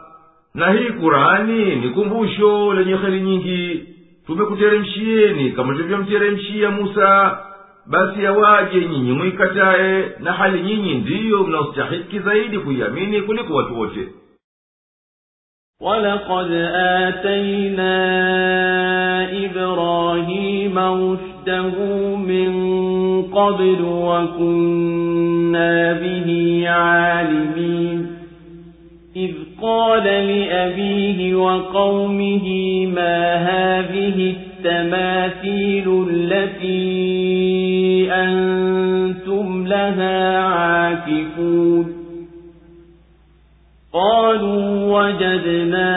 Na 0.53 0.71
hii 0.71 0.89
kurani 0.89 1.75
ni 1.75 1.89
kumbusho 1.89 2.73
lenye 2.73 2.95
heri 2.95 3.21
nyingi. 3.21 3.87
Tumekuteremshieni 4.25 5.51
kama 5.51 5.73
tulivyomteremshia 5.73 6.71
musa. 6.71 7.37
Basi 7.85 8.23
yawaje 8.23 8.85
nyinyi 8.85 9.11
mwikataye 9.11 10.11
na 10.19 10.31
hali 10.31 10.61
nyinyi 10.61 10.95
ndiyo 10.95 11.43
mnaostahiki 11.43 12.19
zaidi 12.19 12.59
kuiamini 12.59 13.21
kuliko 13.21 13.53
watu 13.53 13.79
wote 13.79 14.07
ولقد 15.83 16.51
آتينا 16.75 17.95
إبراهيم 19.45 20.79
رشده 21.47 22.15
من 22.15 22.53
قبل 23.21 23.77
وكنا 23.81 25.13
به 25.93 26.63
عالمين 26.67 28.07
إذ 29.15 29.31
قال 29.61 30.03
لأبيه 30.03 31.35
وقومه 31.35 32.47
ما 32.85 33.35
هذه 33.35 34.35
التماثيل 34.35 36.05
التي 36.09 36.93
أنتم 38.11 39.67
لها 39.67 40.39
عاكفون 40.39 41.92
قالوا 43.93 44.99
وجدنا 44.99 45.89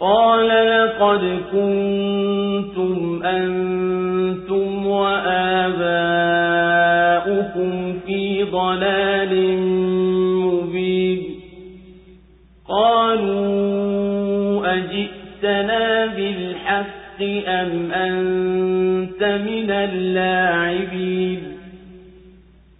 قال 0.00 0.48
لقد 0.48 1.38
كنتم 1.52 3.22
أنتم 3.24 4.86
وآباؤكم 4.86 5.72
في 8.06 8.42
ضلال 8.44 9.58
مبين. 10.42 11.22
قالوا 12.68 13.68
أجئتنا 14.76 16.06
بالحق 16.06 17.22
أم 17.48 17.92
أنت 19.22 19.40
من 19.48 19.70
اللاعبين. 19.70 21.42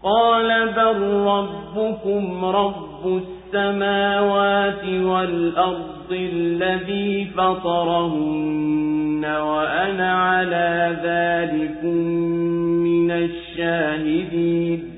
قال 0.03 0.68
بل 0.72 1.03
ربكم 1.03 2.45
رب 2.45 3.22
السماوات 3.22 4.84
والأرض 4.84 6.12
الذي 6.12 7.24
فطرهن 7.36 9.24
وأنا 9.24 10.12
على 10.12 10.97
ذلكم 11.05 11.97
من 12.84 13.11
الشاهدين. 13.11 14.98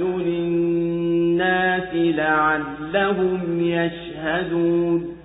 أعين 0.00 0.60
الناس 1.40 1.94
لعلهم 1.94 3.60
يشهدون. 3.60 5.16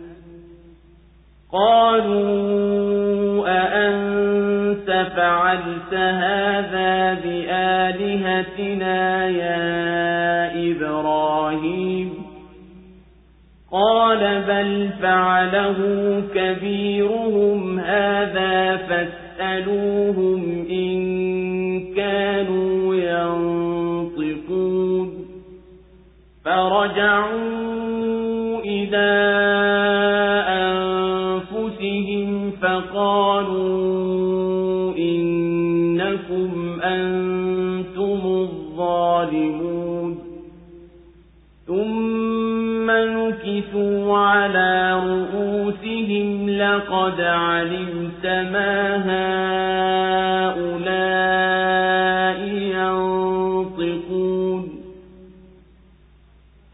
قالوا 1.51 3.47
أأنت 3.47 5.07
فعلت 5.15 5.93
هذا 5.93 7.13
بآلهتنا 7.23 9.03
يا 9.27 10.71
إبراهيم؟ 10.71 12.13
قال 13.71 14.41
بل 14.47 14.89
فعله 15.01 15.77
كبيرهم 16.35 17.79
هذا 17.79 18.77
فاسألوهم 18.77 20.65
إن 20.69 21.14
فرجعوا 26.45 27.65
إلى 28.65 29.11
أنفسهم 31.51 32.51
فقالوا 32.61 33.75
إنكم 34.97 36.79
أنتم 36.83 38.19
الظالمون. 38.25 40.11
ثم 41.67 42.91
نكثوا 42.91 44.17
على 44.17 45.01
رؤوسهم 45.05 46.49
لقد 46.49 47.21
علمت 47.21 48.25
ما 48.25 48.95
هؤلاء 50.45 51.34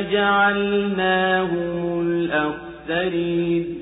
فجعلناهم 0.00 2.00
الأخسرين 2.00 3.78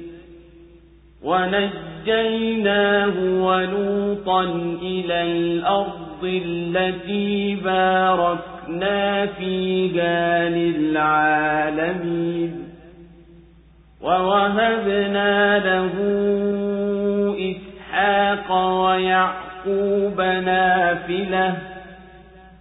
ونجيناه 1.22 3.14
ولوطا 3.44 4.44
إلى 4.82 5.22
الأرض 5.22 6.24
التي 6.24 7.54
باركنا 7.54 9.26
فيها 9.26 10.48
للعالمين 10.48 12.52
ووهبنا 14.02 15.58
له 15.58 15.92
إسحاق 17.50 18.52
ويعقوب 18.84 20.20
نافلة 20.20 21.56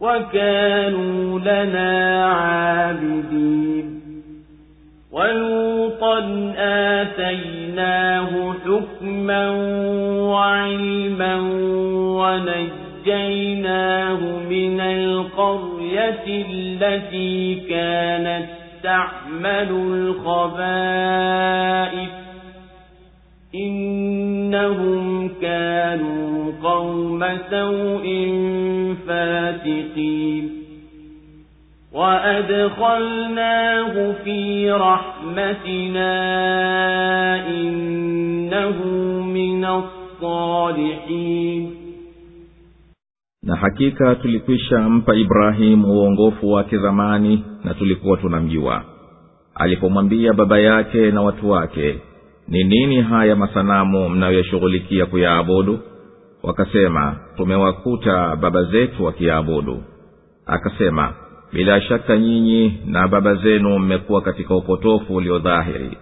وكانوا 0.00 1.38
لنا 1.38 2.24
عابدين 2.26 4.00
ولوطا 5.12 6.18
آتيناه 6.56 8.52
حكما 8.52 9.50
وعلما 10.20 11.36
ونجيناه 13.06 14.20
من 14.50 14.80
القرية 14.80 16.24
التي 16.26 17.54
كانت 17.54 18.46
تعمل 18.82 19.70
الخبائث. 19.70 21.10
إنهم 24.49 25.29
كانوا 25.41 26.51
قوم 26.63 27.21
سوء 27.49 28.05
فاتقين 29.07 30.49
وأدخلناه 32.85 33.93
في 34.23 34.71
رحمتنا 34.71 36.13
إنه 37.47 38.77
من 39.23 39.65
الصالحين 39.65 41.25
na 43.47 43.55
hakika 43.55 44.15
tulikwisha 44.15 44.89
mpa 44.89 45.15
ibrahimu 45.15 45.87
uongofu 45.93 46.51
wake 46.51 46.77
zamani 46.77 47.43
na 47.63 47.73
tulikuwa 47.73 48.17
tunamjua 48.17 48.83
alipomwambia 49.55 50.33
baba 50.33 50.59
yake 50.59 51.11
na 51.11 51.21
watu 51.21 51.49
wake 51.49 51.99
ni 52.50 52.64
nini 52.64 53.02
haya 53.02 53.36
masanamu 53.36 54.08
mnayoyashughulikia 54.08 55.06
kuyaabudu? 55.06 55.78
Wakasema 56.42 57.16
tumewakuta 57.36 58.36
baba 58.36 58.62
zetu 58.64 59.04
wakiyaabudu 59.04 59.82
akasema 60.46 61.12
bila 61.52 61.80
shaka 61.80 62.18
nyinyi 62.18 62.80
na 62.86 63.08
baba 63.08 63.34
zenu 63.34 63.78
mmekuwa 63.78 64.20
katika 64.22 64.54
upotofu 64.56 65.14
uliodhahiri 65.16 65.96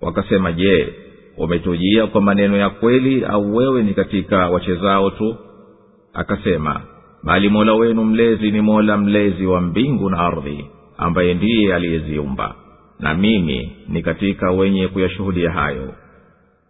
wakasema 0.00 0.52
je 0.52 0.94
umetujia 1.36 2.06
kwa 2.06 2.20
maneno 2.20 2.56
ya 2.56 2.70
kweli 2.70 3.24
au 3.24 3.56
wewe 3.56 3.82
ni 3.82 3.94
katika 3.94 4.48
wachezao 4.50 5.10
tu? 5.10 5.36
Akasema 6.14 6.80
bali 7.22 7.48
mola 7.48 7.74
wenu 7.74 8.04
mlezi 8.04 8.50
ni 8.50 8.60
mola 8.60 8.96
mlezi 8.96 9.46
wa 9.46 9.60
mbingu 9.60 10.10
na 10.10 10.18
ardhi 10.18 10.66
ambaye 10.98 11.34
ndiye 11.34 11.74
aliyeziumba 11.74 12.54
na 13.00 13.14
mimi 13.14 13.72
ni 13.88 14.02
katika 14.02 14.50
wenye 14.50 14.88
kuyashuhudia 14.88 15.50
hayo. 15.50 15.94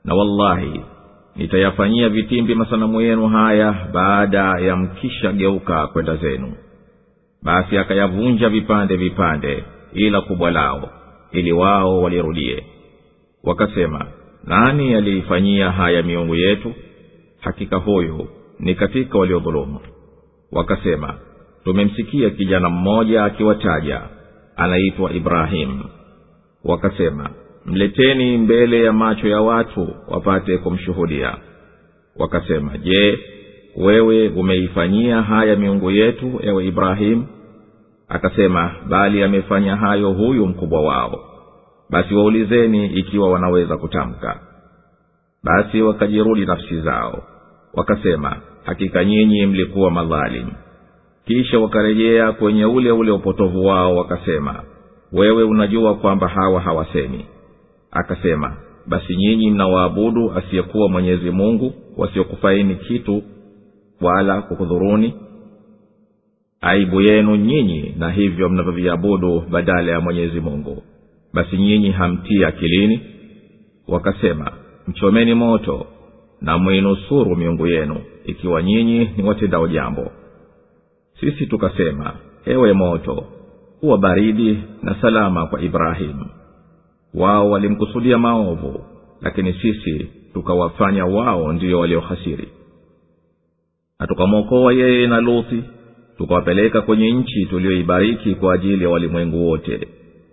Na 0.04 0.14
wallahi 0.14 0.80
nitayafanyia 1.36 2.08
vitimbi 2.08 2.54
masanamu 2.54 3.00
yenu 3.00 3.28
haya 3.28 3.88
baada 3.92 4.58
ya 4.60 4.76
mkishageuka 4.76 5.86
kwenda 5.86 6.16
zenu. 6.16 6.52
Basi 7.42 7.78
akayavunja 7.78 8.48
vipande 8.48 8.96
vipande 8.96 9.64
ila 9.92 10.20
kubwa 10.20 10.50
lao 10.50 10.90
ili 11.32 11.52
wao 11.52 12.02
walirudie. 12.02 12.64
Wakasema 13.44 14.06
nani 14.44 14.94
aliifanyia 14.94 15.70
haya 15.72 16.02
miungu 16.02 16.34
yetu? 16.34 16.72
Hakika 17.40 17.76
huyu 17.76 18.28
ni 18.60 18.74
katika 18.74 19.18
waliodhulumu. 19.18 19.80
Wakasema 20.52 21.14
tumemsikia 21.64 22.30
kijana 22.30 22.68
mmoja 22.70 23.24
akiwataja 23.24 24.00
anaitwa 24.56 25.12
ibrahimu 25.12 25.84
wakasema 26.68 27.30
mleteni 27.66 28.38
mbele 28.38 28.84
ya 28.84 28.92
macho 28.92 29.28
ya 29.28 29.40
watu 29.40 29.88
wapate 30.08 30.58
kumshuhudia. 30.58 31.36
Wakasema 32.16 32.78
je 32.78 33.18
wewe 33.76 34.28
umeifanyia 34.28 35.22
haya 35.22 35.56
miungu 35.56 35.90
yetu 35.90 36.40
ewe 36.42 36.66
ibrahimu 36.66 37.26
akasema 38.08 38.74
bali 38.88 39.22
amefanya 39.22 39.76
hayo 39.76 40.10
huyu 40.12 40.46
mkubwa 40.46 40.80
wao. 40.80 41.20
Basi 41.90 42.14
waulizeni 42.14 42.86
ikiwa 42.86 43.30
wanaweza 43.30 43.76
kutamka. 43.76 44.40
Basi 45.44 45.82
wakajirudi 45.82 46.46
nafsi 46.46 46.80
zao. 46.80 47.22
Wakasema 47.74 48.36
hakika 48.64 49.04
nyinyi 49.04 49.46
mlikuwa 49.46 49.90
madhalimu 49.90 50.52
kisha 51.26 51.58
wakarejea 51.58 52.32
kwenye 52.32 52.64
ule 52.64 52.90
ule 52.90 53.10
upotovu 53.10 53.66
wao 53.66 53.96
wakasema 53.96 54.62
wewe 55.12 55.42
unajua 55.42 55.94
kwamba 55.94 56.28
hawa 56.28 56.60
hawasemi. 56.60 57.24
Akasema 57.90 58.56
basi 58.86 59.16
nyinyi 59.16 59.50
mnawaabudu 59.50 60.32
asiyekuwa 60.32 60.88
mwenyezi 60.88 61.30
mungu 61.30 61.74
wasiokufaini 61.96 62.74
kitu 62.74 63.22
wala 64.00 64.42
kukudhuruni 64.42 65.14
aibu 66.60 67.00
yenu 67.00 67.36
nyinyi 67.36 67.94
na 67.98 68.10
hivyo 68.10 68.48
mnavyoviabudu 68.48 69.40
badala 69.50 69.92
ya 69.92 70.00
mwenyezi 70.00 70.40
mungu. 70.40 70.82
Basi 71.34 71.56
nyinyi 71.56 71.90
hamtii 71.90 72.44
akilini? 72.44 73.00
Wakasema 73.88 74.52
mchomeni 74.86 75.34
moto 75.34 75.86
na 76.40 76.58
mwinusuru 76.58 77.36
miungu 77.36 77.66
yenu 77.66 77.96
ikiwa 78.26 78.62
nyinyi 78.62 79.10
ni 79.16 79.22
watendao 79.22 79.68
jambo. 79.68 80.10
Sisi 81.20 81.46
tukasema 81.46 82.12
ewe 82.46 82.72
moto 82.72 83.24
huwa 83.80 83.98
baridi 83.98 84.58
na 84.82 84.94
salama 85.00 85.46
kwa 85.46 85.60
ibrahimu 85.60 86.26
wao 87.14 87.50
walimkusudia 87.50 88.18
maovu 88.18 88.80
lakini 89.22 89.52
sisi 89.52 90.06
tukawafanya 90.34 91.04
wao 91.06 91.52
ndiyo 91.52 91.78
waliohasiri. 91.80 92.48
Na 94.00 94.06
tukamwokoa 94.06 94.72
yeye 94.72 95.06
na 95.06 95.20
luthi 95.20 95.64
tukawapeleka 96.18 96.82
kwenye 96.82 97.10
nchi 97.12 97.46
tuliyoibariki 97.46 98.34
kwa 98.34 98.54
ajili 98.54 98.84
ya 98.84 98.90
walimwengu 98.90 99.48
wote. 99.48 99.88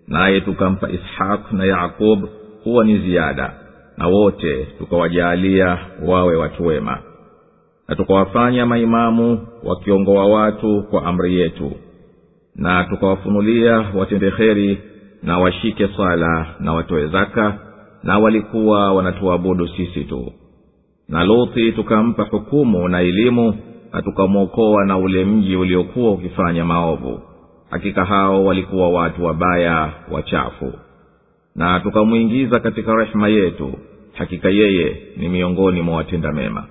Naye 0.07 0.41
tukampa 0.41 0.89
ishaq 0.89 1.51
na 1.51 1.65
yakub 1.65 2.29
huwa 2.63 2.85
ni 2.85 2.97
ziada 2.99 3.53
na 3.97 4.07
wote 4.07 4.65
tukawajaalia 4.79 5.79
wawe 6.05 6.35
watu 6.35 6.65
wema. 6.65 6.99
Na 7.87 7.95
tukawafanya 7.95 8.65
maimamu 8.65 9.47
wakiongoa 9.63 10.25
watu 10.25 10.83
kwa 10.89 11.05
amri 11.05 11.39
yetu 11.39 11.71
na 12.55 12.83
tukawafunulia 12.83 13.85
watende 13.95 14.31
kheri 14.31 14.81
na 15.23 15.37
washike 15.39 15.87
swala 15.95 16.45
na 16.59 16.73
watoe 16.73 17.07
zaka 17.07 17.57
na 18.03 18.19
walikuwa 18.19 18.93
wanatuabudu 18.93 19.67
sisi 19.67 20.03
tu. 20.03 20.31
Na 21.09 21.23
luthi 21.25 21.71
tukampa 21.71 22.23
hukumu 22.23 22.87
na 22.87 23.01
elimu 23.01 23.57
na 23.93 24.01
tukamwokoa 24.01 24.85
na 24.85 24.97
ule 24.97 25.25
mji 25.25 25.55
uliokuwa 25.55 26.11
ukifanya 26.11 26.65
maovu. 26.65 27.19
Hakika 27.69 28.05
hao 28.05 28.45
walikuwa 28.45 28.89
watu 28.89 29.25
wabaya 29.25 29.93
wachafu. 30.11 30.73
Na 31.55 31.79
tukamwingiza 31.79 32.59
katika 32.59 32.95
rehema 32.95 33.27
yetu. 33.27 33.73
Hakika 34.13 34.49
yeye 34.49 35.01
ni 35.17 35.29
miongoni 35.29 35.81
mwa 35.81 35.95
watenda 35.95 36.31
mema. 36.31 36.63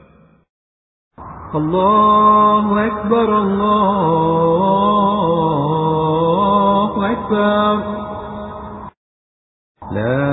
Allahu 1.54 2.78
akbar, 2.78 3.30
allahu 3.30 4.64
أكبر 7.13 7.75
لا 9.93 10.29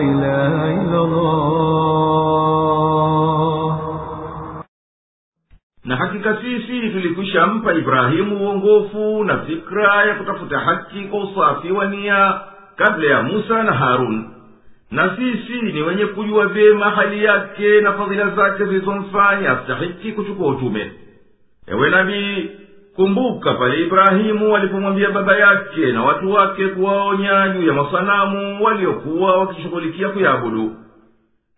إله 0.00 0.54
إلا 0.80 1.00
الله 1.04 1.48
na 5.84 5.96
hakika 5.96 6.36
sisi 6.42 6.90
tulikwisha 6.90 7.46
mpa 7.46 7.72
ibrahimu 7.74 8.36
uongofu 8.46 9.24
na 9.24 9.38
fikra 9.38 10.04
ya 10.04 10.14
kutafuta 10.14 10.58
haki 10.58 11.00
kwa 11.04 11.20
usafi 11.24 11.72
wa 11.72 11.86
nia 11.86 12.40
kabla 12.76 13.10
ya 13.10 13.22
musa 13.22 13.62
na 13.62 13.72
harun 13.72 14.30
na 14.90 15.16
sisi 15.16 15.62
ni 15.62 15.82
wenye 15.82 16.06
kujua 16.06 16.46
vyema 16.46 16.90
hali 16.90 17.24
yake 17.24 17.80
na 17.80 17.92
fadhila 17.92 18.30
zake 18.30 18.64
zilizomfanya 18.64 19.50
astahiki 19.50 20.12
kuchukua 20.12 20.48
utume 20.48 20.92
ewe 21.66 21.90
nabii 21.90 22.50
kumbuka 22.95 23.53
pale 23.53 23.79
ibrahimu 23.83 24.55
alipomwambia 24.55 25.09
baba 25.09 25.37
yake 25.37 25.91
na 25.91 26.03
watu 26.03 26.31
wake 26.31 26.67
kuwaonya 26.67 27.49
juu 27.49 27.67
ya 27.67 27.73
masanamu 27.73 28.63
waliokuwa 28.65 29.37
wakishughulikia 29.39 30.09
kuyaabudu 30.09 30.71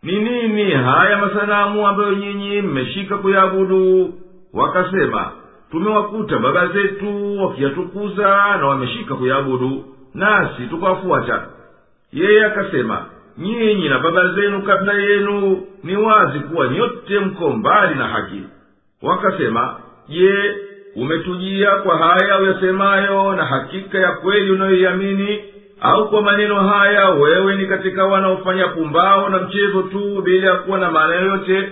ni 0.03 0.19
nini 0.19 0.71
haya 0.71 1.17
masanamu 1.17 1.87
ambayo 1.87 2.13
nyinyi 2.13 2.61
mmeshika 2.61 3.17
kuyaabudu 3.17 4.13
wakasema 4.53 5.31
tumewakuta 5.71 6.37
baba 6.39 6.67
zetu 6.67 7.41
wakiyatukuza 7.43 8.27
na 8.59 8.67
wameshika 8.67 9.15
kuyaabudu 9.15 9.85
nasi 10.13 10.67
tukawafuata. 10.69 11.47
Yeye 12.13 12.45
akasema 12.45 13.05
nyinyi 13.37 13.89
na 13.89 13.99
baba 13.99 14.27
zenu 14.33 14.61
kabla 14.61 14.93
yenu 14.93 15.61
ni 15.83 15.95
wazi 15.97 16.39
kuwa 16.39 16.67
nyote 16.67 17.19
mko 17.19 17.49
mbali 17.49 17.95
na 17.95 18.07
haki. 18.07 18.43
Wakasema 19.01 19.75
je 20.09 20.55
umetujia 20.95 21.71
kwa 21.71 21.97
haya 21.97 22.39
uyasemayo 22.39 23.33
na 23.35 23.45
hakika 23.45 23.97
ya 23.99 24.11
kweli 24.11 24.51
unayoiamini 24.51 25.39
au 25.81 26.09
kwa 26.09 26.21
maneno 26.21 26.55
haya 26.67 27.09
wewe 27.09 27.55
ni 27.55 27.65
katika 27.65 28.05
wanaofanya 28.05 28.67
pumbao 28.67 29.29
na 29.29 29.37
mchezo 29.39 29.81
tu 29.81 30.21
bila 30.21 30.47
ya 30.49 30.55
kuwa 30.55 30.79
na 30.79 30.91
maana 30.91 31.15
yoyote? 31.15 31.69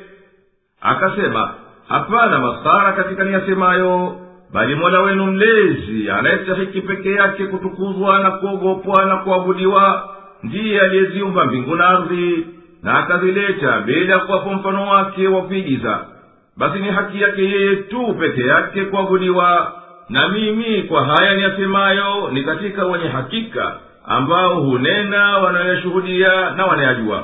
Akasema 0.81 1.53
hapana 1.87 2.39
masara 2.39 2.91
katika 2.91 3.23
niyasemayo 3.23 4.15
bali 4.53 4.75
mola 4.75 5.01
wenu 5.01 5.25
mlezi 5.25 6.09
anayestahiki 6.09 6.81
peke 6.81 7.11
yake 7.11 7.45
kutukuzwa 7.45 8.19
na 8.19 8.31
kuogopwa 8.31 9.05
na 9.05 9.17
kuabudiwa 9.17 10.09
ndiye 10.43 10.81
aliyeziumba 10.81 11.45
mbingu 11.45 11.75
na 11.75 11.87
ardhi 11.89 12.47
na 12.83 12.99
akazileta 12.99 13.79
bila 13.79 14.19
kuwapo 14.19 14.49
mfano 14.53 14.87
wake 14.87 15.27
wa 15.27 15.41
kuigiza 15.41 15.99
basi 16.57 16.79
ni 16.79 16.87
haki 16.89 17.21
yake 17.21 17.41
yeye 17.49 17.75
tu 17.75 18.15
peke 18.19 18.41
yake 18.47 18.85
kuabudiwa. 18.85 19.73
Na 20.09 20.29
mimi 20.29 20.81
kwa 20.83 21.05
haya 21.05 21.33
niyasemayo 21.33 22.29
ni 22.31 22.43
katika 22.43 22.85
wenye 22.85 23.07
hakika 23.07 23.75
ambao 24.05 24.55
hunena 24.61 25.37
wanayoyashuhudia 25.37 26.49
na 26.49 26.65
wanayajua. 26.65 27.23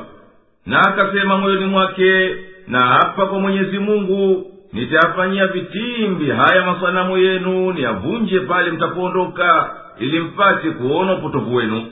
Na 0.65 0.79
akasema 0.81 1.37
moyoni 1.37 1.65
mwake 1.65 2.35
na 2.67 2.79
hapa 2.85 3.25
kwa 3.25 3.39
mwenyezi 3.39 3.79
mungu 3.79 4.45
nitayafanyia 4.73 5.47
vitimbi 5.47 6.29
haya 6.31 6.63
masanamu 6.65 7.17
yenu 7.17 7.71
niyavunje 7.73 8.39
pale 8.39 8.71
mtapoondoka 8.71 9.69
ili 9.99 10.19
mpate 10.19 10.69
kuona 10.71 11.13
upotovu 11.13 11.55
wenu. 11.55 11.85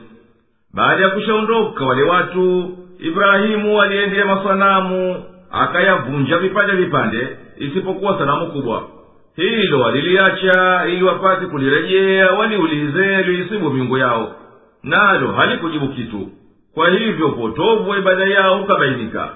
Baada 0.73 1.03
ya 1.03 1.09
kushaondoka 1.09 1.85
wale 1.85 2.03
watu 2.03 2.77
ibrahimu 2.99 3.81
aliendea 3.81 4.25
masanamu 4.25 5.23
akayavunja 5.51 6.37
vipande 6.37 6.73
vipande 6.73 7.37
isipokuwa 7.57 8.17
sanamu 8.19 8.47
kubwa. 8.51 8.83
Hilo 9.35 9.79
waliliacha 9.79 10.85
ili 10.87 11.03
wapate 11.03 11.45
kulirejea 11.45 12.31
waliulize 12.31 13.21
liisibu 13.23 13.69
miungu 13.69 13.97
yao. 13.97 14.35
Nalo 14.83 15.31
halikujibu 15.31 15.87
kitu. 15.87 16.27
Kwa 16.73 16.89
hivyo 16.89 17.27
upotovu 17.27 17.89
wa 17.89 17.97
ibada 17.97 18.25
yao 18.25 18.61
ukabainika. 18.61 19.29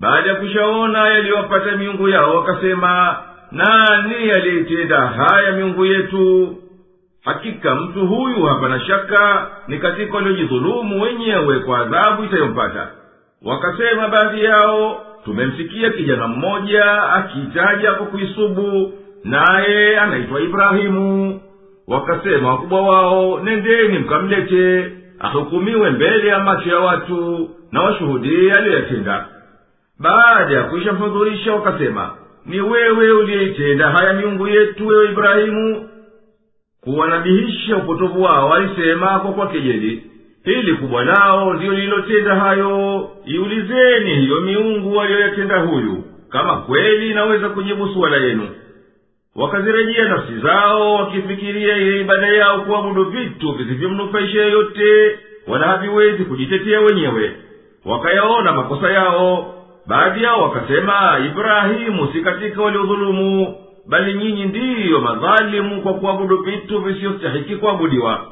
Baada 0.00 0.28
ya 0.28 0.34
kushaona 0.34 1.08
yaliwapata 1.08 1.76
miungu 1.76 2.08
yao 2.08 2.36
wakasema 2.36 3.16
nani 3.52 4.30
aliyeitenda 4.30 5.00
haya 5.06 5.52
miungu 5.52 5.86
yetu? 5.86 6.56
Hakika 7.24 7.74
mtu 7.74 8.06
huyu 8.06 8.42
hapana 8.44 8.80
shaka 8.80 9.50
ni 9.68 9.78
katika 9.78 10.14
waliojidhulumu 10.16 11.02
wenyewe 11.02 11.58
kwa 11.58 11.78
adhabu 11.78 12.24
itayompata. 12.24 12.88
Wakasema 13.42 14.08
baadhi 14.08 14.44
yao 14.44 15.02
tumemsikia 15.24 15.90
kijana 15.90 16.28
mmoja 16.28 17.02
akitaja 17.12 17.92
kwa 17.94 18.06
kuisubu 18.06 18.92
naye 19.24 19.98
anaitwa 20.00 20.40
ibrahimu. 20.40 21.40
Wakasema 21.88 22.48
wakubwa 22.48 22.82
wao 22.82 23.40
nendeni 23.40 23.98
mkamlete 23.98 24.92
ahukumiwe 25.18 25.90
mbele 25.90 26.28
ya 26.28 26.38
macho 26.38 26.68
ya 26.70 26.78
watu 26.78 27.50
na 27.72 27.82
washuhudie 27.82 28.52
aliyoyatenda 28.52 29.26
baada 29.98 30.54
ya 30.54 30.62
kuisha 30.62 30.92
mhudhurisha 30.92 31.52
wakasema 31.54 32.10
ni 32.46 32.60
wewe 32.60 33.12
uliyeitenda 33.12 33.90
haya 33.90 34.12
miungu 34.12 34.48
yetu 34.48 34.86
wewe 34.86 35.04
ibrahimu? 35.10 35.88
Kuwanabihisha 36.80 37.76
upotovu 37.76 38.22
wao 38.22 38.54
alisema 38.54 39.18
kwa 39.18 39.32
kwa 39.32 39.46
hili 40.44 40.74
kubwa 40.74 41.04
lao 41.04 41.54
ndiyo 41.54 41.72
lililotenda 41.72 42.34
hayo. 42.34 43.08
Iulizeni 43.26 44.14
hiyo 44.14 44.40
miungu 44.40 45.00
aliyoyatenda 45.00 45.58
huyu 45.58 46.04
kama 46.28 46.56
kweli 46.56 47.10
inaweza 47.10 47.48
kujibu 47.48 47.88
suala 47.88 48.16
yenu 48.16 48.48
wakazirejea 49.36 50.04
nafsi 50.08 50.38
zao 50.38 50.94
wakifikiria 50.94 51.76
ile 51.76 52.00
ibada 52.00 52.26
yao 52.28 52.60
kuabudu 52.60 53.04
vitu 53.04 53.52
visivyomnufaisha 53.52 54.42
yeyote 54.42 55.18
wala 55.48 55.66
haviwezi 55.66 56.24
kujitetea 56.24 56.80
wenyewe. 56.80 57.32
Wakayaona 57.84 58.52
makosa 58.52 58.90
yao. 58.90 59.54
Baadhi 59.86 60.22
yao 60.22 60.42
wakasema 60.42 61.18
ibrahimu 61.26 62.08
si 62.12 62.20
katika 62.20 62.62
waliodhulumu 62.62 63.54
bali 63.86 64.14
nyinyi 64.14 64.44
ndiyo 64.44 65.00
madhalimu 65.00 65.82
kwa 65.82 65.94
kuabudu 65.94 66.36
vitu 66.42 66.78
visiyostahiki 66.78 67.56
kuabudiwa 67.56 68.26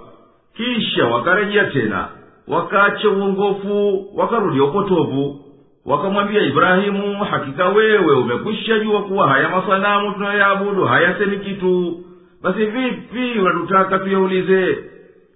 kisha 0.59 1.07
wakarejea 1.07 1.65
tena. 1.65 2.09
Wakaacha 2.49 3.09
uongofu 3.09 4.05
wakarudia 4.17 4.65
upotovu. 4.65 5.41
Wakamwambia 5.87 6.43
ibrahimu 6.43 7.25
hakika 7.25 7.69
wewe 7.69 8.15
umekwisha 8.17 8.79
jua 8.79 9.03
kuwa 9.03 9.29
haya 9.29 9.49
masanamu 9.49 10.13
tunayoyaabudu 10.13 10.85
hayasemi 10.85 11.37
kitu. 11.39 12.01
Basi 12.43 12.65
vipi 12.65 13.39
unatutaka 13.41 13.99
tuyaulize? 13.99 14.79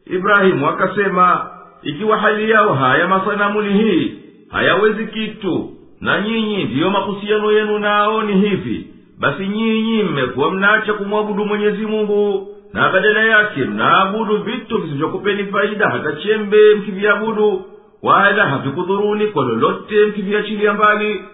Ibrahimu 0.07 0.69
akasema 0.69 1.47
ikiwa 1.83 2.17
hali 2.19 2.51
yao 2.51 2.75
haya 2.75 3.09
masanamu 3.09 3.63
ni 3.63 3.73
hii 3.83 4.15
hayawezi 4.49 5.07
kitu. 5.07 5.71
Na 6.01 6.21
nyinyi 6.21 6.65
ndiyo 6.65 6.91
mahusiano 6.91 7.53
yenu 7.53 7.79
nao 7.79 8.23
ni 8.23 8.33
hivi. 8.33 8.87
Basi 9.19 9.47
nyinyi 9.49 10.03
mmekuwa 10.03 10.51
mnaacha 10.51 10.93
kumwabudu 10.93 11.45
mwenyezi 11.45 11.87
mungu 11.87 12.49
na 12.73 12.89
badala 12.93 13.21
yake 13.25 13.65
mnaabudu 13.65 14.39
vitu 14.43 14.79
visivyokupeni 14.79 15.45
faida 15.45 15.89
hata 15.91 16.13
chembe 16.13 16.75
mkiviabudu 16.75 17.65
wala 18.03 18.47
havikudhuruni 18.49 19.27
kwa 19.27 19.45
lolote 19.45 20.07
mkiviachilia 20.07 20.73
mbali. 20.75 21.25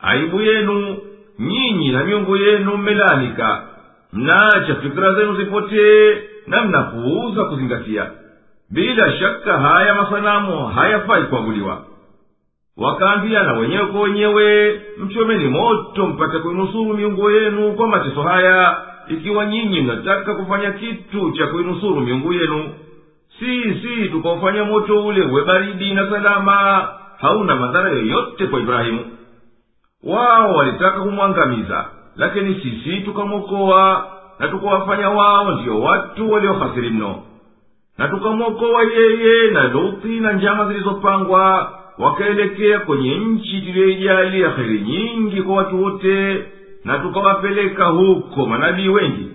Aibu 0.00 0.40
yenu 0.40 0.96
nyinyi 1.38 1.92
na 1.92 2.04
miungu 2.04 2.36
yenu 2.36 2.76
mmelanika 2.76 3.62
mnaacha 4.12 4.74
fikira 4.74 5.14
zenu 5.14 5.34
zipotee 5.36 6.22
na 6.46 6.64
mnapuuza 6.64 7.44
kuzingatia. 7.44 8.10
Bila 8.70 9.12
shaka 9.18 9.58
haya 9.58 9.94
masanamu 9.94 10.66
hayafai 10.66 11.22
kuabudiwa. 11.22 11.82
Wakaambiana 12.76 13.52
wenyewe 13.52 13.86
kwa 13.86 14.00
wenyewe 14.00 14.80
mchomeni 14.98 15.48
moto 15.48 16.06
mpate 16.06 16.38
kuinusuru 16.38 16.94
miungu 16.96 17.30
yenu 17.30 17.72
kwa 17.72 17.88
mateso 17.88 18.22
haya 18.22 18.76
ikiwa 19.12 19.46
nyinyi 19.46 19.80
mnataka 19.80 20.34
kufanya 20.34 20.70
kitu 20.72 21.30
cha 21.30 21.46
kuinusuru 21.46 22.00
miungu 22.00 22.32
yenu 22.32 22.70
sisi 23.38 24.08
tukaufanya 24.08 24.64
moto 24.64 25.06
ule 25.06 25.22
uwe 25.26 25.44
baridi 25.44 25.94
na 25.94 26.10
salama. 26.10 26.88
Hauna 27.20 27.56
madhara 27.56 27.88
yoyote 27.90 28.46
kwa 28.46 28.60
ibrahimu. 28.60 29.00
Wao 30.04 30.54
walitaka 30.54 31.00
kumwangamiza 31.00 31.84
lakini 32.16 32.54
sisi 32.54 33.00
tukamwokoa 33.00 34.06
na 34.38 34.48
tukawafanya 34.48 35.08
wao 35.10 35.50
ndiyo 35.52 35.80
watu 35.80 36.32
waliohasiri 36.32 36.90
mno. 36.90 37.22
Na 37.98 38.08
tukamwokoa 38.08 38.82
yeye 38.82 39.50
na 39.50 39.68
luthi 39.68 40.20
na 40.20 40.32
njama 40.32 40.66
zilizopangwa 40.66 41.72
wakaelekea 41.98 42.78
kwenye 42.80 43.14
nchi 43.18 43.60
tuliyoijali 43.60 44.40
ya 44.40 44.50
heri 44.50 44.80
nyingi 44.80 45.42
kwa 45.42 45.56
watu 45.56 45.82
wote 45.82 46.44
na 46.84 46.98
tukawapeleka 46.98 47.84
huko 47.84 48.46
manabii 48.46 48.88
wengi. 48.88 49.28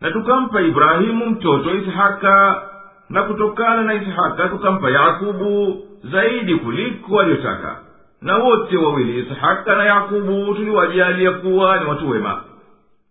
Na 0.00 0.10
tukampa 0.10 0.60
ibrahimu 0.60 1.26
mtoto 1.26 1.74
ishaka 1.74 2.62
na 3.10 3.22
kutokana 3.22 3.82
na 3.82 3.94
ishaka 3.94 4.48
tukampa 4.48 4.90
yakubu 4.90 5.78
zaidi 6.12 6.54
kuliko 6.54 7.20
aliyotaka 7.20 7.76
na 8.22 8.36
wote 8.36 8.76
wawili 8.76 9.20
ishaka 9.20 9.74
na 9.76 9.84
yakubu 9.84 10.54
tuliwajalia 10.54 11.30
kuwa 11.30 11.78
ni 11.78 11.84
watu 11.86 12.10
wema. 12.10 12.40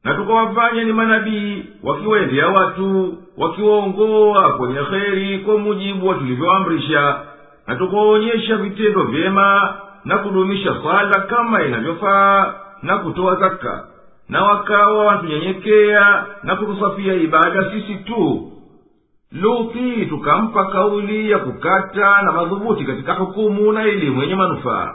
Na 0.03 0.13
tukawafanya 0.13 0.83
ni 0.83 0.93
manabii 0.93 1.65
wakiwaendea 1.83 2.47
watu 2.47 3.17
wakiwaongoa 3.37 4.53
kwenye 4.57 4.79
kheri 4.83 5.39
kwa 5.39 5.57
mujibu 5.57 6.07
wa 6.07 6.15
tulivyoamrisha. 6.15 7.19
Na 7.67 7.75
tukawaonyesha 7.75 8.57
vitendo 8.57 9.03
vyema 9.03 9.73
na 10.05 10.17
kudumisha 10.17 10.75
swala 10.81 11.19
kama 11.21 11.63
inavyofaa 11.63 12.53
na 12.83 12.97
kutoa 12.97 13.35
zaka 13.35 13.87
na 14.29 14.43
wakawa 14.43 15.05
wantunyenyekea 15.05 16.25
na 16.43 16.55
kutusafia 16.55 17.13
ibada 17.13 17.71
sisi 17.71 17.95
tu. 17.95 18.49
Luthi 19.31 20.05
tukampa 20.05 20.65
kauli 20.65 21.31
ya 21.31 21.39
kukata 21.39 22.21
na 22.21 22.31
madhubuti 22.31 22.83
katika 22.85 23.13
hukumu 23.13 23.71
na 23.71 23.83
elimu 23.83 24.21
yenye 24.21 24.35
manufaa. 24.35 24.93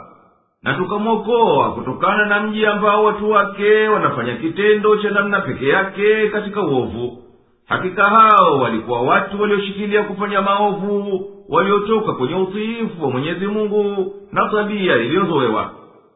Na 0.63 0.73
tukamwokoa 0.73 1.71
kutokana 1.71 2.25
na 2.25 2.39
mji 2.39 2.65
ambao 2.65 3.03
watu 3.03 3.31
wake 3.31 3.87
wanafanya 3.87 4.35
kitendo 4.35 4.97
cha 4.97 5.09
namna 5.09 5.41
peke 5.41 5.67
yake 5.67 6.27
katika 6.29 6.61
uovu. 6.61 7.23
Hakika 7.67 8.03
hao 8.03 8.59
walikuwa 8.59 9.01
watu 9.01 9.41
walioshikilia 9.41 10.03
kufanya 10.03 10.41
maovu 10.41 11.23
waliotoka 11.49 12.13
kwenye 12.13 12.35
utiifu 12.35 13.03
wa 13.03 13.09
mwenyezi 13.11 13.47
mungu 13.47 14.13
na 14.31 14.49
tabia 14.49 14.95
iliyozowewa 14.95 15.69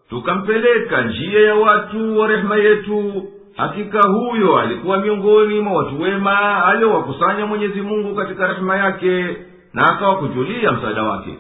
tukampeleka 0.09 1.03
njia 1.03 1.41
ya 1.41 1.55
watu 1.55 2.18
wa 2.18 2.26
rehema 2.28 2.57
yetu 2.57 3.22
hakika 3.57 4.01
huyo 4.09 4.59
alikuwa 4.59 4.99
miongoni 4.99 5.61
mwa 5.61 5.72
watu 5.72 6.03
wema 6.03 6.64
aliowakusanya 6.64 7.47
mwenyezi 7.47 7.80
mungu 7.82 8.14
katika 8.16 8.47
rehema 8.47 8.76
yake 8.76 9.36
na 9.74 9.86
akawakujulia 9.86 10.72
msaada 10.72 11.03
wake 11.03 11.34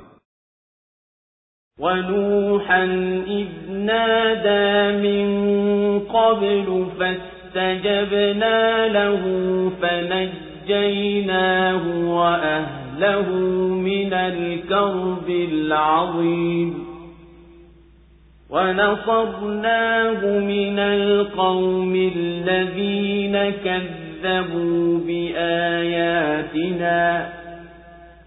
ونوحا 1.80 2.84
إذ 3.26 3.46
نادى 3.70 4.98
من 5.08 5.28
قبل 6.00 6.86
فاستجبنا 6.98 8.86
له 8.88 9.22
فنجيناه 10.68 11.82
وأهله 12.14 13.28
من 13.88 14.12
الكرب 14.12 15.28
العظيم 15.30 16.84
ونصرناه 18.53 20.21
من 20.39 20.79
القوم 20.79 22.11
الذين 22.15 23.53
كذبوا 23.65 24.99
بآياتنا 25.07 26.53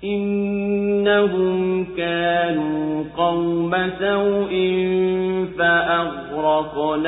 إنهم 0.05 1.87
كانوا 1.97 3.05
قوم 3.16 3.91
سوء 3.99 4.53
فأغرقناهم 5.59 7.07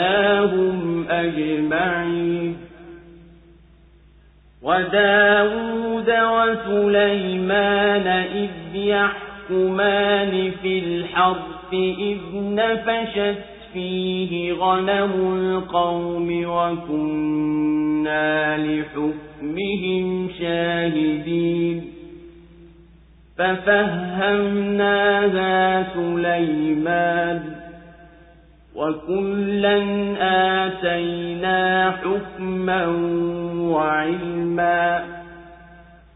أجمعين 1.10 2.56
وداود 4.62 6.10
وسليمان 6.10 8.06
إذ 8.34 8.50
يحكمان 8.74 10.52
في 10.62 10.78
الحرث 11.72 11.98
إذ 11.98 12.18
نفشت 12.34 13.38
فيه 13.72 14.52
غنم 14.52 15.12
القوم 15.36 16.44
وكنا 16.44 18.26
لحكمهم 18.56 20.28
شاهدين 20.40 21.84
ففهمناها 24.28 24.76
سليمان 25.94 27.40
وكلا 28.74 29.78
آتينا 30.66 31.90
حكما 31.90 32.86
وعلما 33.70 35.18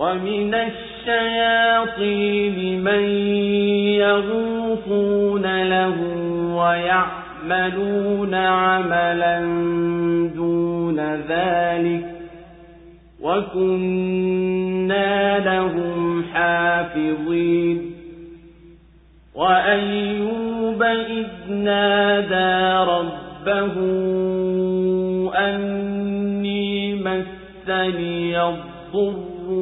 ومن 0.00 0.54
الشياطين 0.54 2.56
من 2.84 3.02
يغوصون 4.00 5.62
له 5.62 5.96
ويعملون 6.56 8.34
عملا 8.34 9.40
دون 10.34 11.00
ذلك 11.28 12.04
وكنا 13.22 14.58
لهم 15.38 16.24
حافظين 16.34 17.90
وأيوب 19.34 20.82
إذ 20.82 21.26
نادى 21.50 22.90
ربه 22.90 23.74
أني 25.38 26.94
مسني 26.94 28.42
الضر 28.42 29.29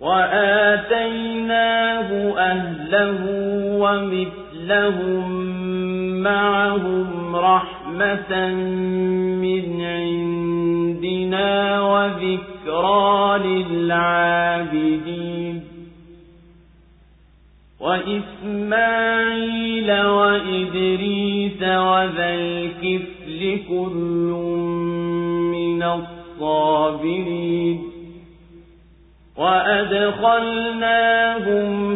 وآتيناه 0.00 2.08
أهله 2.38 3.20
ومثلهم 3.78 5.30
معهم 6.22 7.36
رحمة 7.36 8.54
من 9.44 9.82
عندنا 9.82 11.80
وذكرى 11.82 13.38
للعابدين 13.38 15.30
وإسماعيل 18.60 19.90
وإدريس 20.02 21.62
وذا 21.62 22.34
الكفل 22.34 23.58
كل 23.68 24.30
من 25.52 25.82
الصابرين 25.82 27.89
وأدخلناهم 29.40 30.76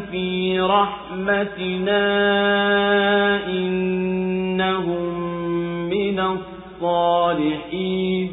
في 0.00 0.60
رحمتنا 0.60 2.06
إنهم 3.46 5.04
من 5.90 6.20
الصالحين 6.80 8.30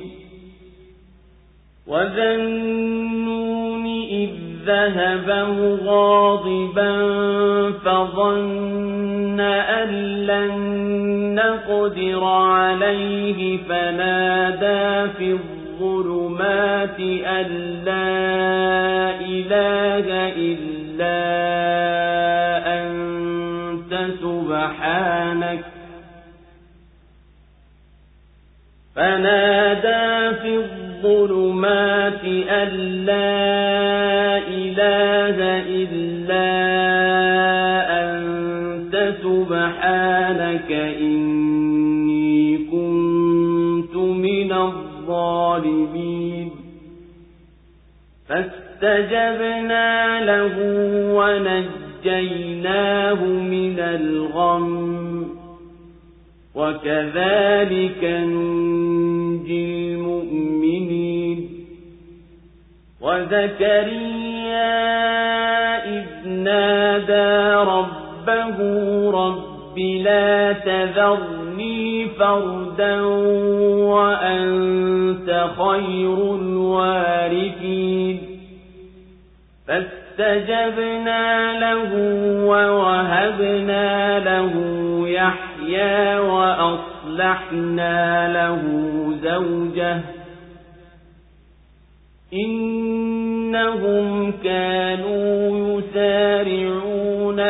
وذا 1.88 2.36
النون 2.36 3.86
إذ 4.12 4.30
ذهب 4.66 5.30
مغاضبا 5.60 6.92
فظن 7.72 9.40
أن 9.40 9.90
لن 10.26 10.56
نقدر 11.36 12.24
عليه 12.24 13.58
فنادى 13.58 15.12
في 15.18 15.34
الظلمات 15.82 17.00
أن 17.26 17.48
لا 17.86 19.20
إله 19.20 20.08
إلا 20.38 21.20
أنت 22.80 23.94
سبحانك. 24.22 25.64
فنادى 28.96 30.38
في 30.42 30.56
الظلمات 30.56 32.24
أن 32.50 32.70
لا 33.06 34.38
إله 34.38 35.38
إلا 35.82 36.52
أنت 38.04 39.14
سبحانك 39.24 40.72
إني 40.72 41.31
الظالمين. 45.12 46.52
فاستجبنا 48.30 50.24
له 50.24 50.56
ونجيناه 51.16 53.26
من 53.26 53.80
الغم. 53.80 55.28
وكذلك 56.56 58.04
ننجي 58.04 59.94
المؤمنين. 59.94 61.50
وزكريا 63.02 64.72
إذ 66.00 66.30
نادى 66.30 67.70
ربه 67.70 68.58
رب 69.12 69.51
لا 69.78 70.54
تذرني 70.54 72.08
فردا 72.08 73.02
وأنت 73.92 75.50
خير 75.58 76.36
الوارثين 76.36 78.20
فاستجبنا 79.68 81.60
له 81.60 81.92
ووهبنا 82.46 84.20
له 84.20 84.54
يحيى 85.10 86.20
وأصلحنا 86.20 87.98
له 88.34 88.62
زوجه 89.24 90.02
إنهم 92.34 94.32
كانوا 94.44 95.80
يسارعون 95.80 96.71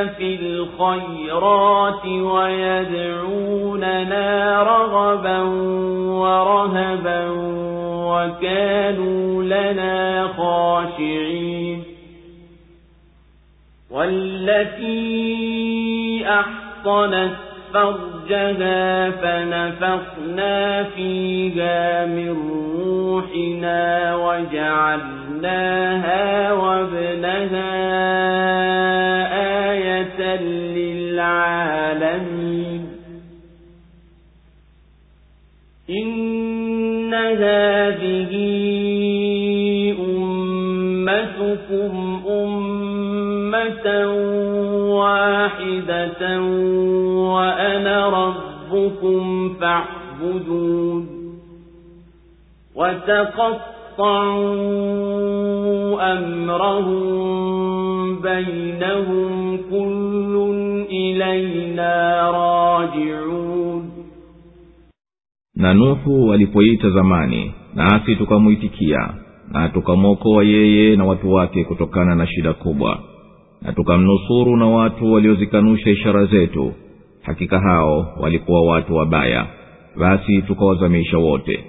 في 0.07 0.35
الخيرات 0.35 2.05
ويدعوننا 2.05 3.73
رغبا 4.63 5.41
ورهبا 6.21 7.29
وكانوا 8.11 9.43
لنا 9.43 10.27
خاشعين. 10.37 11.83
والتي 13.91 15.31
أحصنت 16.29 17.31
فرجها 17.73 19.09
فنفخنا 19.09 20.83
فيها 20.83 22.05
من 22.05 22.37
روحنا 22.85 24.15
وجعلناها 24.15 25.33
وابنها 26.53 27.71
للعالمين. 30.37 32.87
إن 35.89 37.13
هذه 37.13 38.31
أمتكم 39.99 42.21
أمة 42.29 44.07
واحدة 44.95 46.41
وأنا 47.11 48.09
ربكم 48.09 49.53
فاعبدون. 49.53 51.21
وتقطعوا 54.96 56.12
أمرهم 56.12 57.02
بينهم 58.22 59.56
كل 59.70 60.34
إلينا 60.90 61.94
راجعون 62.30 63.82
na 65.58 65.74
nuhu 65.74 66.32
alipoita 66.32 66.90
zamani 66.90 67.52
nasi 67.74 68.16
tukamwitikia 68.16 69.08
na 69.52 69.68
tukamwokoa 69.68 70.44
yeye 70.44 70.96
na 70.96 71.04
watu 71.04 71.32
wake 71.32 71.64
kutokana 71.64 72.14
na 72.14 72.26
shida 72.26 72.52
kubwa 72.52 72.98
na 73.62 73.72
tukamnusuru 73.72 74.56
na 74.56 74.66
watu 74.66 75.12
waliozikanusha 75.12 75.90
ishara 75.90 76.24
zetu 76.26 76.72
hakika 77.22 77.60
hao 77.60 78.06
walikuwa 78.20 78.62
watu 78.62 78.94
wabaya 78.96 79.46
basi 79.98 80.42
tukawazamisha 80.42 81.18
wote 81.18 81.64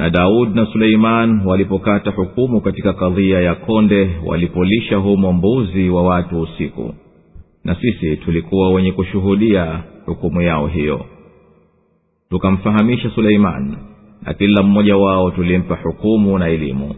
na 0.00 0.10
daudi 0.10 0.54
na 0.54 0.66
suleiman 0.66 1.46
walipokata 1.46 2.10
hukumu 2.10 2.60
katika 2.60 2.92
kadhia 2.92 3.40
ya 3.40 3.54
konde 3.54 4.10
walipolisha 4.26 4.96
humo 4.96 5.32
mbuzi 5.32 5.88
wa 5.90 6.02
watu 6.02 6.40
usiku. 6.40 6.94
Na 7.64 7.74
sisi 7.74 8.16
tulikuwa 8.16 8.70
wenye 8.72 8.92
kushuhudia 8.92 9.82
hukumu 10.06 10.42
yao 10.42 10.66
hiyo. 10.66 11.04
Tukamfahamisha 12.30 13.10
suleiman 13.10 13.76
na 14.22 14.34
kila 14.34 14.62
mmoja 14.62 14.96
wao 14.96 15.30
tulimpa 15.30 15.78
hukumu 15.82 16.38
na 16.38 16.48
elimu. 16.48 16.94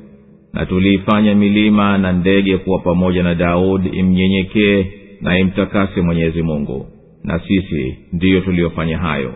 Na 0.53 0.67
tuliifanya 0.67 1.35
milima 1.35 1.99
na 1.99 2.13
ndege 2.13 2.59
kuwa 2.59 2.79
pamoja 2.79 3.23
na 3.23 3.35
daudi 3.35 3.89
imnyenyekee 3.89 4.87
na 5.21 5.39
imtakase 5.39 6.01
mwenyezi 6.01 6.43
mungu. 6.43 6.87
Na 7.25 7.39
sisi 7.39 7.99
ndiyo 8.13 8.41
tuliyofanya 8.41 8.99
hayo 8.99 9.35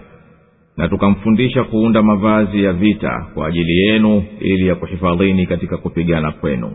na 0.77 0.89
tukamfundisha 0.89 1.65
kuunda 1.65 2.03
mavazi 2.03 2.63
ya 2.65 2.73
vita 2.73 3.27
kwa 3.35 3.47
ajili 3.47 3.79
yenu 3.79 4.23
ili 4.41 4.67
ya 4.67 4.75
kuhifadhini 4.75 5.47
katika 5.47 5.77
kupigana 5.77 6.33
kwenu. 6.33 6.73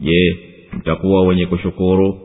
Je 0.00 0.36
mtakuwa 0.72 1.22
wenye 1.26 1.46
kushukuru? 1.46 2.18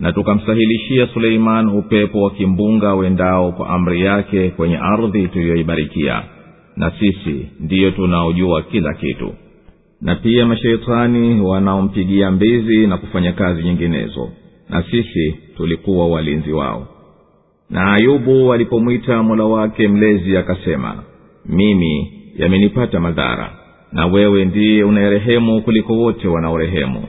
Na 0.00 0.12
tukamsahilishia 0.12 1.06
suleiman 1.06 1.68
upepo 1.68 2.22
wa 2.22 2.30
kimbunga 2.30 2.94
wendao 2.94 3.52
kwa 3.52 3.68
amri 3.68 4.00
yake 4.00 4.50
kwenye 4.50 4.76
ardhi 4.78 5.28
tuliyoibarikia 5.28 6.22
na 6.76 6.90
sisi 6.90 7.46
ndiyo 7.60 7.90
tunaojua 7.90 8.62
kila 8.62 8.94
kitu. 8.94 9.34
Na 10.00 10.14
pia 10.14 10.46
masheitani 10.46 11.40
wanaompigia 11.40 12.30
mbizi 12.30 12.86
na 12.86 12.96
kufanya 12.98 13.32
kazi 13.32 13.62
nyinginezo 13.62 14.28
na 14.68 14.82
sisi 14.82 15.34
tulikuwa 15.56 16.06
walinzi 16.08 16.52
wao 16.52 16.88
na 17.72 17.92
ayubu 17.92 18.52
alipomwita 18.52 19.22
mola 19.22 19.44
wake 19.44 19.88
mlezi 19.88 20.36
akasema 20.36 21.02
mimi 21.46 22.12
yamenipata 22.36 23.00
madhara 23.00 23.52
na 23.92 24.06
wewe 24.06 24.44
ndiye 24.44 24.84
unayerehemu 24.84 25.62
kuliko 25.62 25.92
wote 25.92 26.28
wanaorehemu. 26.28 27.02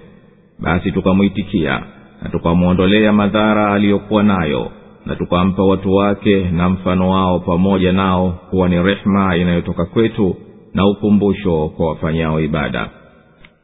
Basi 0.60 0.92
tukamwitikia 0.92 1.84
na 2.22 2.30
tukamwondolea 2.30 3.14
madhara 3.14 3.74
aliyokuwa 3.74 4.24
nayo 4.24 4.72
na 5.06 5.16
tukampa 5.16 5.64
watu 5.64 5.94
wake 5.94 6.44
na 6.52 6.70
mfano 6.70 7.10
wao 7.10 7.40
pamoja 7.40 7.92
nao 7.94 8.40
kuwa 8.50 8.70
ni 8.70 8.84
rehema 8.84 9.38
inayotoka 9.38 9.86
kwetu 9.86 10.36
na 10.74 10.88
ukumbusho 10.88 11.68
kwa 11.78 11.88
wafanyao 11.88 12.42
ibada. 12.42 12.90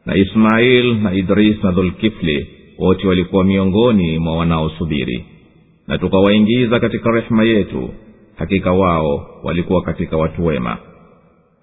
Na 0.06 0.14
ismail 0.16 0.94
na 1.02 1.12
idris 1.14 1.64
na 1.64 1.70
dhulkifli 1.72 2.46
wote 2.78 3.08
walikuwa 3.08 3.44
miongoni 3.44 4.18
mwa 4.18 4.36
wanaosubiri 4.36 5.24
na 5.90 5.98
tukawaingiza 5.98 6.80
katika 6.80 7.10
rehema 7.10 7.44
yetu 7.44 7.90
hakika 8.36 8.72
wao 8.72 9.26
walikuwa 9.42 9.82
katika 9.82 10.16
watu 10.16 10.46
wema. 10.46 10.76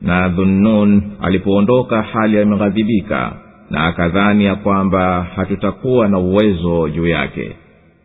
Na 0.01 0.29
dhunnun 0.29 1.01
alipoondoka 1.21 2.01
hali 2.01 2.39
ameghadhibika 2.39 3.33
na 3.69 3.85
akadhani 3.85 4.45
ya 4.45 4.55
kwamba 4.55 5.23
hatutakuwa 5.35 6.07
na 6.07 6.17
uwezo 6.19 6.89
juu 6.89 7.07
yake. 7.07 7.51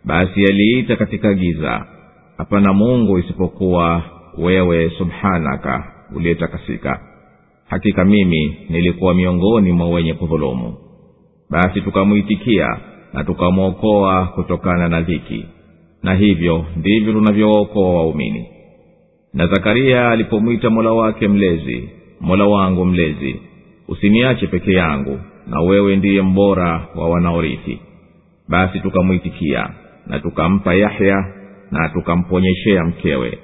Basi 0.04 0.44
aliita 0.44 0.96
katika 0.96 1.34
giza 1.34 1.86
hapana 2.38 2.72
mungu 2.72 3.18
isipokuwa 3.18 4.02
wewe 4.38 4.90
subhanaka 4.98 5.92
uliyetakasika. 6.16 7.00
Hakika 7.68 8.04
mimi 8.04 8.56
nilikuwa 8.68 9.14
miongoni 9.14 9.72
mwa 9.72 9.88
wenye 9.88 10.14
kudhulumu. 10.14 10.74
Basi 11.50 11.80
tukamwitikia 11.80 12.76
na 13.12 13.24
tukamwokoa 13.24 14.26
kutokana 14.26 14.88
na 14.88 15.00
dhiki 15.00 15.46
na 16.02 16.14
hivyo 16.14 16.64
ndivyo 16.76 17.12
tunavyookoa 17.12 17.94
waumini. 17.94 18.46
Na 19.34 19.46
zakaria 19.46 20.08
alipomwita 20.10 20.70
mola 20.70 20.92
wake 20.92 21.28
mlezi 21.28 21.88
mola 22.20 22.44
wangu 22.44 22.84
mlezi 22.84 23.40
usiniache 23.88 24.46
peke 24.46 24.72
yangu 24.72 25.20
na 25.46 25.60
wewe 25.60 25.96
ndiye 25.96 26.22
mbora 26.22 26.88
wa 26.94 27.08
wanaorithi. 27.10 27.78
Basi 28.48 28.80
tukamwitikia 28.80 29.68
na 30.06 30.18
tukampa 30.18 30.74
yahya 30.74 31.24
na 31.70 31.88
tukamponyeshea 31.88 32.84
mkewe. 32.84 33.38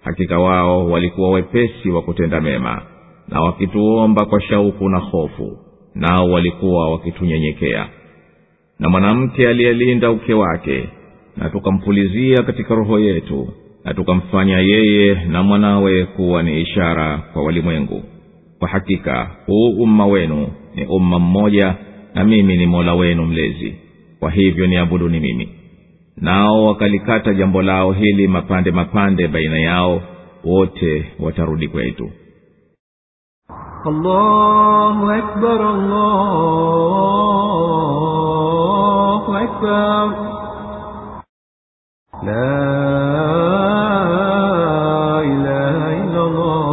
Hakika 0.00 0.38
wao 0.38 0.90
walikuwa 0.90 1.30
wepesi 1.30 1.90
wa 1.90 2.02
kutenda 2.02 2.40
mema 2.40 2.82
na 3.28 3.40
wakituomba 3.40 4.24
kwa 4.24 4.40
shauku 4.40 4.88
na 4.88 4.98
hofu 4.98 5.58
nao 5.94 6.30
walikuwa 6.30 6.90
wakitunyenyekea. 6.90 7.88
Na 8.78 8.88
mwanamke 8.88 9.48
aliyelinda 9.48 10.10
uke 10.10 10.34
wake 10.34 10.88
na 11.36 11.50
tukampulizia 11.50 12.42
katika 12.42 12.74
roho 12.74 12.98
yetu 12.98 13.48
na 13.84 13.94
tukamfanya 13.94 14.58
yeye 14.58 15.14
na 15.14 15.42
mwanawe 15.42 16.04
kuwa 16.06 16.42
ni 16.42 16.60
ishara 16.60 17.18
kwa 17.32 17.42
walimwengu. 17.44 18.02
Kwa 18.58 18.68
hakika 18.68 19.30
huu 19.46 19.70
umma 19.82 20.06
wenu 20.06 20.48
ni 20.74 20.86
umma 20.86 21.18
mmoja 21.18 21.74
na 22.14 22.24
mimi 22.24 22.56
ni 22.56 22.66
mola 22.66 22.94
wenu 22.94 23.24
mlezi. 23.24 23.74
Kwa 24.20 24.30
hivyo 24.30 24.66
niabuduni 24.66 25.20
mimi. 25.20 25.48
Nao 26.16 26.64
wakalikata 26.66 27.34
jambo 27.34 27.62
lao 27.62 27.92
hili 27.92 28.28
mapande 28.28 28.70
mapande 28.70 29.28
baina 29.28 29.58
yao 29.58 30.02
wote 30.44 31.04
watarudi 31.20 31.68
kwetu. 31.68 32.10
Allahu 33.86 35.10
akbar, 35.10 35.60
allahu 38.02 39.36
akbar 39.36 40.31
لا 42.23 43.57
إله 45.21 45.77
إلا 46.03 46.21
الله 46.27 46.67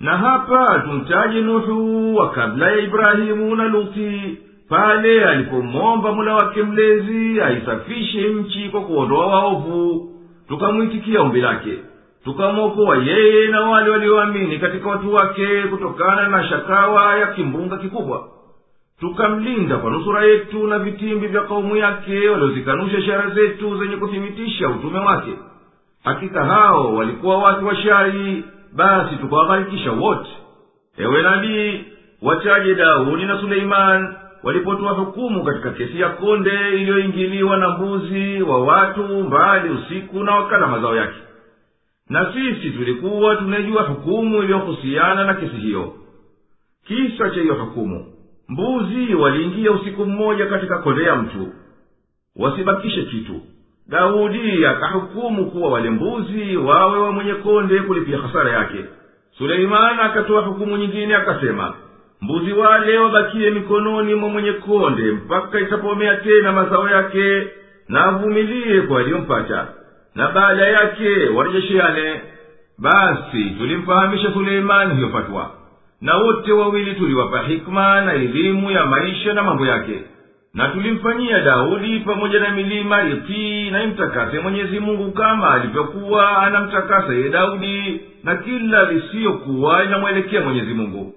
na 0.00 0.16
hapa 0.18 0.78
tumtaje 0.84 1.40
nuhu 1.40 2.16
wa 2.16 2.30
kabla 2.30 2.70
ya 2.70 2.78
ibrahimu 2.78 3.56
na 3.56 3.64
luti 3.64 4.38
pale 4.68 5.24
alipomwomba 5.24 6.12
mula 6.12 6.34
wake 6.34 6.62
mlezi 6.62 7.40
aisafishe 7.40 8.28
nchi 8.28 8.68
kwa 8.68 8.80
kuondoa 8.80 9.26
waovu 9.26 10.10
tukamwitikia 10.48 11.20
ombi 11.20 11.40
lake 11.40 11.78
tukamwokoa 12.24 12.96
yeye 12.96 13.48
na 13.48 13.60
wale 13.60 13.90
walioamini 13.90 14.58
katika 14.58 14.88
watu 14.88 15.14
wake 15.14 15.62
kutokana 15.62 16.28
na 16.28 16.44
shakawa 16.48 17.16
ya 17.18 17.26
kimbunga 17.26 17.76
kikubwa 17.76 18.28
tukamlinda 18.99 19.77
kwa 19.77 19.91
nusura 19.91 20.23
yetu 20.25 20.67
na 20.67 20.79
vitimbi 20.79 21.27
vya 21.27 21.41
kaumu 21.41 21.75
yake 21.75 22.29
waliozikanusha 22.29 22.97
ishara 22.97 23.29
zetu 23.29 23.77
zenye 23.77 23.97
kuthibitisha 23.97 24.69
utume 24.69 24.99
wake. 24.99 25.31
Hakika 26.03 26.45
hao 26.45 26.95
walikuwa 26.95 27.37
watu 27.37 27.67
wa 27.67 27.75
shari 27.75 28.43
basi 28.73 29.15
tukawagharikisha 29.15 29.91
wote. 29.91 30.29
Ewe 30.97 31.21
nabii 31.23 31.83
wachaje 32.21 32.75
daudi 32.75 33.25
na 33.25 33.39
suleiman 33.39 34.15
walipotoa 34.43 34.91
hukumu 34.91 35.43
katika 35.43 35.71
kesi 35.71 35.99
ya 35.99 36.09
konde 36.09 36.69
iliyoingiliwa 36.73 37.57
na 37.57 37.69
mbuzi 37.69 38.41
wa 38.41 38.63
watu 38.65 39.03
mbali 39.03 39.69
usiku 39.69 40.23
na 40.23 40.35
wakala 40.35 40.67
mazao 40.67 40.95
yake. 40.95 41.19
Na 42.09 42.33
sisi 42.33 42.69
tulikuwa 42.69 43.35
tunajua 43.35 43.81
hukumu 43.83 44.43
iliyohusiana 44.43 45.23
na 45.25 45.33
kesi 45.33 45.55
hiyo. 45.55 45.93
Kisa 46.87 47.29
cha 47.29 47.41
hiyo 47.41 47.53
hukumu 47.53 48.05
mbuzi 48.49 49.15
waliingia 49.15 49.71
usiku 49.71 50.05
mmoja 50.05 50.45
katika 50.45 50.77
konde 50.77 51.03
ya 51.03 51.15
mtu. 51.15 51.47
Wasibakishe 52.35 53.03
kitu. 53.03 53.41
Daudi 53.87 54.65
akahukumu 54.65 55.51
kuwa 55.51 55.69
wale 55.69 55.89
mbuzi 55.89 56.57
wawe 56.57 56.99
wa 56.99 57.11
mwenye 57.11 57.33
konde 57.33 57.79
kulipia 57.79 58.17
hasara 58.17 58.51
yake. 58.51 58.85
Suleimani 59.37 59.99
akatoa 60.01 60.41
hukumu 60.41 60.77
nyingine 60.77 61.15
akasema 61.15 61.73
mbuzi 62.21 62.53
wale 62.53 62.97
wabakie 62.97 63.49
mikononi 63.49 64.15
mwa 64.15 64.29
mwenye 64.29 64.51
konde 64.53 65.11
mpaka 65.11 65.59
itapomea 65.59 66.15
tena 66.17 66.51
mazao 66.51 66.89
yake 66.89 67.47
na 67.89 68.05
avumilie 68.05 68.81
kwa 68.81 69.03
na 70.15 70.31
baada 70.31 70.67
yake 70.67 71.29
warejesheane 71.35 72.21
basi 72.77 73.49
tulimfahamisha 73.57 74.33
suleimani 74.33 74.95
hiyo 74.95 75.09
fatwa 75.09 75.51
na 76.01 76.17
wote 76.17 76.51
wawili 76.51 76.93
tuliwapa 76.95 77.41
hikma 77.41 78.01
na 78.01 78.13
elimu 78.13 78.71
ya 78.71 78.85
maisha 78.85 79.33
na 79.33 79.43
mambo 79.43 79.65
yake. 79.65 79.99
Na 80.53 80.67
tulimfanyia 80.67 81.39
daudi 81.39 81.99
pamoja 81.99 82.39
na 82.39 82.49
milima 82.49 83.03
itii 83.03 83.71
na 83.71 83.83
imtakase 83.83 84.39
mwenyezi 84.39 84.79
mungu 84.79 85.11
kama 85.11 85.51
alivyokuwa 85.53 86.37
anamtakasa 86.37 87.13
ye 87.13 87.29
daudi 87.29 88.01
na 88.23 88.35
kila 88.35 88.91
lisiyokuwa 88.91 89.83
inamwelekea 89.83 90.41
mwenyezi 90.41 90.73
mungu. 90.73 91.13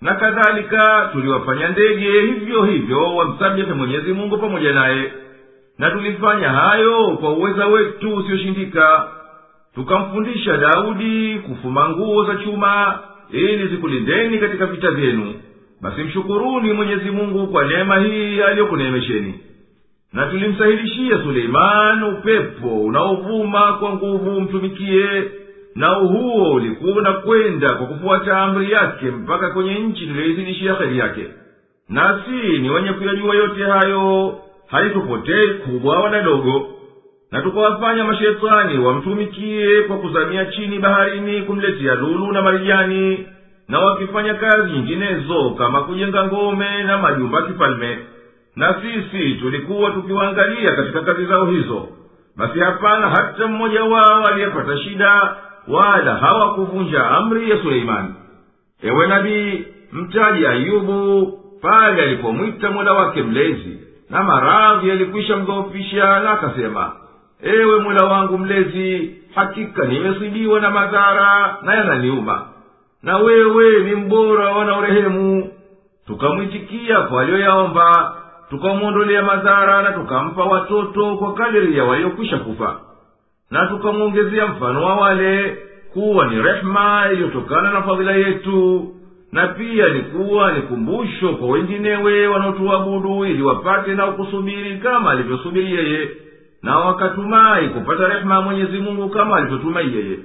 Na 0.00 0.14
kadhalika 0.14 1.08
tuliwafanya 1.12 1.68
ndege 1.68 2.20
hivyo 2.20 2.64
hivyo 2.64 3.16
wamsabihe 3.16 3.72
mwenyezi 3.72 4.12
mungu 4.12 4.38
pamoja 4.38 4.72
naye. 4.72 5.12
Na 5.78 5.90
tulifanya 5.90 6.48
hayo 6.48 7.16
kwa 7.20 7.30
uweza 7.32 7.66
wetu 7.66 8.14
usiyoshindika 8.16 9.08
tukamfundisha 9.74 10.56
daudi 10.56 11.38
kufuma 11.38 11.88
nguo 11.88 12.24
za 12.24 12.34
chuma 12.36 12.98
ili 13.32 13.68
zikulindeni 13.68 14.38
katika 14.38 14.66
vita 14.66 14.90
vyenu 14.90 15.34
basi 15.80 16.02
mshukuruni 16.02 16.72
mwenyezi 16.72 17.10
mungu 17.10 17.46
kwa 17.46 17.64
neema 17.64 17.98
hii 17.98 18.40
aliyokuneemesheni. 18.42 19.34
Na 20.12 20.26
tulimsahilishia 20.26 21.18
suleiman 21.22 22.02
upepo 22.02 22.80
unaovuma 22.82 23.72
kwa 23.72 23.92
nguvu 23.94 24.40
mtumikie 24.40 25.24
nao 25.74 26.06
huo 26.06 26.52
ulikuwa 26.52 26.96
unakwenda 26.96 27.74
kwa 27.74 27.86
kufuata 27.86 28.38
amri 28.38 28.70
yake 28.72 29.06
mpaka 29.06 29.50
kwenye 29.50 29.74
nchi 29.74 30.06
tuliyoizidishia 30.06 30.74
heri 30.74 30.98
yake. 30.98 31.26
Nasi 31.88 32.58
ni 32.60 32.70
wenye 32.70 32.92
kuyajua 32.92 33.34
yote 33.34 33.64
hayo 33.64 34.34
haitupotei 34.66 35.48
kubwa 35.48 36.00
wala 36.00 36.22
dogo 36.22 36.68
na 37.32 37.42
tukawafanya 37.42 38.04
mashetani 38.04 38.78
wamtumikie 38.78 39.82
kwa 39.82 39.96
kuzamia 39.96 40.46
chini 40.46 40.78
baharini 40.78 41.42
kumletea 41.42 41.94
lulu 41.94 42.32
na 42.32 42.42
marijani 42.42 43.26
na 43.68 43.78
wakifanya 43.80 44.34
kazi 44.34 44.70
nyinginezo 44.72 45.50
kama 45.50 45.80
kujenga 45.82 46.24
ngome 46.26 46.82
na 46.82 46.98
majumba 46.98 47.42
kifalme. 47.42 47.98
Na 48.56 48.74
sisi 48.82 49.34
tulikuwa 49.34 49.90
tukiwaangalia 49.90 50.72
katika 50.76 51.00
kazi 51.00 51.26
zao 51.26 51.46
hizo. 51.46 51.88
Basi 52.36 52.58
hapana 52.60 53.08
hata 53.10 53.46
mmoja 53.46 53.84
wao 53.84 54.24
aliyepata 54.26 54.78
shida 54.78 55.34
wala 55.68 56.14
hawakuvunja 56.14 57.06
amri 57.10 57.50
ya 57.50 57.58
suleimani. 57.62 58.14
Ewe 58.82 59.06
nabii 59.06 59.64
mtaji 59.92 60.46
ayubu 60.46 61.32
pale 61.62 62.02
alipomwita 62.02 62.70
mola 62.70 62.92
wake 62.92 63.22
mlezi 63.22 63.78
na 64.10 64.22
maradhi 64.22 64.88
yalikwisha 64.88 65.36
mdhoofisha 65.36 66.20
na 66.20 66.30
akasema 66.30 66.92
ewe 67.42 67.80
mola 67.80 68.04
wangu 68.04 68.38
mlezi 68.38 69.14
hakika 69.34 69.84
nimesibiwa 69.84 70.60
na 70.60 70.70
madhara 70.70 71.56
na 71.62 71.74
yananiuma. 71.74 72.46
Na 73.02 73.16
wewe 73.18 73.78
ni 73.84 73.94
mbora 73.94 74.48
wanaorehemu. 74.52 75.50
Tukamwitikia 76.06 77.00
kwa 77.00 77.22
aliyoyaomba 77.22 78.16
tukamwondolea 78.50 79.22
madhara 79.22 79.82
na 79.82 79.92
tukampa 79.92 80.44
watoto 80.44 81.16
kwa 81.16 81.34
kadiri 81.34 81.76
ya 81.78 81.84
waliokwisha 81.84 82.38
kufa. 82.38 82.80
Na 83.50 83.66
tukamwongezea 83.66 84.46
mfano 84.46 84.84
wa 84.84 84.94
wale 84.96 85.58
kuwa 85.92 86.26
ni 86.26 86.42
rehema 86.42 87.04
iliyotokana 87.12 87.70
na 87.70 87.82
fadhila 87.82 88.12
yetu 88.12 88.88
na 89.32 89.46
pia 89.46 89.88
ni 89.88 90.00
kuwa 90.00 90.52
ni 90.52 90.62
kumbusho 90.62 91.28
kwa 91.28 91.48
wenginewe 91.48 92.26
wanaotuabudu 92.26 93.24
ili 93.24 93.42
wapate 93.42 93.94
na 93.94 94.06
kusubiri 94.06 94.78
kama 94.78 95.10
alivyosubiri 95.10 95.72
yeye 95.74 96.08
na 96.62 96.78
wakatumai 96.78 97.68
kupata 97.68 98.08
rehema 98.08 98.34
ya 98.34 98.40
mwenyezi 98.40 98.78
mungu 98.78 99.08
kama 99.08 99.36
alivyotumai 99.36 99.94
yeye. 99.96 100.18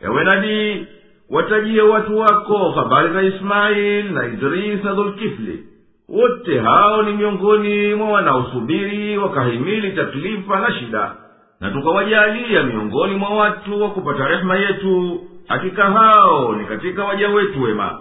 Ewe 0.00 0.24
nabii 0.24 0.86
watajie 1.30 1.82
watu 1.82 2.18
wako 2.18 2.70
habari 2.70 3.12
za 3.12 3.22
ismaili 3.22 4.08
na 4.12 4.26
idris 4.26 4.84
na 4.84 4.92
dhulkifli. 4.92 5.64
Wote 6.08 6.60
hao 6.60 7.02
ni 7.02 7.12
miongoni 7.12 7.94
mwa 7.94 8.08
wanaosubiri 8.10 9.18
wakahimili 9.18 9.92
taklifa 9.92 10.60
na 10.60 10.72
shida. 10.72 11.14
Na 11.60 11.70
tukawajalia 11.70 12.62
miongoni 12.62 13.14
mwa 13.14 13.30
watu 13.30 13.82
wa 13.82 13.90
kupata 13.90 14.28
rehema 14.28 14.56
yetu 14.56 15.20
hakika 15.48 15.84
hao 15.90 16.54
ni 16.56 16.64
katika 16.64 17.04
waja 17.04 17.28
wetu 17.28 17.62
wema. 17.62 17.98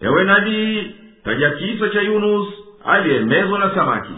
Ewe 0.00 0.24
nabii 0.24 0.90
taja 1.24 1.50
kisa 1.50 1.88
cha 1.88 2.00
yunus 2.02 2.46
aliyemezwa 2.84 3.58
na 3.58 3.74
samaki 3.74 4.12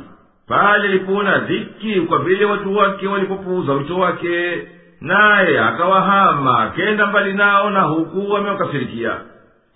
pale 0.48 0.84
alipoona 0.88 1.38
dhiki 1.38 2.00
kwa 2.00 2.18
vile 2.18 2.44
watu 2.44 2.76
wake 2.76 3.06
walipopuuza 3.06 3.72
wito 3.72 3.98
wake 3.98 4.62
naye 5.00 5.60
akawahama 5.60 6.58
akenda 6.62 7.06
mbali 7.06 7.32
nao 7.32 7.70
na 7.70 7.80
huku 7.80 8.36
amewakasirikia 8.36 9.16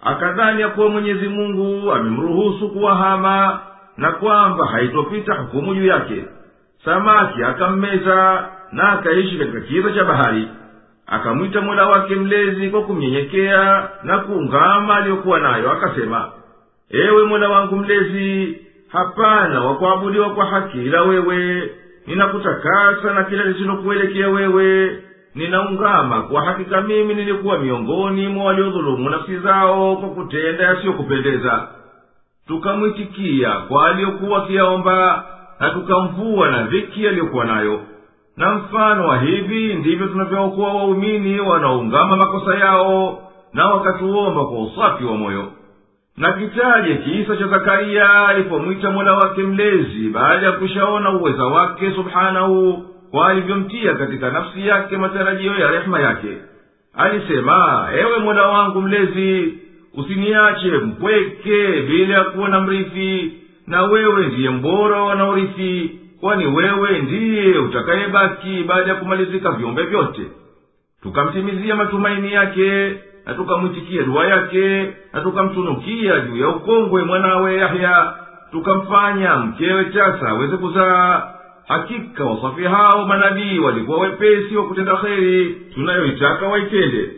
akadhani 0.05 0.61
ya 0.61 0.69
kuwa 0.69 0.89
mwenyezi 0.89 1.29
mungu 1.29 1.93
amemruhusu 1.93 2.69
kuwahama 2.69 3.61
na 3.97 4.13
kwamba 4.13 4.67
haitopita 4.67 5.35
hukumu 5.35 5.75
juu 5.75 5.87
yake. 5.87 6.25
Samaki 6.85 7.43
akammeza 7.45 8.49
na 8.73 8.93
akaishi 8.93 9.39
katika 9.39 9.61
kiza 9.61 9.93
cha 9.93 10.05
bahari. 10.05 10.49
Akamwita 11.07 11.61
mola 11.61 11.87
wake 11.87 12.15
mlezi 12.15 12.71
kwa 12.71 12.83
kumnyenyekea 12.83 13.89
na 14.03 14.19
kuungama 14.19 14.97
aliyokuwa 14.97 15.41
nayo 15.41 15.73
akasema 15.73 16.29
ewe 16.91 17.25
mola 17.25 17.49
wangu 17.49 17.77
mlezi 17.77 18.57
hapana 18.89 19.61
wakuabudiwa 19.65 20.31
kwa 20.31 20.45
haki 20.45 20.79
ila 20.79 21.03
wewe. 21.03 21.71
Ninakutakasa 22.07 23.13
na 23.15 23.25
kila 23.25 23.45
lisilokuelekea 23.45 24.29
wewe. 24.29 24.99
Ninaungama 25.35 26.23
kwa 26.23 26.45
hakika 26.45 26.81
mimi 26.81 27.15
nilikuwa 27.15 27.59
miongoni 27.59 28.29
mwa 28.29 28.45
waliodhulumu 28.45 29.11
nafsi 29.11 29.39
zao 29.39 29.97
kwa 29.97 30.09
kutenda 30.09 30.65
yasiyokupendeza. 30.65 31.69
Tukamwitikia 32.47 33.51
kwa 33.51 33.87
aliyokuwa 33.89 34.43
akiyaomba 34.45 35.25
na 35.61 35.71
tukamvua 35.71 36.51
na 36.51 36.63
dhiki 36.63 37.09
aliyokuwa 37.09 37.45
nayo. 37.45 37.81
Na 38.37 38.55
mfano 38.55 39.09
wa 39.09 39.19
hivi 39.19 39.75
ndivyo 39.75 40.07
tunavyookoa 40.07 40.73
waumini 40.75 41.41
wanaungama 41.41 42.17
makosa 42.17 42.55
yao 42.59 43.23
na 43.53 43.69
wakatuomba 43.69 44.45
kwa 44.45 44.63
usafi 44.63 45.05
wa 45.05 45.17
moyo 45.17 45.53
na 46.19 46.33
kitaje 46.33 46.95
kisa 46.95 47.37
cha 47.37 47.47
zakariya 47.47 48.29
alipomwita 48.29 48.91
mola 48.91 49.15
wake 49.15 49.41
mlezi 49.43 50.09
baada 50.13 50.47
ya 50.47 50.53
kushaona 50.53 51.11
uweza 51.11 51.45
wake 51.45 51.91
subhanahu 51.95 52.85
kwa 53.11 53.29
alivyomtia 53.29 53.95
katika 53.95 54.31
nafsi 54.31 54.67
yake 54.67 54.97
matarajio 54.97 55.55
ya 55.55 55.71
rehema 55.71 56.01
yake. 56.01 56.29
Alisema 56.95 57.89
ewe 57.99 58.19
mola 58.19 58.47
wangu 58.49 58.81
mlezi 58.81 59.55
usiniache 59.95 60.71
mpweke 60.71 61.83
bila 61.83 62.15
ya 62.19 62.25
kuona 62.25 62.49
na 62.49 62.61
mrithi 62.61 63.33
na 63.67 63.83
wewe 63.83 64.27
ndiye 64.27 64.51
mbora 64.51 65.03
wanaorithi 65.03 65.91
kwani 66.21 66.47
wewe 66.47 66.99
ndiye 66.99 67.59
utakayebaki 67.59 68.65
baada 68.69 68.89
ya 68.89 68.95
kumalizika 68.95 69.51
viumbe 69.51 69.83
vyote. 69.83 70.23
Tukamtimizia 71.03 71.77
matumaini 71.77 72.33
yake 72.33 72.93
na 73.29 73.35
tukamwitikia 73.35 74.03
dua 74.03 74.27
yake 74.27 74.93
na 75.13 75.21
tukamtunukia 75.21 76.21
juu 76.21 76.37
ya 76.37 76.49
ukongwe 76.49 77.03
mwanawe 77.05 77.55
yahya. 77.57 78.15
Tukamfanya 78.53 79.37
mkewe 79.37 79.85
chasa 79.85 80.29
aweze 80.29 80.57
kuzaa. 80.57 81.23
Hakika 81.69 82.25
wasafi 82.25 82.65
hao 82.65 83.07
manabii 83.07 83.59
walikuwa 83.59 83.99
wepesi 83.99 84.57
wa 84.57 84.65
kutenda 84.67 84.97
kheri. 84.97 85.55
Tunayoitaka 85.75 86.47
waitende. 86.47 87.11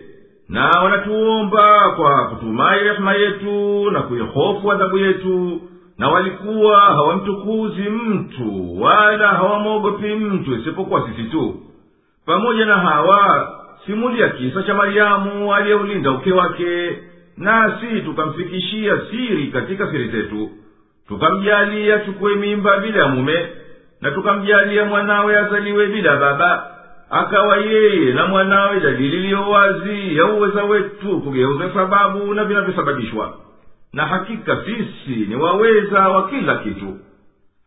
Na 0.49 0.71
wanatuomba 0.71 1.91
kwa 1.97 2.25
kutumai 2.29 2.81
rehema 2.81 3.15
yetu 3.15 3.91
na 3.91 4.01
kuihofu 4.03 4.73
adhabu 4.73 4.99
yetu. 4.99 5.61
Na 5.99 6.09
walikuwa 6.09 6.81
hawamtukuzi 6.81 7.83
mtu 7.83 8.81
wala 8.83 9.29
hawamwogopi 9.29 10.15
mtu 10.15 10.55
isipokuwa 10.55 11.09
sisi 11.09 11.23
tu. 11.31 11.55
Pamoja 12.27 12.65
na 12.67 12.77
hawa 12.77 13.49
simulia 13.87 14.29
kisa 14.29 14.63
cha 14.63 14.75
maryamu 14.75 15.55
aliyeulinda 15.55 16.11
uke 16.11 16.33
wake 16.33 16.99
nasi 17.37 18.01
tukamfikishia 18.05 18.99
siri 19.11 19.47
katika 19.47 19.91
siri 19.91 20.09
zetu. 20.09 20.51
Tukamjalia 21.09 21.99
chukue 21.99 22.35
mimba 22.35 22.79
bila 22.79 22.99
ya 23.03 23.09
mume 23.09 23.47
na 24.01 24.11
tukamjalia 24.11 24.85
mwanawe 24.85 25.39
azaliwe 25.39 25.87
bila 25.87 26.17
baba. 26.17 26.67
Akawa 27.11 27.57
yeye 27.57 28.13
na 28.15 28.27
mwanawe 28.27 28.81
dalili 28.81 29.17
iliyo 29.17 29.51
wazi 29.51 30.17
ya 30.17 30.27
uweza 30.27 30.65
wetu 30.65 31.21
kugeuza 31.21 31.71
sababu 31.75 32.35
na 32.35 32.45
vinavyosababishwa. 32.45 33.35
Na 33.93 34.07
hakika 34.07 34.57
sisi 34.65 35.21
ni 35.29 35.37
waweza 35.37 36.09
wa 36.09 36.29
kila 36.29 36.55
kitu. 36.57 36.99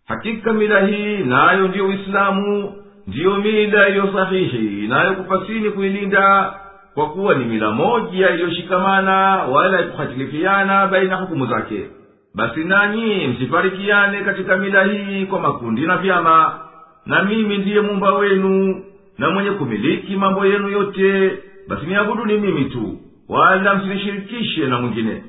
Hakika 0.08 0.54
mila 0.54 0.86
hii 0.86 1.18
nayo 1.18 1.68
ndiyo 1.68 1.86
uislamu 1.88 2.74
ndiyo 3.08 3.38
mila 3.38 3.88
iliyo 3.90 4.14
sahihi 4.14 4.88
nayo 4.88 5.14
kupasini 5.14 5.70
kuilinda 5.70 6.54
kwa 6.94 7.10
kuwa 7.10 7.36
ni 7.36 7.46
mila 7.46 7.72
moja 7.72 8.30
iliyoshikamana 8.30 9.14
wala 9.44 9.82
ikuhatilifiana 9.82 10.88
baina 10.88 11.16
hukumu 11.16 11.46
zake. 11.46 11.88
Basi 12.36 12.60
nanyi 12.64 13.28
msifarikiane 13.28 14.22
katika 14.22 14.58
mila 14.58 14.84
hii 14.84 15.26
kwa 15.26 15.40
makundi 15.40 15.82
na 15.82 15.98
vyama 15.98 16.60
na 17.06 17.24
mimi 17.24 17.58
ndiye 17.58 17.82
mumba 17.82 18.14
wenu 18.14 18.84
na 19.18 19.30
mwenye 19.30 19.52
kumiliki 19.52 20.16
mambo 20.16 20.46
yenu 20.46 20.70
yote. 20.70 21.32
Basi 21.68 21.86
niabuduni 21.86 22.38
mimi 22.38 22.66
tu 22.66 22.98
wala 23.30 23.76
msinishirikishe 23.76 24.66
na 24.68 24.80
mwingine. 24.80 25.24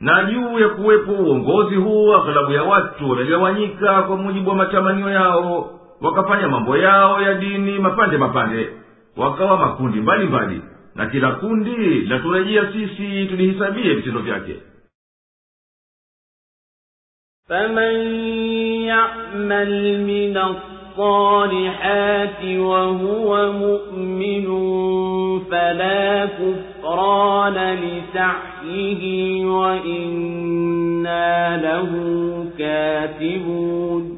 Na 0.00 0.24
juu 0.24 0.58
ya 0.58 0.68
kuwepo 0.68 1.12
uongozi 1.12 1.76
huu 1.76 2.14
aghalabu 2.14 2.52
ya 2.52 2.62
watu 2.62 3.10
wamegawanyika 3.10 4.02
kwa 4.02 4.16
mujibu 4.16 4.50
wa 4.50 4.56
matamanio 4.56 5.10
yao 5.10 5.70
wakafanya 6.01 6.47
mambo 6.47 6.77
yao 6.77 7.21
ya 7.21 7.33
dini 7.33 7.79
mapande 7.79 8.17
mapande 8.17 8.69
wakawa 9.17 9.57
makundi 9.57 10.01
mbalimbali 10.01 10.55
mbali. 10.55 10.61
na 10.95 11.05
kila 11.05 11.31
kundi 11.31 12.01
laturejea 12.01 12.71
sisi 12.73 13.25
tulihisabie 13.25 13.93
vitendo 13.93 14.19
vyake 14.19 14.55
فمن 17.49 17.95
يعمل 18.87 20.03
من 20.03 20.37
الصالحات 20.37 22.43
وهو 22.43 23.51
مؤمن 23.51 24.45
فلا 25.51 26.25
كفران 26.25 27.57
لسعيه 27.83 29.45
وإنا 29.45 31.57
له 31.57 31.91
كاتبون 32.57 34.17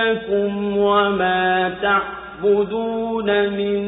إنكم 0.00 0.76
وما 0.76 1.74
تعبدون 1.82 3.48
من 3.50 3.80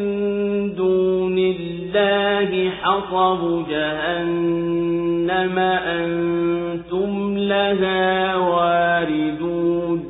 دون 0.74 1.39
الله 1.39 2.70
حصب 2.70 3.68
جهنم 3.68 5.59
أنتم 5.59 7.39
لها 7.39 8.36
واردون. 8.36 10.05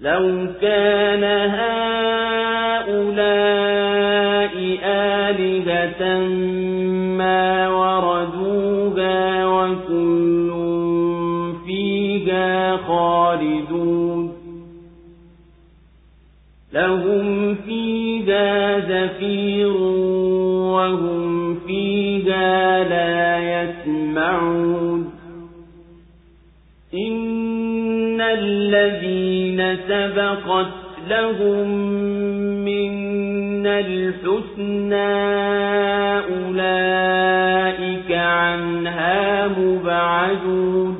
لو 0.00 0.46
كان 0.62 1.24
هؤلاء 1.50 1.70
آلهة 4.84 6.18
لهم 16.72 17.54
فيها 17.54 18.78
زفير 18.78 19.76
وهم 20.72 21.54
فيها 21.66 22.84
لا 22.84 23.62
يسمعون. 23.62 25.12
إن 26.94 28.20
الذين 28.20 29.76
سبقت 29.88 30.66
لهم 31.08 31.68
منا 32.64 33.80
الحسنى 33.80 35.10
أولئك 36.34 38.12
عنها 38.12 39.48
مبعدون. 39.48 40.99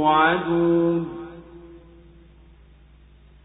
توعدون 0.00 1.08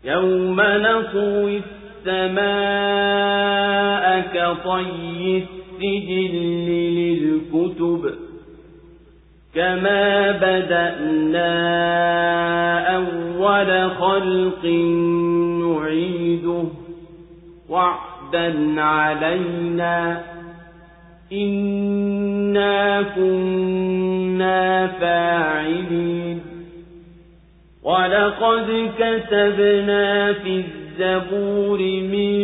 يوم 0.04 0.62
نطوي 0.62 1.62
السماء 2.08 3.06
كطي 4.34 5.44
السجل 5.44 6.36
للكتب 7.00 8.02
كما 9.56 10.32
بدأنا 10.32 11.56
أول 12.96 13.92
خلق 13.92 14.66
نعيده 15.66 16.64
وعدا 17.70 18.82
علينا 18.82 20.24
إنا 21.36 23.02
كنا 23.16 24.88
فاعلين 24.88 26.42
ولقد 27.84 28.90
كتبنا 29.00 30.34
في 30.34 30.64
الزبور 30.64 31.80
من 31.80 32.38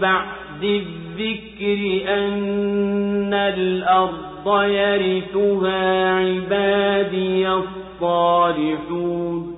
بعد 0.00 0.64
الذكر 0.64 1.80
أن 2.14 3.34
الأرض 3.34 4.62
يرثها 4.64 6.14
عبادي 6.14 7.48
الصالحون 8.00 9.57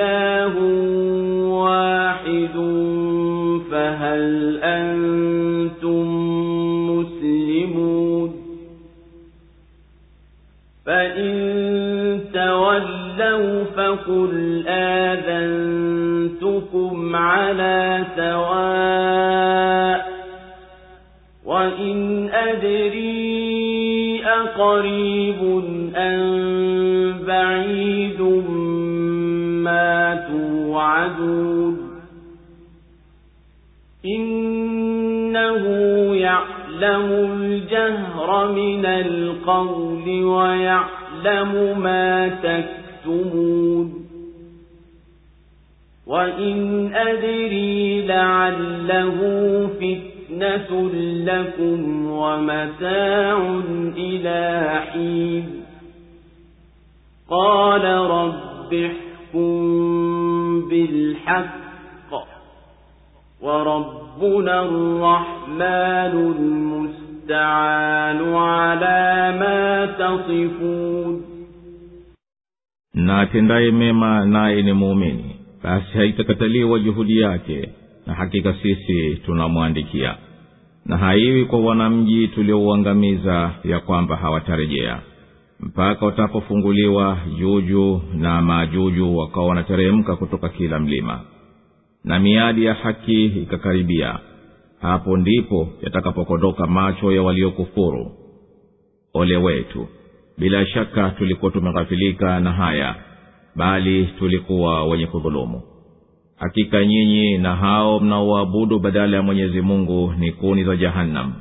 إله 0.00 0.56
واحد 1.48 2.56
فهل 3.70 4.58
أنتم 4.62 6.06
مسلمون 6.90 8.30
فإن 10.86 11.34
تولوا 12.34 13.64
فقل 13.64 14.64
آذنتكم 14.68 15.96
على 17.16 18.04
سواء 18.16 20.10
وإن 21.44 22.28
أدري 22.28 23.60
أقريب 24.24 25.40
أم 25.96 27.24
بعيد 27.26 27.89
توعدون 30.70 31.90
إنه 34.16 35.64
يعلم 36.14 37.06
الجهر 37.32 38.52
من 38.52 38.86
القول 38.86 40.24
ويعلم 40.24 41.80
ما 41.80 42.28
تكتمون. 42.28 43.94
وإن 46.06 46.90
أدري 46.94 48.06
لعله 48.06 49.18
فتنة 49.80 50.90
لكم 51.24 52.06
ومتاع 52.10 53.60
إلى 53.96 54.70
حين. 54.92 55.64
قال 57.30 57.84
رب 57.84 58.74
احكم 58.74 60.09
بالحق 60.69 61.55
وربنا 63.41 64.55
الرحمن 64.65 66.13
المستعان 66.37 68.19
على 68.35 69.03
ما 69.39 69.85
تصفون 69.85 71.21
na 72.93 73.19
atendaye 73.19 73.71
mema 73.71 74.25
naye 74.25 74.61
ni 74.61 74.73
muumini 74.73 75.35
basi 75.63 75.97
haitakataliwa 75.97 76.79
juhudi 76.79 77.19
yake 77.21 77.69
na 78.07 78.13
hakika 78.13 78.53
sisi 78.53 79.15
tunamwandikia 79.25 80.15
na 80.85 80.97
haiwi 80.97 81.45
kwa 81.45 81.59
wanamji 81.59 82.27
tuliouangamiza 82.27 83.51
ya 83.63 83.79
kwamba 83.79 84.15
hawatarejea 84.15 84.99
mpaka 85.62 86.06
watapofunguliwa 86.06 87.18
juju 87.38 88.02
na 88.14 88.42
maajuju 88.42 89.16
wakawa 89.16 89.46
wanateremka 89.46 90.16
kutoka 90.16 90.48
kila 90.48 90.78
mlima. 90.78 91.20
Na 92.04 92.18
miadi 92.20 92.64
ya 92.64 92.74
haki 92.74 93.24
ikakaribia. 93.26 94.18
Hapo 94.80 95.16
ndipo 95.16 95.68
yatakapokondoka 95.82 96.66
macho 96.66 97.12
ya 97.12 97.22
waliokufuru. 97.22 98.12
Ole 99.14 99.36
wetu 99.36 99.88
bila 100.38 100.66
shaka 100.66 101.10
tulikuwa 101.10 101.50
tumeghafilika 101.50 102.40
na 102.40 102.52
haya 102.52 102.94
bali 103.56 104.06
tulikuwa 104.18 104.84
wenye 104.84 105.06
kudhulumu. 105.06 105.62
Hakika 106.36 106.84
nyinyi 106.84 107.38
na 107.38 107.56
hao 107.56 108.00
mnaoabudu 108.00 108.78
badala 108.78 109.16
ya 109.16 109.22
mwenyezi 109.22 109.60
mungu 109.60 110.14
ni 110.18 110.32
kuni 110.32 110.64
za 110.64 110.76
jahannam. 110.76 111.32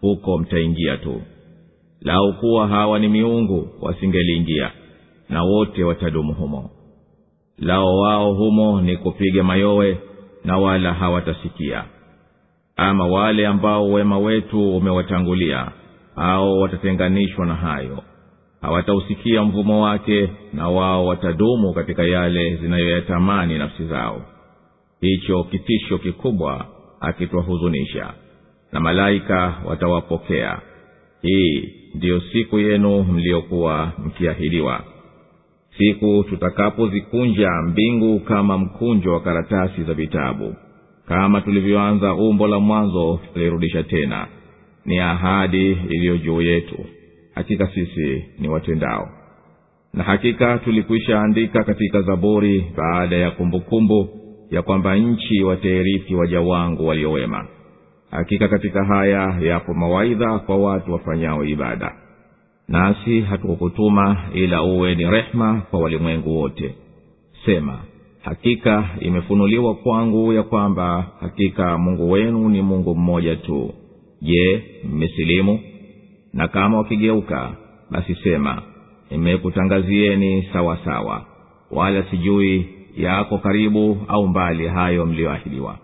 Huko 0.00 0.38
mtaingia 0.38 0.96
tu 0.96 1.22
lau 2.04 2.32
kuwa 2.32 2.68
hawa 2.68 2.98
ni 2.98 3.08
miungu 3.08 3.68
wasingeliingia 3.80 4.70
na 5.28 5.42
wote 5.42 5.84
watadumu 5.84 6.32
humo. 6.34 6.70
Lao 7.58 7.98
wao 7.98 8.34
humo 8.34 8.80
ni 8.80 8.96
kupiga 8.96 9.42
mayowe 9.44 9.98
na 10.44 10.58
wala 10.58 10.92
hawatasikia. 10.94 11.84
Ama 12.76 13.06
wale 13.06 13.46
ambao 13.46 13.90
wema 13.92 14.18
wetu 14.18 14.76
umewatangulia 14.76 15.72
au 16.16 16.60
watatenganishwa 16.60 17.46
na 17.46 17.54
hayo. 17.54 18.02
Hawatausikia 18.60 19.44
mvumo 19.44 19.82
wake 19.82 20.30
na 20.52 20.68
wao 20.68 21.06
watadumu 21.06 21.72
katika 21.74 22.02
yale 22.04 22.56
zinayoyatamani 22.56 23.58
nafsi 23.58 23.86
zao. 23.86 24.22
Hicho 25.00 25.44
kitisho 25.44 25.98
kikubwa 25.98 26.66
akitwahuzunisha 27.00 28.14
na 28.72 28.80
malaika 28.80 29.54
watawapokea. 29.66 30.60
Hii 31.22 31.81
ndiyo 31.94 32.20
siku 32.20 32.58
yenu 32.58 33.02
mliyokuwa 33.04 33.92
mkiahidiwa. 34.06 34.84
Siku 35.78 36.24
tutakapozikunja 36.28 37.50
mbingu 37.68 38.20
kama 38.20 38.58
mkunjo 38.58 39.12
wa 39.12 39.20
karatasi 39.20 39.82
za 39.82 39.94
vitabu 39.94 40.54
kama 41.08 41.40
tulivyoanza 41.40 42.14
umbo 42.14 42.48
la 42.48 42.58
mwanzo 42.60 43.20
tulirudisha 43.32 43.82
tena. 43.82 44.26
Ni 44.84 44.98
ahadi 44.98 45.70
iliyo 45.72 46.18
juu 46.18 46.40
yetu. 46.42 46.78
Hakika 47.34 47.66
sisi 47.66 48.24
ni 48.38 48.48
watendao. 48.48 49.08
Na 49.94 50.04
hakika 50.04 50.58
tulikwisha 50.58 51.20
andika 51.20 51.64
katika 51.64 52.02
zaburi 52.02 52.64
baada 52.76 53.16
ya 53.16 53.30
kumbukumbu 53.30 54.04
kumbu, 54.04 54.20
ya 54.50 54.62
kwamba 54.62 54.96
nchi 54.96 55.42
watairithi 55.42 56.14
waja 56.14 56.40
wangu 56.40 56.86
waliowema 56.86 57.46
hakika 58.12 58.48
katika 58.48 58.84
haya 58.84 59.36
yapo 59.40 59.74
mawaidha 59.74 60.38
kwa 60.38 60.56
watu 60.56 60.92
wafanyao 60.92 61.44
ibada. 61.44 61.94
Nasi 62.68 63.20
hatukukutuma 63.20 64.16
ila 64.34 64.62
uwe 64.62 64.94
ni 64.94 65.10
rehma 65.10 65.62
kwa 65.70 65.80
walimwengu 65.80 66.38
wote. 66.38 66.74
Sema 67.46 67.78
hakika 68.22 68.88
imefunuliwa 69.00 69.74
kwangu 69.74 70.32
ya 70.32 70.42
kwamba 70.42 71.06
hakika 71.20 71.78
mungu 71.78 72.10
wenu 72.10 72.48
ni 72.48 72.62
mungu 72.62 72.94
mmoja 72.94 73.36
tu. 73.36 73.74
Je 74.22 74.64
mmesilimu? 74.84 75.60
Na 76.32 76.48
kama 76.48 76.78
wakigeuka 76.78 77.50
basi 77.90 78.14
sema 78.14 78.62
nimekutangazieni 79.10 80.48
sawa 80.52 80.78
sawa 80.84 81.24
wala 81.70 82.02
sijui 82.02 82.66
yako 82.96 83.38
karibu 83.38 83.98
au 84.08 84.26
mbali 84.28 84.68
hayo 84.68 85.06
mliyoahidiwa 85.06 85.78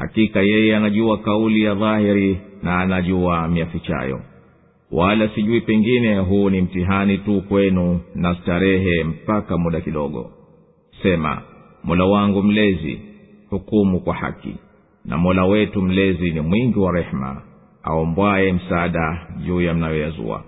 hakika 0.00 0.40
yeye 0.40 0.76
anajua 0.76 1.18
kauli 1.18 1.62
ya 1.62 1.74
dhahiri 1.74 2.40
na 2.62 2.78
anajua 2.80 3.48
miafichayo. 3.48 4.20
Wala 4.92 5.28
sijui 5.28 5.60
pengine 5.60 6.18
huu 6.18 6.50
ni 6.50 6.60
mtihani 6.60 7.18
tu 7.18 7.42
kwenu 7.48 8.00
na 8.14 8.34
starehe 8.34 9.04
mpaka 9.04 9.58
muda 9.58 9.80
kidogo. 9.80 10.30
Sema 11.02 11.42
mola 11.84 12.04
wangu 12.04 12.42
mlezi 12.42 13.00
hukumu 13.50 14.00
kwa 14.00 14.14
haki. 14.14 14.54
Na 15.04 15.18
mola 15.18 15.44
wetu 15.44 15.82
mlezi 15.82 16.30
ni 16.30 16.40
mwingi 16.40 16.78
wa 16.78 16.92
rehema 16.92 17.42
aombwaye 17.82 18.52
msaada 18.52 19.26
juu 19.46 19.60
ya 19.60 19.74
mnayoyazua. 19.74 20.42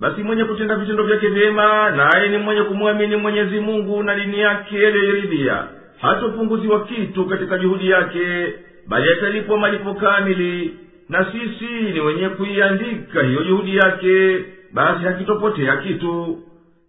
basi 0.00 0.22
mwenye 0.22 0.44
kutenda 0.44 0.76
vitendo 0.76 1.02
vyake 1.04 1.28
vyema 1.28 1.90
naye 1.90 2.28
ni 2.28 2.38
mwenye 2.38 2.62
kumwamini 2.62 3.16
mwenyezi 3.16 3.60
mungu 3.60 4.02
na 4.02 4.14
dini 4.14 4.38
yake 4.40 4.86
aliyoiridhia 4.86 5.64
hatopunguziwa 6.00 6.84
kitu 6.84 7.24
katika 7.26 7.58
juhudi 7.58 7.90
yake 7.90 8.54
bali 8.86 9.12
atalipwa 9.12 9.58
malipo 9.58 9.94
kamili 9.94 10.74
na 11.08 11.26
sisi 11.32 11.92
ni 11.92 12.00
wenye 12.00 12.28
kuiandika 12.28 13.22
hiyo 13.22 13.44
juhudi 13.44 13.76
yake 13.76 14.44
basi 14.72 15.04
hakitopotea 15.04 15.76
kitu 15.76 16.38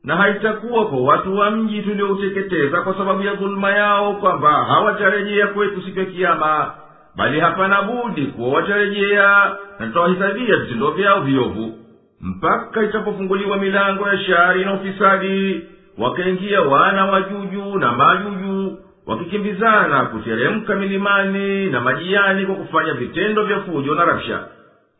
na 0.04 0.16
haitakuwa 0.16 0.86
kwa 0.86 1.00
watu 1.00 1.36
wa 1.38 1.50
mji 1.50 1.82
tuliouteketeza 1.82 2.82
kwa 2.82 2.94
sababu 2.94 3.22
ya 3.22 3.34
dhuluma 3.34 3.70
yao 3.72 4.12
kwamba 4.14 4.50
hawatarejea 4.64 5.46
kwetu 5.46 5.82
siku 5.82 5.98
ya 5.98 6.04
kiama 6.04 6.70
bali 7.16 7.40
hapana 7.40 7.82
budi 7.82 8.26
kuwa 8.26 8.48
watarejea 8.48 9.56
na 9.78 9.86
tutawahisabia 9.86 10.56
vitendo 10.56 10.90
vyao 10.90 11.20
viovu. 11.20 11.78
Mpaka 12.20 12.82
itapofunguliwa 12.82 13.56
milango 13.56 14.08
ya 14.08 14.18
shari 14.18 14.64
na 14.64 14.74
ufisadi 14.74 15.62
wakaingia 15.98 16.60
wana 16.62 17.04
wajuju 17.06 17.78
na 17.78 17.92
majuju 17.92 18.78
wakikimbizana 19.06 20.04
kuteremka 20.04 20.74
milimani 20.74 21.66
na 21.66 21.80
majiani 21.80 22.46
kwa 22.46 22.54
kufanya 22.54 22.92
vitendo 22.94 23.44
vya 23.44 23.60
fujo 23.60 23.94
na 23.94 24.04
rabsha. 24.04 24.40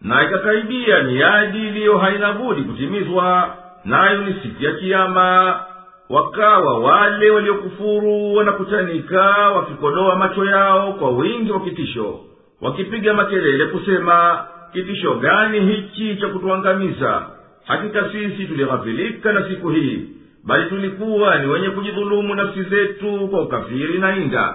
Na 0.03 0.25
ikakaribia 0.25 1.03
miadi 1.03 1.69
iliyo 1.69 1.99
haina 1.99 2.33
budi 2.33 2.63
kutimizwa 2.63 3.55
nayo 3.85 4.19
ni 4.25 4.35
siku 4.43 4.65
ya 4.65 4.73
kiama 4.73 5.61
wakawa 6.09 6.79
wale 6.79 7.31
waliokufuru 7.31 8.35
wanakutanika 8.35 9.21
wakikodoa 9.51 10.17
macho 10.17 10.45
yao 10.45 10.93
kwa 10.93 11.11
wingi 11.11 11.53
wa 11.53 11.61
kitisho 11.61 12.21
wakipiga 12.61 13.15
makelele 13.15 13.67
kusema 13.67 14.45
kitisho 14.73 15.15
gani 15.15 15.61
hichi 15.61 16.17
cha 16.17 16.29
kutuangamiza? 16.29 17.23
Hakika 17.67 18.11
sisi 18.13 18.45
tulighafilika 18.47 19.33
na 19.33 19.49
siku 19.49 19.69
hii 19.71 20.09
bali 20.45 20.69
tulikuwa 20.71 21.39
ni 21.39 21.47
wenye 21.47 21.71
kujidhulumu 21.71 22.35
nafsi 22.35 22.63
zetu 22.63 23.29
kwa 23.29 23.41
ukafiri 23.43 23.99
na 23.99 24.17
inda. 24.17 24.55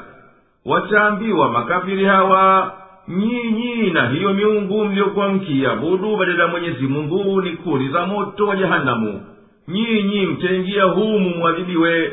Wataambiwa 0.66 1.50
makafiri 1.50 2.06
hawa 2.06 2.74
nyinyi 3.08 3.90
na 3.90 4.10
hiyo 4.10 4.34
miungu 4.34 4.86
mliokuwa 4.86 5.30
mkiabudu 5.30 6.16
badala 6.18 6.44
ya 6.44 6.50
mwenyezi 6.50 6.88
mungu 6.88 7.42
ni 7.42 7.52
kuni 7.52 7.90
za 7.90 8.06
moto 8.06 8.48
wa 8.48 8.56
jehanamu 8.56 9.22
nyinyi 9.68 10.26
mtaingia 10.26 10.84
humu 10.84 11.30
mwadhibiwe. 11.30 12.12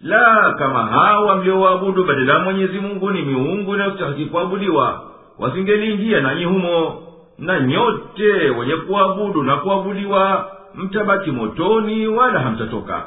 La 0.00 0.54
kama 0.58 0.82
hawa 0.86 1.36
mliowaabudu 1.36 2.04
badala 2.04 2.38
mwenyezi 2.38 2.78
mungu 2.78 3.10
ni 3.10 3.22
miungu 3.22 3.74
inayostahiki 3.74 4.24
kuabudiwa 4.30 5.02
wasingeliingia 5.38 6.20
nanyi 6.20 6.44
humo. 6.44 7.02
Na 7.38 7.60
nyote 7.60 8.32
wenye 8.58 8.76
kuabudu 8.76 9.42
na 9.42 9.56
kuabudiwa 9.56 10.50
mtabaki 10.74 11.30
motoni 11.30 12.08
wala 12.08 12.40
hamtatoka 12.40 13.04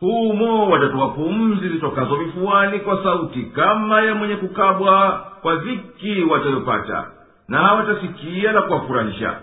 humo 0.00 0.70
watatoa 0.70 1.08
pumzi 1.08 1.68
zitokazo 1.68 2.16
vifuani 2.16 2.78
kwa 2.78 3.02
sauti 3.02 3.42
kama 3.42 4.00
ya 4.02 4.14
mwenye 4.14 4.36
kukabwa 4.36 5.24
kwa 5.42 5.56
dhiki 5.56 6.22
watayopata 6.22 7.06
na 7.48 7.58
hawatasikia 7.58 8.52
la 8.52 8.62
kuwafurahisha. 8.62 9.34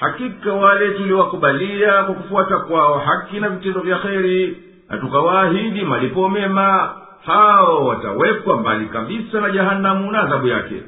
Hakika 0.00 0.52
wale 0.52 0.90
tuliowakubalia 0.90 2.02
kwa 2.02 2.14
kufuata 2.14 2.56
kwao 2.58 2.98
haki 2.98 3.40
na 3.40 3.48
vitendo 3.48 3.80
vya 3.80 3.98
kheri 3.98 4.62
na 4.90 4.98
tukawaahidi 4.98 5.84
malipo 5.84 6.28
mema 6.28 6.94
hao 7.26 7.86
watawekwa 7.86 8.56
mbali 8.56 8.86
kabisa 8.86 9.40
na 9.40 9.50
jahanamu 9.50 10.10
na 10.12 10.20
adhabu 10.22 10.46
yake. 10.48 10.82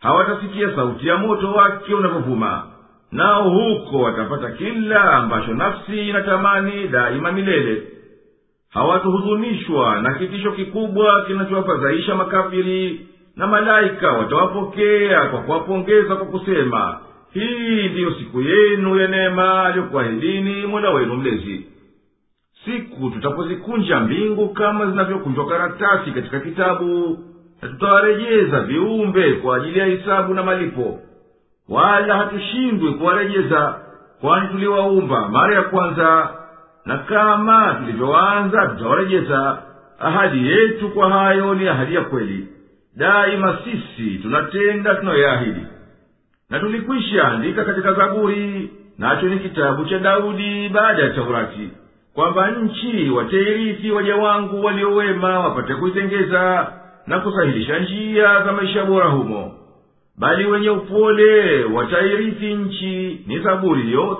Hawatasikia 0.00 0.76
sauti 0.76 1.08
ya 1.08 1.16
moto 1.16 1.52
wake 1.52 1.94
unavyovuma 1.94 2.62
nao 3.12 3.50
huko 3.50 3.98
watapata 4.00 4.50
kila 4.50 5.12
ambacho 5.12 5.54
nafsi 5.54 6.08
inatamani 6.08 6.88
daima 6.88 7.32
milele 7.32 7.82
hawatuhuzunishwa 8.74 10.00
na 10.02 10.14
kitisho 10.14 10.52
kikubwa 10.52 11.24
kinachowafadhaisha 11.26 12.14
makafiri 12.14 13.06
na 13.36 13.46
malaika 13.46 14.12
watawapokea 14.12 15.26
kwa 15.28 15.40
kuwapongeza 15.40 16.16
kwa 16.16 16.26
kusema 16.26 16.98
hii 17.32 17.88
ndiyo 17.88 18.14
siku 18.14 18.40
yenu 18.42 18.96
ya 19.00 19.08
neema 19.08 19.64
aliyokuahidini 19.64 20.66
mola 20.66 20.90
wenu 20.90 21.14
mlezi. 21.16 21.66
Siku 22.64 23.10
tutapozikunja 23.10 24.00
mbingu 24.00 24.48
kama 24.48 24.86
zinavyokunjwa 24.86 25.46
karatasi 25.46 26.10
katika 26.10 26.40
kitabu 26.40 27.18
na 27.62 27.68
tutawarejeza 27.68 28.60
viumbe 28.60 29.32
kwa 29.32 29.56
ajili 29.56 29.78
ya 29.78 29.86
hisabu 29.86 30.34
na 30.34 30.42
malipo. 30.42 30.98
Wala 31.68 32.16
hatushindwi 32.16 32.90
kuwarejeza 32.94 33.80
kwani 34.20 34.48
tuliwaumba 34.48 35.28
mara 35.28 35.54
ya 35.54 35.62
kwanza 35.62 36.28
na 36.86 36.98
kama 36.98 37.74
tulivyoanza 37.74 38.66
tutawarejeza 38.66 39.62
ahadi 39.98 40.50
yetu 40.50 40.88
kwa 40.90 41.10
hayo 41.10 41.54
ni 41.54 41.68
ahadi 41.68 41.94
ya 41.94 42.00
kweli. 42.00 42.48
Daima 42.96 43.58
sisi 43.64 44.18
tunatenda 44.18 44.94
tunayoyaahidi 44.94 45.66
na 46.50 46.60
tulikwisha 46.60 47.28
andika 47.28 47.64
katika 47.64 47.92
zaburi 47.92 48.70
nacho 48.98 49.26
ni 49.26 49.38
kitabu 49.38 49.84
cha 49.84 49.98
daudi 49.98 50.68
baada 50.68 51.02
ya 51.02 51.10
taurati 51.10 51.70
kwamba 52.14 52.50
nchi 52.50 53.10
watairithi 53.10 53.90
waja 53.90 54.16
wangu 54.16 54.64
waliowema 54.64 55.38
wapate 55.40 55.74
kuitengeza 55.74 56.72
na 57.06 57.20
kusahilisha 57.20 57.78
njia 57.78 58.42
za 58.44 58.52
maisha 58.52 58.84
bora 58.84 59.06
humo. 59.08 59.52
Bali 60.18 60.44
wenye 60.46 60.70
upole 60.70 61.64
watairithi 61.64 62.54
nchi 62.54 63.24
ni 63.26 63.38
zaburi 63.38 63.82
hiyo 63.82 64.14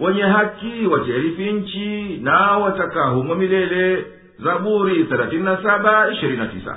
wenye 0.00 0.22
haki 0.22 0.86
watairithi 0.86 1.52
nchi 1.52 2.18
nao 2.22 2.62
watakaa 2.62 3.14
milele. 3.14 4.06
Zaburi 4.44 5.04
37:29 5.04 6.74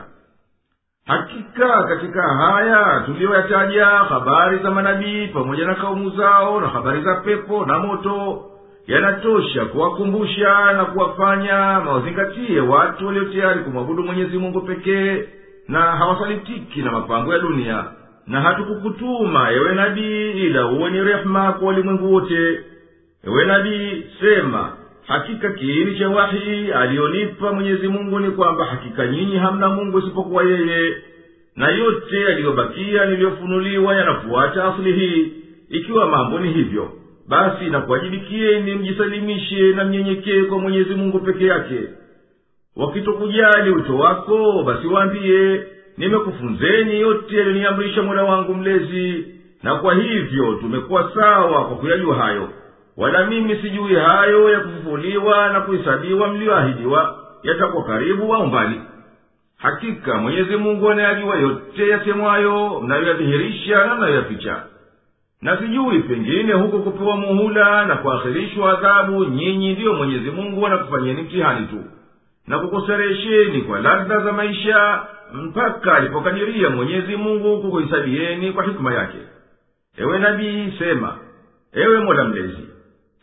hakika 1.08 1.84
katika 1.84 2.22
haya 2.22 3.04
tuliyoyataja 3.06 3.86
habari 3.86 4.58
za 4.58 4.72
manabii 4.72 5.28
pamoja 5.28 5.66
na 5.66 5.76
kaumu 5.76 6.10
zao 6.10 6.62
na 6.62 6.68
habari 6.68 7.02
za 7.02 7.16
pepo 7.16 7.66
na 7.66 7.80
moto 7.80 8.44
yanatosha 8.88 9.66
kuwakumbusha 9.66 10.74
na 10.74 10.86
kuwafanya 10.86 11.82
mawazingatie 11.86 12.60
watu 12.62 13.08
walio 13.08 13.26
tayari 13.26 13.60
kumwabudu 13.60 14.04
mwenyezi 14.04 14.38
mungu 14.38 14.62
pekee 14.62 15.24
na 15.68 15.82
hawasalitiki 15.82 16.82
na 16.82 16.92
mapango 16.92 17.34
ya 17.34 17.40
dunia. 17.40 17.84
Na 18.28 18.42
hatukukutuma 18.42 19.52
ewe 19.52 19.76
nabii 19.76 20.32
ila 20.32 20.66
uwe 20.68 20.90
ni 20.92 21.04
rehema 21.04 21.52
kwa 21.54 21.68
walimwengu 21.68 22.14
wote 22.14 22.60
ewe 23.28 23.46
nabii 23.46 24.04
sema 24.20 24.72
hakika 25.08 25.52
kiini 25.52 26.00
cha 26.00 26.10
wahi 26.10 26.72
aliyonipa 26.72 27.54
mwenyezi 27.54 27.88
mungu 27.88 28.20
ni 28.20 28.32
kwamba 28.32 28.66
hakika 28.66 29.08
nyinyi 29.08 29.36
hamna 29.38 29.70
mungu 29.70 30.00
isipokuwa 30.00 30.44
yeye. 30.44 30.96
Na 31.56 31.70
yote 31.70 32.22
yaliyobakia 32.22 33.06
niliyofunuliwa 33.06 33.96
yanafuata 33.96 34.64
asili 34.74 34.94
hii. 34.94 35.32
Ikiwa 35.70 36.08
mambo 36.10 36.40
ni 36.40 36.54
hivyo 36.54 36.92
basi 37.28 37.66
nakuwajibikieni 37.66 38.76
mjisalimishe 38.76 39.74
na 39.74 39.84
mnyenyekee 39.86 40.44
kwa 40.44 40.60
mwenyezi 40.60 40.94
mungu 40.96 41.20
peke 41.20 41.46
yake. 41.46 41.80
Wakitokujali 42.76 43.72
wito 43.72 43.98
wako 43.98 44.64
basi 44.64 44.88
waambiye 44.88 45.64
nimekufunzeni 45.98 47.00
yote 47.00 47.36
yaliyoniamrisha 47.38 48.04
mola 48.04 48.24
wangu 48.24 48.54
mlezi 48.56 49.26
na 49.64 49.76
kwa 49.76 49.94
hivyo 49.96 50.54
tumekuwa 50.54 51.12
sawa 51.16 51.66
kwa 51.66 51.78
kuyajua 51.78 52.16
hayo 52.16 52.50
wala 52.98 53.26
mimi 53.26 53.56
sijui 53.56 53.96
hayo 53.96 54.50
ya 54.50 54.60
kufufuliwa 54.60 55.50
na 55.50 55.62
kuhesabiwa 55.62 56.28
mliyoahidiwa 56.28 57.18
yatakuwa 57.44 57.84
karibu 57.84 58.36
au 58.36 58.48
mbali. 58.48 58.82
Hakika 59.58 60.18
mwenyezi 60.18 60.56
mungu 60.56 60.90
anayajua 60.92 61.36
yote 61.36 61.88
yasemwayo 61.88 62.80
mnayoyadhihirisha 62.82 63.86
na 63.86 63.96
mnayoyaficha. 63.96 64.64
Na 65.42 65.58
sijui 65.58 66.00
pengine 66.00 66.54
huko 66.54 66.80
kupewa 66.80 67.18
muhula 67.18 67.86
na 67.86 67.96
kuakhirishwa 67.96 68.72
adhabu 68.80 69.26
nyinyi 69.26 69.74
ndiyo 69.74 69.94
mwenyezi 69.94 70.32
mungu 70.32 70.66
anakufanyeni 70.68 71.22
mtihani 71.22 71.68
tu. 71.68 71.84
Na 72.48 72.60
kukuseresheni 72.60 73.62
kwa 73.62 73.80
ladha 73.80 74.20
za 74.20 74.32
maisha 74.32 75.02
mpaka 75.34 75.96
alipokadiria 75.96 76.70
mwenyezi 76.70 77.16
mungu 77.16 77.62
kukuhisabieni 77.62 78.52
kwa 78.52 78.64
hikima 78.64 78.94
yake. 78.94 79.18
Ewe 79.98 80.20
nabii 80.20 80.74
sema. 80.80 81.16
Ewe 81.74 82.00
mola 82.00 82.24
mlezi 82.24 82.68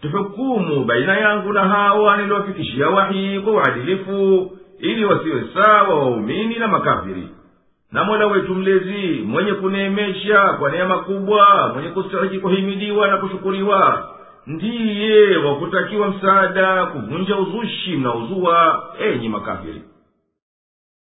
tuhukumu 0.03 0.85
baina 0.85 1.17
yangu 1.19 1.53
na 1.53 1.61
hawa 1.65 2.17
niliwafikishia 2.17 2.89
wahi 2.89 3.41
kwa 3.41 3.53
uadilifu 3.53 4.51
ili 4.79 5.05
wasiwe 5.05 5.45
sawa 5.55 5.95
waumini 5.99 6.55
na 6.59 6.69
makafiri. 6.69 7.29
Na 7.93 8.05
mola 8.05 8.27
wetu 8.27 8.55
mlezi 8.55 9.23
mwenye 9.27 9.53
kuneemesha 9.53 10.41
kwa 10.59 10.71
neema 10.71 10.99
kubwa 10.99 11.71
mwenye 11.75 11.89
kustahiki 11.89 12.39
kuhimidiwa 12.39 13.09
na 13.09 13.17
kushukuriwa 13.17 14.09
ndiye 14.47 15.37
wa 15.37 15.55
kutakiwa 15.55 16.09
msaada 16.09 16.87
kuvunja 16.87 17.37
uzushi 17.37 17.97
mnaozua 17.97 18.85
enyi 19.01 19.29
makafiri 19.29 19.83